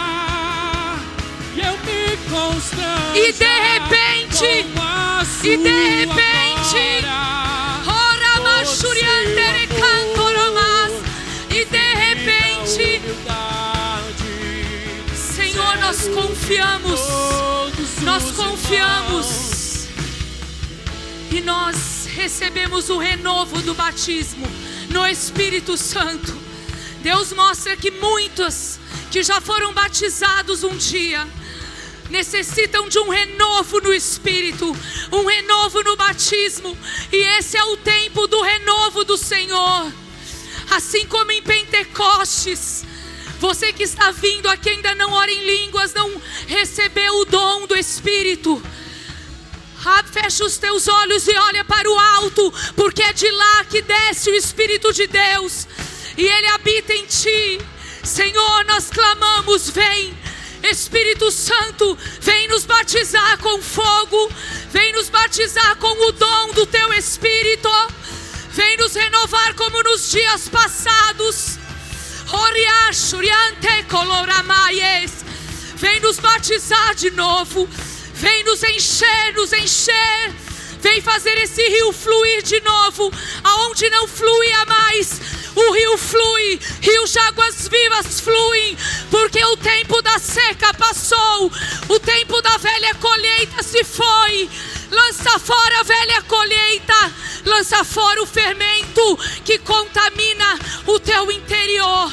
e 1.56 1.60
eu 1.60 1.74
me 1.74 2.18
constranja 2.30 3.18
E 3.18 3.32
de 3.32 3.46
repente, 3.46 4.46
e 5.44 5.58
de 5.58 5.90
repente, 5.98 7.06
Ora. 7.88 8.18
E 11.50 11.66
de 11.66 11.78
repente, 11.78 13.02
Senhor, 15.16 15.78
nós 15.78 16.08
confiamos. 16.10 17.37
Confiamos. 18.68 19.88
E 21.32 21.40
nós 21.42 22.06
recebemos 22.08 22.90
o 22.90 22.98
renovo 22.98 23.62
do 23.62 23.74
batismo 23.74 24.46
no 24.90 25.08
Espírito 25.08 25.78
Santo. 25.78 26.36
Deus 27.02 27.32
mostra 27.32 27.78
que 27.78 27.90
muitos 27.90 28.78
que 29.10 29.24
já 29.24 29.40
foram 29.40 29.74
batizados 29.74 30.66
um 30.66 30.76
dia 30.76 31.26
necessitam 32.10 32.90
de 32.90 33.00
um 33.00 33.08
renovo 33.08 33.80
no 33.80 33.94
Espírito, 33.94 34.76
um 35.14 35.26
renovo 35.26 35.82
no 35.84 35.96
batismo. 35.96 36.78
E 37.12 37.16
esse 37.38 37.56
é 37.56 37.64
o 37.64 37.78
tempo 37.78 38.28
do 38.28 38.42
renovo 38.42 39.06
do 39.06 39.18
Senhor. 39.18 39.94
Assim 40.72 41.08
como 41.08 41.32
em 41.32 41.42
Pentecostes, 41.42 42.84
você 43.40 43.72
que 43.72 43.84
está 43.84 44.12
vindo 44.12 44.48
aqui 44.50 44.70
ainda 44.70 44.96
não 44.96 45.12
ora 45.12 45.32
em 45.32 45.46
línguas, 45.46 45.94
não 45.94 46.22
recebeu 46.48 47.20
o 47.20 47.26
dom 47.26 47.68
do 47.68 47.76
Espírito. 47.76 48.62
Ah, 49.86 50.04
fecha 50.04 50.44
os 50.44 50.58
teus 50.58 50.88
olhos 50.88 51.28
e 51.28 51.38
olha 51.38 51.64
para 51.64 51.90
o 51.90 51.98
alto, 51.98 52.54
porque 52.76 53.02
é 53.02 53.14
de 53.14 53.30
lá 53.32 53.64
que 53.66 53.82
desce 53.82 54.30
o 54.30 54.36
Espírito 54.36 54.92
de 54.92 55.08
Deus 55.08 55.66
e 56.18 56.26
ele 56.26 56.48
habita 56.48 56.94
em 56.94 57.06
ti. 57.06 57.62
Senhor, 58.04 58.66
nós 58.66 58.90
clamamos: 58.90 59.70
vem, 59.70 60.18
Espírito 60.64 61.32
Santo, 61.32 61.98
vem 62.20 62.48
nos 62.48 62.66
batizar 62.66 63.38
com 63.38 63.62
fogo, 63.62 64.30
vem 64.72 64.92
nos 64.94 65.10
batizar 65.10 65.78
com 65.78 66.08
o 66.08 66.12
dom 66.12 66.54
do 66.54 66.66
teu 66.66 66.92
Espírito, 66.94 67.70
vem 68.50 68.76
nos 68.78 68.94
renovar 68.96 69.54
como 69.54 69.82
nos 69.84 70.12
dias 70.12 70.50
passados. 70.50 71.47
Vem 75.76 76.00
nos 76.02 76.20
batizar 76.20 76.96
de 76.96 77.12
novo. 77.12 77.70
Vem 78.14 78.44
nos 78.44 78.64
encher, 78.64 79.34
nos 79.36 79.54
encher. 79.54 80.34
Vem 80.82 81.02
fazer 81.02 81.38
esse 81.38 81.62
rio 81.62 81.94
fluir 81.94 82.42
de 82.44 82.60
novo. 82.62 83.12
Aonde 83.44 83.90
não 83.90 84.08
fluía 84.08 84.66
mais, 84.66 85.22
o 85.56 85.72
rio 85.72 85.98
flui. 85.98 86.60
Rios 86.82 87.12
de 87.12 87.20
águas 87.20 87.68
vivas 87.68 88.20
fluem. 88.20 88.78
Porque 89.10 89.44
o 89.46 89.58
tempo 89.58 90.02
da 90.02 90.20
seca 90.20 90.74
passou. 90.74 91.52
O 91.88 92.00
tempo 92.00 92.42
da 92.42 92.58
velha 92.58 92.94
colheita 92.96 93.64
se 93.64 93.84
foi. 93.84 94.50
Lança 94.92 95.40
fora 95.40 95.80
a 95.80 95.84
velha 95.84 96.22
colheita. 96.24 97.14
Lança 97.46 97.84
fora 97.84 98.22
o 98.22 98.26
fermento 98.26 99.18
que 99.46 99.60
contamina 99.60 100.60
o 100.86 101.00
teu 101.00 101.32
interior 101.32 102.12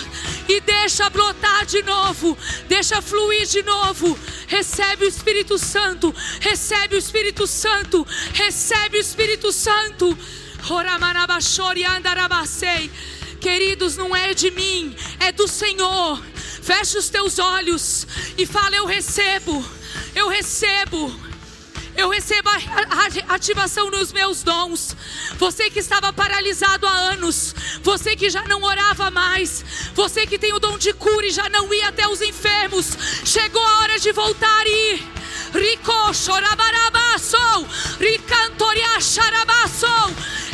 e 0.48 0.60
deixa 0.60 1.08
brotar 1.08 1.64
de 1.66 1.82
novo, 1.82 2.36
deixa 2.68 3.00
fluir 3.00 3.46
de 3.46 3.62
novo. 3.62 4.18
Recebe 4.46 5.04
o 5.04 5.08
Espírito 5.08 5.58
Santo, 5.58 6.14
recebe 6.40 6.96
o 6.96 6.98
Espírito 6.98 7.46
Santo, 7.46 8.06
recebe 8.32 8.98
o 8.98 9.00
Espírito 9.00 9.52
Santo. 9.52 10.16
Andarabasei. 11.96 12.90
Queridos, 13.40 13.96
não 13.96 14.16
é 14.16 14.32
de 14.32 14.50
mim, 14.50 14.96
é 15.20 15.30
do 15.30 15.46
Senhor. 15.46 16.22
Fecha 16.62 16.98
os 16.98 17.10
teus 17.10 17.38
olhos 17.38 18.06
e 18.38 18.46
fala: 18.46 18.74
Eu 18.74 18.86
recebo, 18.86 19.64
eu 20.14 20.28
recebo. 20.28 21.23
Eu 21.96 22.08
recebo 22.08 22.48
a 22.48 23.34
ativação 23.34 23.90
nos 23.90 24.12
meus 24.12 24.42
dons. 24.42 24.96
Você 25.38 25.70
que 25.70 25.78
estava 25.78 26.12
paralisado 26.12 26.86
há 26.86 26.90
anos, 26.90 27.54
você 27.82 28.16
que 28.16 28.28
já 28.28 28.42
não 28.42 28.62
orava 28.62 29.10
mais, 29.10 29.64
você 29.94 30.26
que 30.26 30.38
tem 30.38 30.52
o 30.52 30.58
dom 30.58 30.76
de 30.76 30.92
cura 30.92 31.26
e 31.26 31.30
já 31.30 31.48
não 31.48 31.72
ia 31.72 31.88
até 31.88 32.08
os 32.08 32.20
enfermos, 32.20 32.96
chegou 33.24 33.62
a 33.62 33.78
hora 33.80 33.98
de 33.98 34.12
voltar 34.12 34.66
e 34.66 34.94
ir. 34.94 35.14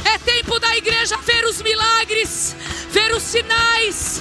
É 0.04 0.18
tempo 0.18 0.58
da 0.58 0.76
igreja 0.76 1.16
ver 1.18 1.46
os 1.46 1.62
milagres, 1.62 2.54
ver 2.90 3.14
os 3.14 3.22
sinais. 3.22 4.20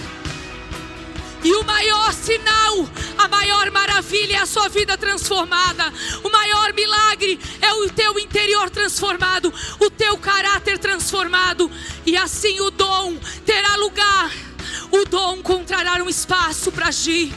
E 1.43 1.53
o 1.53 1.63
maior 1.63 2.13
sinal, 2.13 2.89
a 3.17 3.27
maior 3.27 3.71
maravilha 3.71 4.37
é 4.37 4.39
a 4.39 4.45
sua 4.45 4.67
vida 4.67 4.97
transformada. 4.97 5.91
O 6.23 6.29
maior 6.29 6.73
milagre 6.73 7.39
é 7.61 7.73
o 7.73 7.89
teu 7.89 8.19
interior 8.19 8.69
transformado, 8.69 9.53
o 9.79 9.89
teu 9.89 10.17
caráter 10.17 10.77
transformado. 10.77 11.71
E 12.05 12.17
assim 12.17 12.59
o 12.59 12.69
dom 12.71 13.17
terá 13.45 13.75
lugar. 13.77 14.48
O 14.91 15.05
dom 15.05 15.37
encontrará 15.37 16.03
um 16.03 16.09
espaço 16.09 16.71
para 16.71 16.87
agir. 16.87 17.33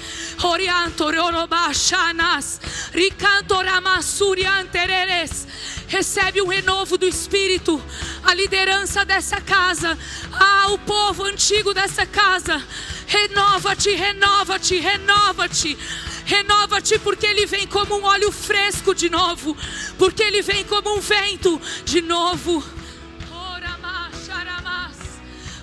Recebe 5.89 6.41
um 6.41 6.49
renovo 6.49 6.97
do 6.97 7.07
Espírito, 7.07 7.83
a 8.25 8.33
liderança 8.33 9.05
dessa 9.05 9.41
casa, 9.43 9.99
ah, 10.33 10.69
o 10.71 10.79
povo 10.79 11.25
antigo 11.25 11.75
dessa 11.75 12.07
casa. 12.07 12.63
Renova-te, 13.07 13.91
renova-te, 13.91 14.79
renova-te. 14.79 15.79
Renova-te, 16.25 16.99
porque 17.01 17.27
Ele 17.27 17.45
vem 17.45 17.67
como 17.67 17.99
um 17.99 18.05
óleo 18.05 18.33
fresco 18.33 18.95
de 18.95 19.11
novo, 19.11 19.55
porque 19.99 20.23
Ele 20.23 20.41
vem 20.41 20.65
como 20.65 20.97
um 20.97 21.01
vento 21.01 21.61
de 21.85 22.01
novo. 22.01 22.65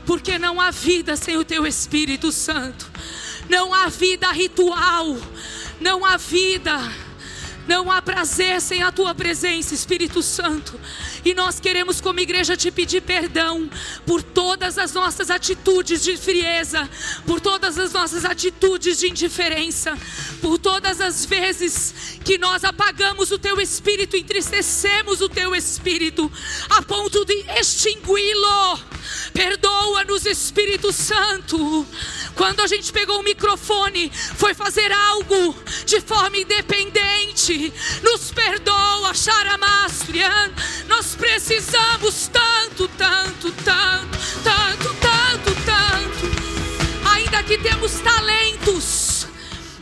Porque 0.09 0.39
não 0.39 0.59
há 0.59 0.71
vida 0.71 1.15
sem 1.15 1.37
o 1.37 1.45
Teu 1.45 1.67
Espírito 1.67 2.31
Santo, 2.31 2.89
não 3.47 3.71
há 3.71 3.89
vida 3.89 4.31
ritual, 4.31 5.15
não 5.79 6.03
há 6.03 6.17
vida. 6.17 6.75
Não 7.67 7.91
há 7.91 8.01
prazer 8.01 8.59
sem 8.59 8.81
a 8.81 8.91
tua 8.91 9.13
presença, 9.13 9.75
Espírito 9.75 10.23
Santo. 10.23 10.79
E 11.23 11.33
nós 11.33 11.59
queremos, 11.59 11.99
como 12.01 12.19
igreja, 12.19 12.55
te 12.55 12.71
pedir 12.71 13.01
perdão 13.01 13.69
por 14.05 14.23
todas 14.23 14.77
as 14.77 14.93
nossas 14.93 15.29
atitudes 15.29 16.03
de 16.03 16.17
frieza, 16.17 16.89
por 17.25 17.39
todas 17.39 17.77
as 17.77 17.91
nossas 17.91 18.25
atitudes 18.25 18.99
de 18.99 19.07
indiferença, 19.07 19.97
por 20.41 20.57
todas 20.57 21.01
as 21.01 21.25
vezes 21.25 22.19
que 22.23 22.37
nós 22.37 22.63
apagamos 22.63 23.31
o 23.31 23.39
teu 23.39 23.59
espírito, 23.59 24.15
entristecemos 24.15 25.21
o 25.21 25.29
teu 25.29 25.55
espírito, 25.55 26.31
a 26.69 26.81
ponto 26.81 27.25
de 27.25 27.45
extingui-lo. 27.59 28.79
Perdoa-nos, 29.33 30.25
Espírito 30.25 30.91
Santo. 30.91 31.85
Quando 32.35 32.61
a 32.61 32.67
gente 32.67 32.91
pegou 32.91 33.19
o 33.19 33.23
microfone, 33.23 34.11
foi 34.35 34.53
fazer 34.53 34.91
algo 34.91 35.55
de 35.85 35.99
forma 36.01 36.37
independente. 36.37 37.73
Nos 38.03 38.31
perdoa, 38.31 39.13
Charamastrian. 39.13 40.51
Nós 40.87 41.08
precisamos 41.15 42.27
tanto, 42.27 42.87
tanto, 42.89 43.51
tanto, 43.51 44.17
tanto, 44.43 44.95
tanto, 44.95 45.65
tanto. 45.65 47.09
Ainda 47.13 47.43
que 47.43 47.57
temos 47.57 47.99
talentos. 47.99 49.27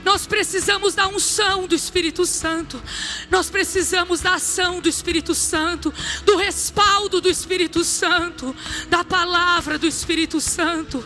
Nós 0.03 0.25
precisamos 0.25 0.95
da 0.95 1.05
unção 1.07 1.67
do 1.67 1.75
Espírito 1.75 2.25
Santo. 2.25 2.81
Nós 3.29 3.49
precisamos 3.49 4.21
da 4.21 4.35
ação 4.35 4.79
do 4.79 4.87
Espírito 4.87 5.35
Santo, 5.35 5.93
do 6.23 6.37
respaldo 6.37 7.19
do 7.19 7.29
Espírito 7.29 7.83
Santo, 7.83 8.55
da 8.89 9.03
palavra 9.03 9.77
do 9.77 9.85
Espírito 9.85 10.39
Santo, 10.39 11.05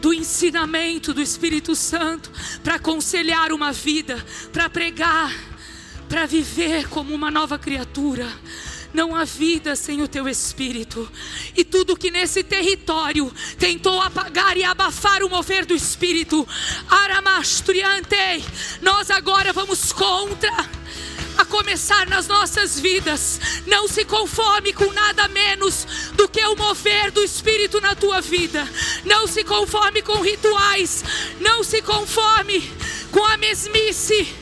do 0.00 0.12
ensinamento 0.12 1.14
do 1.14 1.22
Espírito 1.22 1.76
Santo 1.76 2.32
para 2.64 2.74
aconselhar 2.74 3.52
uma 3.52 3.70
vida, 3.70 4.16
para 4.52 4.68
pregar, 4.68 5.32
para 6.08 6.26
viver 6.26 6.88
como 6.88 7.14
uma 7.14 7.30
nova 7.30 7.56
criatura. 7.60 8.26
Não 8.92 9.14
há 9.14 9.24
vida 9.24 9.74
sem 9.74 10.02
o 10.02 10.08
teu 10.08 10.28
espírito. 10.28 11.10
E 11.56 11.64
tudo 11.64 11.96
que 11.96 12.10
nesse 12.10 12.42
território 12.42 13.32
tentou 13.58 14.00
apagar 14.00 14.56
e 14.56 14.64
abafar 14.64 15.22
o 15.22 15.30
mover 15.30 15.64
do 15.64 15.74
espírito, 15.74 16.46
Aramastriante, 16.88 18.44
nós 18.80 19.10
agora 19.10 19.52
vamos 19.52 19.92
contra 19.92 20.52
a 21.38 21.44
começar 21.44 22.06
nas 22.08 22.28
nossas 22.28 22.78
vidas. 22.78 23.40
Não 23.66 23.88
se 23.88 24.04
conforme 24.04 24.72
com 24.72 24.92
nada 24.92 25.28
menos 25.28 25.86
do 26.14 26.28
que 26.28 26.44
o 26.44 26.56
mover 26.56 27.10
do 27.10 27.22
Espírito 27.22 27.80
na 27.80 27.94
tua 27.94 28.20
vida. 28.20 28.68
Não 29.04 29.26
se 29.26 29.44
conforme 29.44 30.02
com 30.02 30.20
rituais. 30.20 31.04
Não 31.40 31.64
se 31.64 31.82
conforme 31.82 32.70
com 33.10 33.24
a 33.24 33.36
mesmice. 33.36 34.41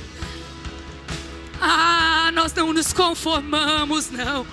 Ah, 1.61 2.31
nós 2.33 2.53
não 2.55 2.73
nos 2.73 2.93
conformamos, 2.93 4.11
não. 4.11 4.47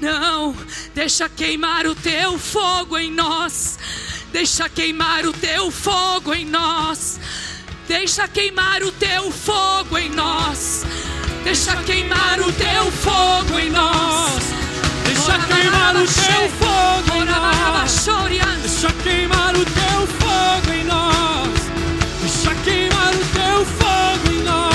Não, 0.00 0.54
deixa 0.94 1.28
queimar 1.28 1.86
o 1.86 1.94
teu 1.94 2.38
fogo 2.38 2.98
em 2.98 3.10
nós. 3.10 3.78
Deixa 4.32 4.68
queimar 4.68 5.24
o 5.24 5.32
teu 5.32 5.70
fogo 5.70 6.34
em 6.34 6.44
nós. 6.44 7.18
Deixa 7.88 8.28
queimar 8.28 8.82
o 8.82 8.92
teu 8.92 9.30
fogo 9.30 9.94
em 9.94 10.10
nós. 10.10 10.84
Deixa 11.44 11.82
queimar 11.82 12.40
o 12.40 12.52
teu 12.52 12.90
fogo 12.90 13.58
em 13.58 13.70
nós. 13.70 14.42
Deixa 15.04 15.38
queimar 15.46 15.96
o 15.96 16.06
teu 16.06 16.50
fogo 16.50 17.14
em 17.14 17.24
nós. 17.24 18.62
Deixa 18.62 18.92
queimar 19.02 19.56
o 19.56 19.64
teu 19.64 20.06
fogo 20.18 20.72
em 20.74 20.84
nós. 20.84 21.48
Deixa 22.20 22.54
queimar 22.64 23.14
o 23.14 23.24
teu 23.32 23.64
fogo 23.64 24.32
em 24.32 24.42
nós. 24.42 24.65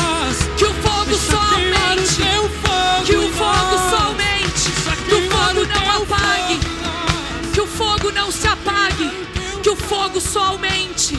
O 9.72 9.76
fogo 9.76 10.20
só 10.20 10.44
aumente. 10.44 11.16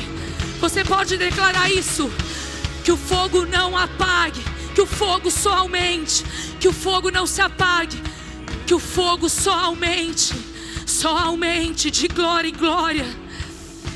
Você 0.61 0.85
pode 0.85 1.17
declarar 1.17 1.71
isso. 1.71 2.11
Que 2.85 2.93
o 2.93 2.97
fogo 2.97 3.47
não 3.47 3.77
apague. 3.77 4.43
Que 4.75 4.81
o 4.81 4.87
fogo 4.87 5.31
só 5.31 5.55
aumente. 5.55 6.25
Que 6.61 6.69
o 6.69 6.73
fogo 6.73 7.11
não 7.11 7.27
se 7.27 7.41
apague. 7.41 8.01
Que 8.67 8.75
o 8.75 8.79
fogo 8.79 9.29
só 9.29 9.53
aumente. 9.53 10.35
Só 10.87 11.17
aumente 11.17 11.91
de 11.91 12.09
glória 12.09 12.49
em 12.49 12.53
glória. 12.53 13.07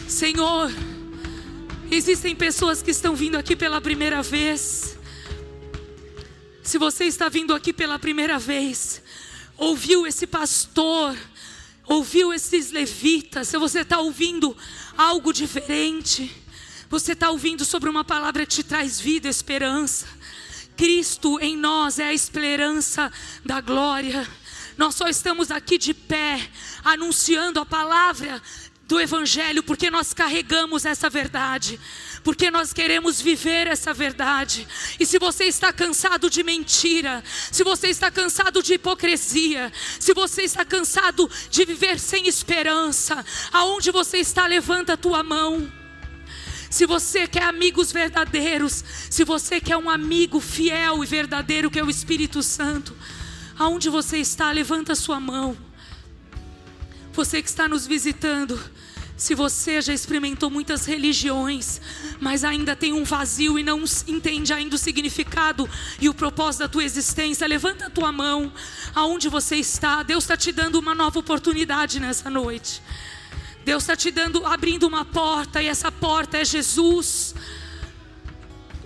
Senhor, 0.09 0.72
existem 1.90 2.34
pessoas 2.34 2.80
que 2.80 2.90
estão 2.90 3.14
vindo 3.14 3.36
aqui 3.36 3.54
pela 3.54 3.80
primeira 3.80 4.22
vez. 4.22 4.96
Se 6.62 6.78
você 6.78 7.04
está 7.04 7.28
vindo 7.28 7.54
aqui 7.54 7.72
pela 7.72 7.98
primeira 7.98 8.38
vez, 8.38 9.02
ouviu 9.57 10.07
esse 10.07 10.26
pastor, 10.26 11.16
ouviu 11.87 12.32
esses 12.32 12.70
levitas, 12.70 13.49
se 13.49 13.59
você 13.59 13.80
está 13.80 13.99
ouvindo 13.99 14.57
algo 14.97 15.32
diferente, 15.32 16.30
você 16.89 17.12
está 17.12 17.30
ouvindo 17.30 17.64
sobre 17.64 17.89
uma 17.89 18.05
palavra 18.05 18.45
que 18.45 18.57
te 18.57 18.62
traz 18.62 19.01
vida, 19.01 19.28
esperança. 19.28 20.07
Cristo 20.76 21.39
em 21.41 21.57
nós 21.57 21.99
é 21.99 22.05
a 22.05 22.12
esperança 22.12 23.11
da 23.45 23.61
glória. 23.61 24.28
Nós 24.76 24.95
só 24.95 25.09
estamos 25.09 25.51
aqui 25.51 25.78
de 25.78 25.95
pé, 25.95 26.51
anunciando 26.84 27.59
a 27.59 27.66
palavra 27.66 28.43
do 28.87 29.01
Evangelho, 29.01 29.62
porque 29.62 29.91
nós 29.91 30.12
carregamos 30.12 30.84
essa 30.84 31.11
verdade, 31.11 31.78
porque 32.22 32.51
nós 32.51 32.72
queremos 32.72 33.20
viver 33.20 33.66
essa 33.66 33.93
verdade. 33.93 34.66
E 35.01 35.05
se 35.05 35.18
você 35.18 35.45
está 35.45 35.72
cansado 35.72 36.30
de 36.30 36.43
mentira, 36.45 37.22
se 37.51 37.64
você 37.64 37.89
está 37.89 38.11
cansado 38.11 38.62
de 38.62 38.74
hipocrisia, 38.74 39.72
se 39.99 40.14
você 40.14 40.43
está 40.43 40.64
cansado 40.64 41.28
de 41.51 41.64
viver 41.64 41.99
sem 41.99 42.28
esperança, 42.28 43.24
aonde 43.53 43.91
você 43.91 44.18
está, 44.18 44.47
levanta 44.47 44.93
a 44.93 44.97
tua 44.97 45.22
mão. 45.22 45.70
Se 46.70 46.87
você 46.87 47.26
quer 47.26 47.45
amigos 47.45 47.91
verdadeiros, 47.91 48.84
se 49.11 49.24
você 49.24 49.61
quer 49.61 49.76
um 49.76 49.91
amigo 49.91 50.41
fiel 50.41 51.03
e 51.03 51.07
verdadeiro 51.07 51.70
que 51.70 51.78
é 51.78 51.84
o 51.84 51.91
Espírito 51.91 52.43
Santo, 52.43 52.97
aonde 53.59 53.89
você 53.89 54.18
está, 54.18 54.51
levanta 54.53 54.93
a 54.93 54.97
sua 54.97 55.18
mão. 55.18 55.65
Você 57.16 57.40
que 57.40 57.48
está 57.48 57.66
nos 57.66 57.86
visitando, 57.86 58.60
se 59.16 59.34
você 59.34 59.80
já 59.80 59.94
experimentou 59.94 60.50
muitas 60.50 60.84
religiões, 60.84 61.80
mas 62.20 62.44
ainda 62.44 62.76
tem 62.76 62.92
um 62.92 63.04
vazio 63.04 63.58
e 63.58 63.62
não 63.62 63.84
entende 64.06 64.52
ainda 64.52 64.76
o 64.76 64.78
significado 64.78 65.66
e 65.98 66.10
o 66.10 66.14
propósito 66.14 66.60
da 66.60 66.68
tua 66.68 66.84
existência, 66.84 67.46
levanta 67.46 67.86
a 67.86 67.90
tua 67.90 68.12
mão 68.12 68.52
aonde 68.94 69.30
você 69.30 69.56
está. 69.56 70.02
Deus 70.02 70.24
está 70.24 70.36
te 70.36 70.52
dando 70.52 70.78
uma 70.78 70.94
nova 70.94 71.18
oportunidade 71.18 71.98
nessa 71.98 72.28
noite. 72.28 72.82
Deus 73.64 73.84
está 73.84 73.96
te 73.96 74.10
dando, 74.10 74.44
abrindo 74.44 74.86
uma 74.86 75.06
porta 75.06 75.62
e 75.62 75.68
essa 75.68 75.90
porta 75.90 76.36
é 76.36 76.44
Jesus. 76.44 77.34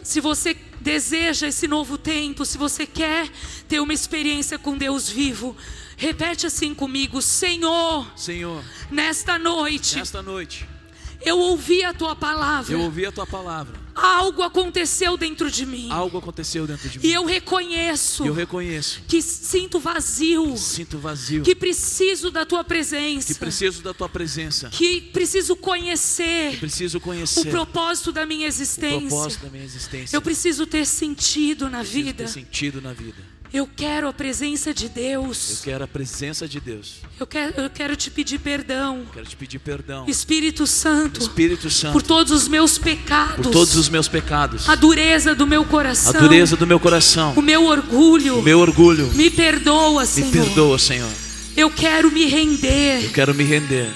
Se 0.04 0.20
você 0.20 0.56
deseja 0.80 1.48
esse 1.48 1.66
novo 1.66 1.98
tempo, 1.98 2.46
se 2.46 2.56
você 2.56 2.86
quer 2.86 3.28
ter 3.66 3.80
uma 3.80 3.92
experiência 3.92 4.56
com 4.56 4.78
Deus 4.78 5.08
vivo, 5.08 5.56
repete 6.00 6.46
assim 6.46 6.74
comigo: 6.74 7.20
Senhor, 7.22 8.10
Senhor, 8.16 8.64
nesta 8.90 9.38
noite 9.38 9.96
nesta 9.96 10.22
noite 10.22 10.66
eu 11.22 11.38
ouvi 11.38 11.84
a 11.84 11.92
tua 11.92 12.16
palavra, 12.16 12.72
eu 12.72 12.80
ouvi 12.80 13.04
a 13.04 13.12
tua 13.12 13.26
palavra. 13.26 13.78
algo 13.94 14.42
aconteceu 14.42 15.18
dentro 15.18 15.50
de 15.50 15.66
mim, 15.66 15.88
Algo 15.90 16.16
aconteceu 16.16 16.66
dentro 16.66 16.88
de 16.88 16.98
mim. 16.98 17.06
e 17.06 17.12
eu 17.12 17.26
reconheço 17.26 18.24
eu 18.24 18.32
reconheço. 18.32 19.02
que 19.06 19.20
sinto 19.20 19.78
vazio, 19.78 20.56
Sinto 20.56 20.98
vazio. 20.98 21.42
que 21.42 21.54
preciso 21.54 22.30
da 22.30 22.46
tua 22.46 22.64
presença, 22.64 23.34
Que 23.34 23.38
preciso 23.38 23.82
da 23.82 23.92
tua 23.92 24.08
presença. 24.08 24.70
que 24.70 24.98
preciso 25.12 25.54
conhecer 25.54 26.56
Preciso 26.58 26.96
o 26.96 27.00
conhecer 27.02 27.50
propósito 27.50 28.12
da 28.12 28.24
minha 28.24 28.46
o 28.46 28.48
existência. 28.48 29.00
propósito 29.08 29.42
da 29.44 29.50
minha 29.50 29.64
existência. 29.64 30.16
Eu 30.16 30.22
preciso 30.22 30.66
ter 30.66 30.86
sentido 30.86 31.68
na 31.68 31.80
Preciso 31.80 32.02
vida. 32.04 32.24
ter 32.24 32.30
sentido 32.30 32.80
na 32.80 32.94
vida. 32.94 33.22
Eu 33.52 33.66
quero 33.76 34.06
a 34.06 34.12
presença 34.12 34.72
de 34.72 34.84
Eu 34.84 34.90
Deus. 34.90 35.60
quero 35.64 35.82
a 35.82 35.88
presença 35.88 36.46
de 36.46 36.60
Deus. 36.60 36.98
Eu 37.18 37.26
quero, 37.26 37.60
eu 37.60 37.68
quero 37.68 37.96
te 37.96 38.08
pedir 38.08 38.38
perdão, 38.38 39.04
Quero 39.12 39.26
te 39.26 39.36
pedir 39.36 39.58
perdão. 39.58 40.04
Espírito 40.06 40.66
Santo, 40.68 41.20
Espírito 41.20 41.68
Santo, 41.68 41.92
por 41.92 42.02
todos 42.02 42.30
os 42.32 42.46
meus 42.46 42.78
pecados, 42.78 43.34
por 43.44 43.50
todos 43.50 43.74
os 43.74 43.88
meus 43.88 44.06
pecados. 44.06 44.68
a 44.68 44.76
dureza 44.76 45.34
do 45.34 45.46
meu 45.48 45.62
A 45.62 45.64
coração, 45.64 46.12
dureza 46.20 46.56
do 46.56 46.66
meu 46.66 46.78
coração. 46.78 47.32
o 47.36 47.42
meu 47.42 47.64
orgulho. 47.64 48.38
O 48.38 48.42
meu 48.42 48.60
orgulho. 48.60 49.10
Me 49.14 49.28
perdoa, 49.30 50.02
Me 50.02 50.06
Senhor. 50.06 50.30
perdoa, 50.30 50.78
Senhor. 50.78 51.10
Eu 51.56 51.70
quero 51.70 52.10
me 52.12 52.26
render. 52.26 53.04
Eu 53.06 53.10
quero 53.10 53.34
me 53.34 53.42
render. 53.42 53.90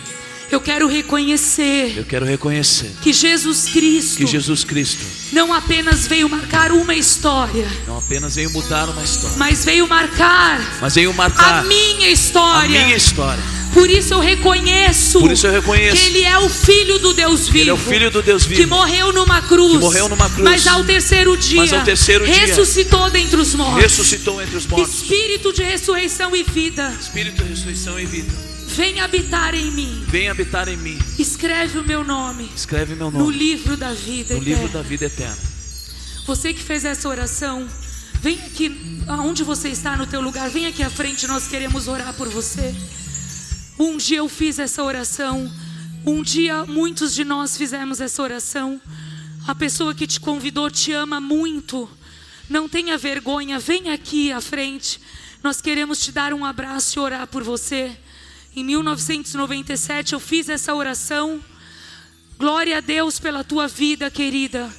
Eu 0.51 0.61
quero 0.61 0.87
reconhecer 0.87 1.95
Eu 1.97 2.05
quero 2.05 2.25
reconhecer 2.25 2.91
que 3.03 3.13
Jesus 3.13 3.65
Cristo 3.65 4.19
que 4.19 4.27
Jesus 4.27 4.65
Cristo 4.65 5.05
não 5.33 5.53
apenas 5.53 6.07
veio 6.07 6.29
marcar 6.29 6.71
uma 6.71 6.95
história, 6.95 7.67
não 7.87 7.99
apenas 7.99 8.37
veio 8.37 8.51
mudar 8.51 8.89
uma 8.89 9.03
história, 9.03 9.37
mas 9.37 9.65
veio 9.65 9.89
marcar 9.89 10.61
mas 10.81 10.95
veio 10.95 11.11
a 11.11 11.15
marcar 11.15 11.65
minha 11.65 12.09
a 12.09 12.11
história. 12.11 12.69
minha 12.85 12.97
história. 12.97 13.43
Por 13.73 13.91
isso 13.91 14.15
eu 14.15 14.21
reconheço, 14.21 15.19
Por 15.19 15.33
isso 15.33 15.49
eu 15.49 15.53
reconheço 15.53 15.97
que 15.97 16.07
Ele 16.07 16.23
é 16.23 16.39
o 16.39 16.49
Filho 16.49 17.01
do 17.01 17.13
Deus 17.13 17.49
vivo. 17.49 17.59
Ele 17.59 17.71
é 17.71 17.73
o 17.73 17.77
Filho 17.77 18.09
do 18.09 18.23
Deus 18.23 18.45
Que 18.45 18.55
vivo. 18.55 18.69
morreu 18.69 19.13
numa 19.13 19.43
cruz. 19.43 19.73
Que 19.73 19.79
morreu 19.79 20.09
numa 20.09 20.31
cruz. 20.31 20.45
Mas 20.45 20.65
ao 20.69 20.85
terceiro 20.85 21.37
dia. 21.37 21.57
Mas 21.57 21.73
ao 21.73 21.83
terceiro 21.83 22.25
dia, 22.25 22.47
ressuscitou 22.47 23.11
dentre 23.11 23.41
os 23.41 23.53
mortos. 23.57 23.83
Ressuscitou 23.83 24.41
entre 24.41 24.57
os 24.57 24.65
mortos. 24.65 24.95
Espírito 24.95 25.53
de 25.53 25.65
ressurreição 25.65 26.37
e 26.37 26.45
vida. 26.45 26.97
Espírito, 27.01 27.43
ressurreição 27.43 27.99
e 27.99 28.07
vida. 28.07 28.54
Vem 28.75 28.99
habitar 29.01 29.55
em 29.55 29.71
mim. 29.71 30.05
Vem 30.09 30.29
habitar 30.29 30.69
em 30.69 30.77
mim. 30.77 30.99
Escreve 31.17 31.79
o 31.79 31.85
meu 31.85 32.03
nome 32.03 32.51
Escreve 32.57 32.97
meu 32.97 33.09
no 33.09 33.21
nome 33.21 33.37
livro 33.37 33.77
da 33.77 33.93
vida 33.93 34.35
no 34.35 34.43
eterna. 34.43 34.63
livro 34.63 34.73
da 34.73 34.83
vida 34.83 35.05
eterna. 35.05 35.39
Você 36.27 36.53
que 36.53 36.61
fez 36.61 36.85
essa 36.85 37.09
oração, 37.09 37.69
vem 38.21 38.37
aqui, 38.41 39.01
aonde 39.07 39.45
você 39.45 39.69
está 39.69 39.97
no 39.97 40.07
teu 40.09 40.21
lugar, 40.21 40.51
vem 40.51 40.67
aqui 40.67 40.83
à 40.83 40.91
frente, 40.91 41.25
nós 41.29 41.47
queremos 41.47 41.87
orar 41.87 42.13
por 42.15 42.29
você. 42.29 42.75
Um 43.79 43.97
dia 43.97 44.19
eu 44.19 44.29
fiz 44.29 44.59
essa 44.59 44.83
oração, 44.83 45.49
um 46.05 46.21
dia 46.21 46.65
muitos 46.65 47.15
de 47.15 47.23
nós 47.25 47.57
fizemos 47.57 48.01
essa 48.01 48.23
oração. 48.23 48.81
A 49.47 49.55
pessoa 49.55 49.95
que 49.95 50.07
te 50.07 50.19
convidou 50.19 50.69
te 50.69 50.93
ama 50.93 51.21
muito. 51.21 51.89
Não 52.51 52.69
tenha 52.69 52.99
vergonha, 52.99 53.59
vem 53.59 53.91
aqui 53.91 54.33
à 54.33 54.41
frente. 54.41 55.01
Nós 55.45 55.61
queremos 55.61 56.01
te 56.01 56.11
dar 56.11 56.33
um 56.33 56.45
abraço 56.45 56.99
e 56.99 57.01
orar 57.01 57.27
por 57.29 57.45
você. 57.45 57.97
Em 58.57 58.63
1997 58.63 60.13
eu 60.13 60.21
fiz 60.21 60.49
essa 60.49 60.73
oração. 60.75 61.43
Glória 62.39 62.79
a 62.79 62.81
Deus 62.81 63.19
pela 63.19 63.43
tua 63.43 63.67
vida, 63.67 64.09
querida. 64.11 64.73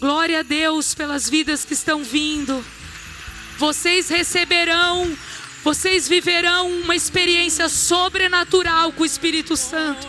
Glória 0.00 0.40
a 0.40 0.42
Deus 0.42 0.92
pelas 0.92 1.30
vidas 1.30 1.64
que 1.64 1.72
estão 1.72 2.02
vindo. 2.02 2.64
Vocês 3.58 4.08
receberão, 4.08 5.16
vocês 5.62 6.08
viverão 6.08 6.68
uma 6.80 6.96
experiência 6.96 7.68
sobrenatural 7.68 8.92
com 8.92 9.04
o 9.04 9.06
Espírito 9.06 9.56
Santo. 9.56 10.08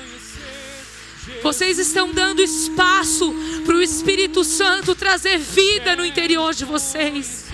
Vocês 1.43 1.77
estão 1.77 2.11
dando 2.11 2.41
espaço 2.41 3.31
para 3.63 3.75
o 3.75 3.81
Espírito 3.81 4.43
Santo 4.43 4.95
trazer 4.95 5.37
vida 5.37 5.95
no 5.95 6.03
interior 6.03 6.55
de 6.55 6.65
vocês. 6.65 7.45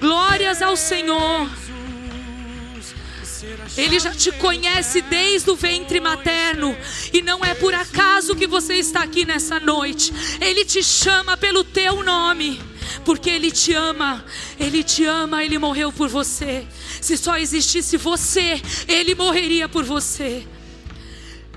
Glórias 0.00 0.62
ao 0.62 0.76
Senhor. 0.76 1.61
Ele 3.76 3.98
já 3.98 4.10
te 4.12 4.30
conhece 4.32 5.00
desde 5.02 5.50
o 5.50 5.56
ventre 5.56 6.00
materno. 6.00 6.76
E 7.12 7.22
não 7.22 7.44
é 7.44 7.54
por 7.54 7.74
acaso 7.74 8.36
que 8.36 8.46
você 8.46 8.74
está 8.74 9.02
aqui 9.02 9.24
nessa 9.24 9.58
noite. 9.58 10.12
Ele 10.40 10.64
te 10.64 10.82
chama 10.82 11.36
pelo 11.36 11.64
teu 11.64 12.02
nome. 12.02 12.60
Porque 13.04 13.30
Ele 13.30 13.50
te 13.50 13.72
ama. 13.72 14.24
Ele 14.58 14.82
te 14.82 15.04
ama, 15.04 15.44
Ele 15.44 15.58
morreu 15.58 15.92
por 15.92 16.08
você. 16.08 16.66
Se 17.00 17.16
só 17.16 17.36
existisse 17.36 17.96
você, 17.96 18.60
Ele 18.86 19.14
morreria 19.14 19.68
por 19.68 19.84
você. 19.84 20.46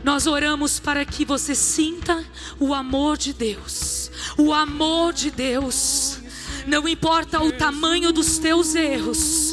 Nós 0.04 0.28
oramos 0.28 0.80
para 0.80 1.04
que 1.04 1.26
você 1.26 1.56
sinta 1.56 2.24
o 2.60 2.74
amor 2.74 3.18
de 3.18 3.34
Deus. 3.34 4.12
O 4.38 4.54
amor 4.54 5.14
de 5.14 5.32
Deus. 5.32 6.20
Não 6.68 6.88
importa 6.88 7.42
o 7.44 7.52
tamanho 7.52 8.12
dos 8.12 8.38
teus 8.38 8.76
erros. 8.76 9.45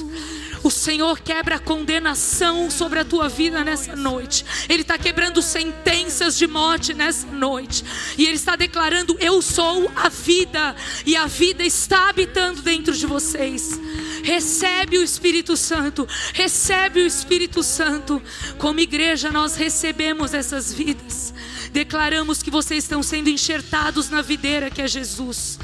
O 0.63 0.71
Senhor 0.71 1.19
quebra 1.21 1.57
a 1.57 1.59
condenação 1.59 2.71
sobre 2.71 3.01
a 3.01 3.05
tua 3.05 3.29
vida 3.29 3.65
nessa 3.65 3.97
noite. 3.97 4.45
Ele 4.69 4.83
está 4.83 4.97
quebrando 4.97 5.43
sentenças 5.43 6.39
de 6.39 6.47
morte 6.47 6.95
nessa 6.95 7.27
noite. 7.27 7.85
E 8.17 8.25
Ele 8.25 8.37
está 8.37 8.55
declarando: 8.55 9.17
Eu 9.19 9.43
sou 9.43 9.91
a 9.97 10.09
vida. 10.09 10.77
E 11.05 11.17
a 11.17 11.27
vida 11.27 11.65
está 11.65 12.09
habitando 12.09 12.63
dentro 12.63 12.95
de 12.95 13.07
vocês. 13.07 13.81
Recebe 14.23 14.99
o 14.99 15.03
Espírito 15.03 15.57
Santo. 15.57 16.07
Recebe 16.33 17.01
o 17.01 17.07
Espírito 17.07 17.63
Santo. 17.63 18.23
Como 18.59 18.79
igreja, 18.79 19.33
nós 19.33 19.57
recebemos 19.57 20.33
essas 20.33 20.73
vidas. 20.73 21.35
Declaramos 21.73 22.43
que 22.43 22.51
vocês 22.51 22.85
estão 22.85 23.03
sendo 23.03 23.29
enxertados 23.29 24.11
na 24.11 24.23
videira 24.23 24.71
que 24.71 24.83
é 24.83 24.87
Jesus. 24.87 25.59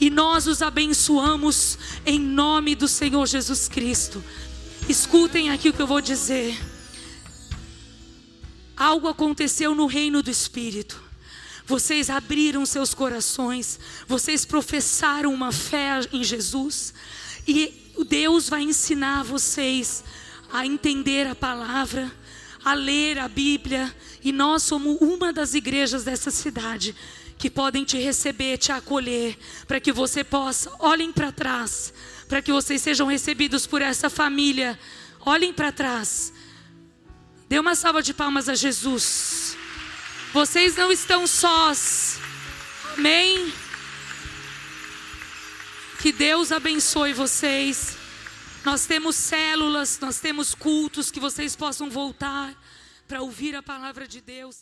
E 0.00 0.10
nós 0.10 0.46
os 0.46 0.62
abençoamos 0.62 1.76
em 2.06 2.20
nome 2.20 2.74
do 2.74 2.86
Senhor 2.86 3.26
Jesus 3.26 3.68
Cristo. 3.68 4.22
Escutem 4.88 5.50
aqui 5.50 5.68
o 5.68 5.72
que 5.72 5.82
eu 5.82 5.86
vou 5.86 6.00
dizer. 6.00 6.56
Algo 8.76 9.08
aconteceu 9.08 9.74
no 9.74 9.86
reino 9.86 10.22
do 10.22 10.30
Espírito. 10.30 11.02
Vocês 11.66 12.08
abriram 12.08 12.64
seus 12.64 12.94
corações, 12.94 13.78
vocês 14.06 14.44
professaram 14.44 15.34
uma 15.34 15.52
fé 15.52 16.00
em 16.12 16.24
Jesus, 16.24 16.94
e 17.46 17.92
Deus 18.08 18.48
vai 18.48 18.62
ensinar 18.62 19.22
vocês 19.22 20.02
a 20.50 20.64
entender 20.64 21.26
a 21.26 21.34
palavra, 21.34 22.10
a 22.64 22.72
ler 22.72 23.18
a 23.18 23.28
Bíblia, 23.28 23.94
e 24.24 24.32
nós 24.32 24.62
somos 24.62 24.96
uma 25.00 25.30
das 25.32 25.52
igrejas 25.52 26.04
dessa 26.04 26.30
cidade 26.30 26.94
que 27.38 27.48
podem 27.48 27.84
te 27.84 27.96
receber, 27.96 28.58
te 28.58 28.72
acolher, 28.72 29.38
para 29.66 29.78
que 29.80 29.92
você 29.92 30.24
possa, 30.24 30.70
olhem 30.80 31.12
para 31.12 31.30
trás, 31.30 31.92
para 32.28 32.42
que 32.42 32.52
vocês 32.52 32.82
sejam 32.82 33.06
recebidos 33.06 33.66
por 33.66 33.80
essa 33.80 34.10
família. 34.10 34.78
Olhem 35.20 35.52
para 35.52 35.70
trás. 35.70 36.32
Dê 37.48 37.58
uma 37.58 37.74
salva 37.74 38.02
de 38.02 38.12
palmas 38.12 38.48
a 38.48 38.54
Jesus. 38.54 39.56
Vocês 40.32 40.76
não 40.76 40.90
estão 40.90 41.26
sós. 41.26 42.18
Amém. 42.96 43.52
Que 46.00 46.12
Deus 46.12 46.52
abençoe 46.52 47.12
vocês. 47.12 47.96
Nós 48.64 48.84
temos 48.84 49.16
células, 49.16 49.98
nós 50.00 50.18
temos 50.18 50.54
cultos 50.54 51.10
que 51.10 51.20
vocês 51.20 51.56
possam 51.56 51.88
voltar 51.88 52.54
para 53.06 53.22
ouvir 53.22 53.56
a 53.56 53.62
palavra 53.62 54.06
de 54.06 54.20
Deus. 54.20 54.56